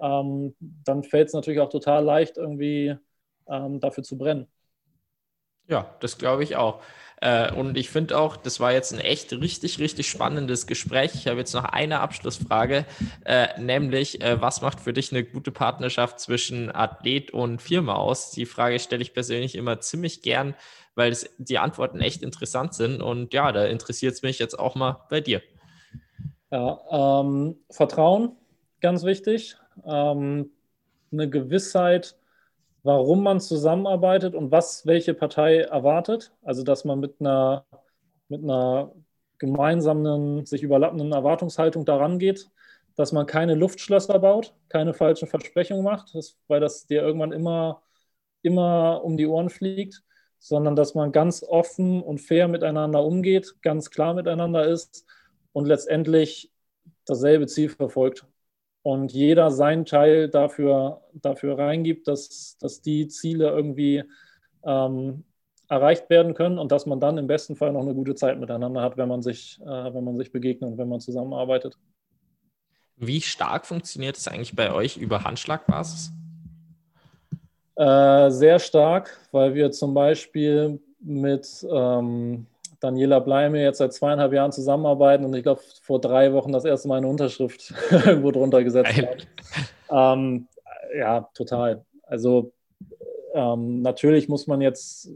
ähm, 0.01 0.55
dann 0.61 1.03
fällt 1.03 1.29
es 1.29 1.35
natürlich 1.35 1.61
auch 1.61 1.71
total 1.71 2.05
leicht, 2.05 2.37
irgendwie 2.37 2.97
ähm, 3.49 3.81
dafür 3.81 4.05
zu 4.05 4.17
brennen. 4.17 4.47
Ja, 5.67 5.95
das 6.01 6.19
glaube 6.19 6.45
ich 6.45 6.57
auch. 6.57 6.81
Äh, 7.21 7.53
und 7.53 7.77
ich 7.77 7.91
finde 7.91 8.17
auch, 8.17 8.37
das 8.37 8.61
war 8.61 8.73
jetzt 8.73 8.93
ein 8.93 9.01
echt 9.01 9.33
richtig, 9.33 9.79
richtig 9.81 10.09
spannendes 10.09 10.67
Gespräch. 10.67 11.15
Ich 11.15 11.27
habe 11.27 11.39
jetzt 11.39 11.53
noch 11.53 11.65
eine 11.65 12.01
Abschlussfrage, 12.01 12.87
äh, 13.25 13.61
nämlich, 13.61 14.21
äh, 14.23 14.41
was 14.41 14.63
macht 14.63 14.81
für 14.81 14.93
dich 14.93 15.13
eine 15.13 15.25
gute 15.25 15.51
Partnerschaft 15.51 16.21
zwischen 16.21 16.75
Athlet 16.75 17.33
und 17.33 17.61
Firma 17.61 17.95
aus? 17.97 18.31
Die 18.31 18.47
Frage 18.47 18.79
stelle 18.79 19.03
ich 19.03 19.15
persönlich 19.15 19.57
immer 19.57 19.81
ziemlich 19.81 20.23
gern, 20.23 20.55
weil 20.99 21.13
es, 21.13 21.31
die 21.39 21.59
Antworten 21.59 22.01
echt 22.01 22.23
interessant 22.23 22.75
sind. 22.75 23.01
Und 23.01 23.33
ja, 23.33 23.53
da 23.53 23.65
interessiert 23.65 24.15
es 24.15 24.23
mich 24.23 24.41
jetzt 24.41 24.59
auch 24.59 24.75
mal 24.75 25.07
bei 25.09 25.21
dir. 25.21 25.41
Ja, 26.51 27.21
ähm, 27.23 27.57
Vertrauen, 27.71 28.33
ganz 28.81 29.05
wichtig. 29.05 29.57
Ähm, 29.87 30.51
eine 31.13 31.31
Gewissheit, 31.31 32.17
warum 32.83 33.23
man 33.23 33.39
zusammenarbeitet 33.41 34.35
und 34.35 34.51
was 34.51 34.87
welche 34.87 35.15
Partei 35.15 35.61
erwartet. 35.61 36.33
Also 36.43 36.65
dass 36.65 36.85
man 36.85 36.99
mit 36.99 37.21
einer, 37.21 37.65
mit 38.29 38.43
einer 38.43 38.93
gemeinsamen, 39.39 40.47
sich 40.47 40.65
überlappenden 40.65 41.13
Erwartungshaltung 41.13 41.85
daran 41.85 42.19
geht, 42.19 42.51
dass 42.97 43.13
man 43.13 43.27
keine 43.27 43.55
Luftschlösser 43.55 44.19
baut, 44.19 44.53
keine 44.69 44.95
falschen 44.95 45.29
Versprechungen 45.29 45.85
macht, 45.85 46.13
weil 46.49 46.59
das 46.59 46.89
dir 46.89 47.03
irgendwann 47.03 47.31
immer, 47.31 47.83
immer 48.43 49.05
um 49.05 49.17
die 49.17 49.29
Ohren 49.29 49.49
fliegt, 49.49 50.03
sondern 50.39 50.77
dass 50.77 50.95
man 50.95 51.13
ganz 51.13 51.43
offen 51.43 52.03
und 52.03 52.21
fair 52.21 52.49
miteinander 52.49 53.05
umgeht, 53.05 53.57
ganz 53.63 53.91
klar 53.91 54.15
miteinander 54.15 54.67
ist 54.67 55.05
und 55.53 55.67
letztendlich 55.67 56.51
dasselbe 57.05 57.47
Ziel 57.47 57.69
verfolgt 57.69 58.27
und 58.83 59.13
jeder 59.13 59.51
seinen 59.51 59.85
Teil 59.85 60.29
dafür, 60.29 61.03
dafür 61.13 61.59
reingibt, 61.59 62.09
dass, 62.09 62.57
dass 62.59 62.81
die 62.81 63.09
Ziele 63.09 63.49
irgendwie 63.49 64.05
ähm, 64.65 65.25
erreicht 65.69 66.09
werden 66.09 66.35
können 66.35 66.59
und 66.59 66.73
dass 66.73 66.87
man 66.87 67.01
dann 67.01 67.19
im 67.19 67.27
besten 67.27 67.57
Fall 67.57 67.73
noch 67.73 67.83
eine 67.83 67.95
gute 67.95 68.15
Zeit 68.15 68.39
miteinander 68.39 68.81
hat, 68.81 68.97
wenn 68.97 69.09
man 69.09 69.23
sich, 69.23 69.61
äh, 69.61 69.95
wenn 69.95 70.05
man 70.05 70.17
sich 70.17 70.33
begegnet 70.33 70.71
und 70.71 70.79
wenn 70.79 70.89
man 70.89 71.01
zusammenarbeitet. 71.01 71.77
Wie 72.97 73.21
stark 73.21 73.67
funktioniert 73.67 74.17
es 74.17 74.27
eigentlich 74.27 74.57
bei 74.57 74.73
euch 74.73 74.97
über 74.97 75.25
Handschlagbasis? 75.25 76.11
Äh, 77.79 78.31
sehr 78.33 78.59
stark, 78.59 79.17
weil 79.31 79.55
wir 79.55 79.71
zum 79.71 79.95
Beispiel 79.95 80.81
mit 80.99 81.65
ähm, 81.71 82.45
Daniela 82.81 83.21
Bleime 83.21 83.63
jetzt 83.63 83.79
seit 83.79 83.93
zweieinhalb 83.93 84.33
Jahren 84.33 84.51
zusammenarbeiten 84.51 85.25
und 85.25 85.33
ich 85.35 85.45
glaube, 85.45 85.61
vor 85.83 86.01
drei 86.01 86.33
Wochen 86.33 86.51
das 86.51 86.65
erste 86.65 86.89
Mal 86.89 86.97
eine 86.97 87.07
Unterschrift 87.07 87.73
irgendwo 87.91 88.33
drunter 88.33 88.65
gesetzt 88.65 89.01
haben. 89.89 90.27
Ähm, 90.29 90.49
ja, 90.99 91.29
total. 91.35 91.85
Also 92.03 92.51
ähm, 93.33 93.81
natürlich 93.83 94.29
muss 94.29 94.49
man 94.49 94.61
jetzt, 94.61 95.09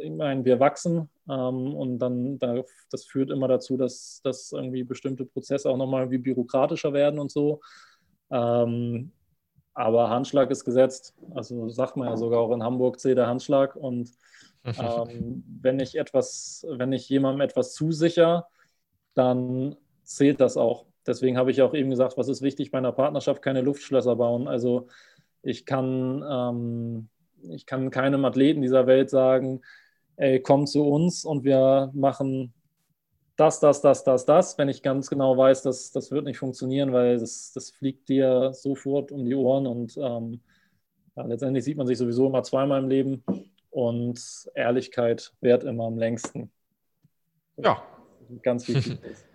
ich 0.00 0.10
meine, 0.10 0.44
wir 0.44 0.58
wachsen 0.58 1.08
ähm, 1.30 1.72
und 1.76 2.00
dann, 2.00 2.40
da, 2.40 2.64
das 2.90 3.04
führt 3.04 3.30
immer 3.30 3.46
dazu, 3.46 3.76
dass, 3.76 4.22
dass 4.24 4.50
irgendwie 4.50 4.82
bestimmte 4.82 5.24
Prozesse 5.24 5.70
auch 5.70 5.76
nochmal 5.76 6.10
wie 6.10 6.18
bürokratischer 6.18 6.92
werden 6.92 7.20
und 7.20 7.30
so. 7.30 7.60
Ähm, 8.32 9.12
aber 9.78 10.10
Handschlag 10.10 10.50
ist 10.50 10.64
gesetzt. 10.64 11.14
Also 11.36 11.68
sagt 11.68 11.96
man 11.96 12.08
ja 12.08 12.16
sogar 12.16 12.40
auch 12.40 12.52
in 12.52 12.64
Hamburg, 12.64 12.98
zählt 12.98 13.16
der 13.16 13.28
Handschlag. 13.28 13.76
Und 13.76 14.10
ähm, 14.64 15.44
wenn 15.62 15.78
ich 15.78 15.96
etwas, 15.96 16.66
wenn 16.68 16.92
ich 16.92 17.08
jemandem 17.08 17.42
etwas 17.42 17.74
zusicher, 17.74 18.48
dann 19.14 19.76
zählt 20.02 20.40
das 20.40 20.56
auch. 20.56 20.86
Deswegen 21.06 21.38
habe 21.38 21.52
ich 21.52 21.62
auch 21.62 21.74
eben 21.74 21.90
gesagt, 21.90 22.18
was 22.18 22.26
ist 22.26 22.42
wichtig 22.42 22.72
bei 22.72 22.78
einer 22.78 22.90
Partnerschaft, 22.90 23.40
keine 23.40 23.60
Luftschlösser 23.60 24.16
bauen. 24.16 24.48
Also 24.48 24.88
ich 25.42 25.64
kann, 25.64 26.24
ähm, 26.28 27.08
ich 27.48 27.64
kann 27.64 27.90
keinem 27.90 28.24
Athleten 28.24 28.62
dieser 28.62 28.88
Welt 28.88 29.10
sagen, 29.10 29.60
ey, 30.16 30.40
komm 30.40 30.66
zu 30.66 30.84
uns 30.84 31.24
und 31.24 31.44
wir 31.44 31.92
machen 31.94 32.52
das, 33.38 33.60
das, 33.60 33.80
das, 33.80 34.02
das, 34.02 34.26
das, 34.26 34.58
wenn 34.58 34.68
ich 34.68 34.82
ganz 34.82 35.08
genau 35.08 35.36
weiß, 35.36 35.62
dass 35.62 35.92
das 35.92 36.10
wird 36.10 36.24
nicht 36.24 36.38
funktionieren, 36.38 36.92
weil 36.92 37.18
das, 37.18 37.52
das 37.54 37.70
fliegt 37.70 38.08
dir 38.08 38.52
sofort 38.52 39.12
um 39.12 39.24
die 39.24 39.34
Ohren 39.34 39.66
und 39.68 39.96
ähm, 39.96 40.40
ja, 41.16 41.24
letztendlich 41.24 41.64
sieht 41.64 41.76
man 41.76 41.86
sich 41.86 41.98
sowieso 41.98 42.26
immer 42.26 42.42
zweimal 42.42 42.82
im 42.82 42.88
Leben 42.88 43.24
und 43.70 44.20
Ehrlichkeit 44.54 45.32
währt 45.40 45.62
immer 45.62 45.84
am 45.84 45.98
längsten. 45.98 46.50
Ja. 47.56 47.82
Ganz 48.42 48.68
wichtig 48.68 48.98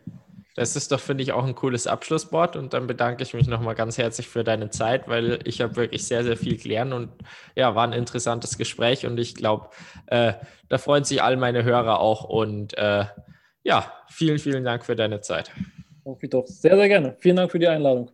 Das 0.55 0.75
ist 0.75 0.91
doch, 0.91 0.99
finde 0.99 1.23
ich, 1.23 1.31
auch 1.31 1.45
ein 1.45 1.55
cooles 1.55 1.87
Abschlusswort. 1.87 2.55
Und 2.55 2.73
dann 2.73 2.85
bedanke 2.85 3.23
ich 3.23 3.33
mich 3.33 3.47
nochmal 3.47 3.73
ganz 3.73 3.97
herzlich 3.97 4.27
für 4.27 4.43
deine 4.43 4.69
Zeit, 4.69 5.07
weil 5.07 5.39
ich 5.45 5.61
habe 5.61 5.75
wirklich 5.75 6.05
sehr, 6.05 6.23
sehr 6.23 6.37
viel 6.37 6.57
gelernt 6.57 6.93
und 6.93 7.09
ja, 7.55 7.73
war 7.73 7.85
ein 7.85 7.93
interessantes 7.93 8.59
Gespräch. 8.59 9.07
Und 9.07 9.19
ich 9.19 9.33
glaube, 9.33 9.69
äh, 10.05 10.33
da 10.69 10.77
freuen 10.77 11.05
sich 11.05 11.23
all 11.23 11.37
meine 11.37 11.63
Hörer 11.63 11.99
auch. 11.99 12.25
Und 12.25 12.77
äh, 12.77 13.05
ja, 13.63 13.93
vielen, 14.07 14.39
vielen 14.39 14.63
Dank 14.63 14.85
für 14.85 14.95
deine 14.95 15.21
Zeit. 15.21 15.51
Doch, 16.05 16.45
sehr, 16.45 16.75
sehr 16.75 16.87
gerne. 16.87 17.15
Vielen 17.19 17.37
Dank 17.37 17.51
für 17.51 17.59
die 17.59 17.67
Einladung. 17.67 18.11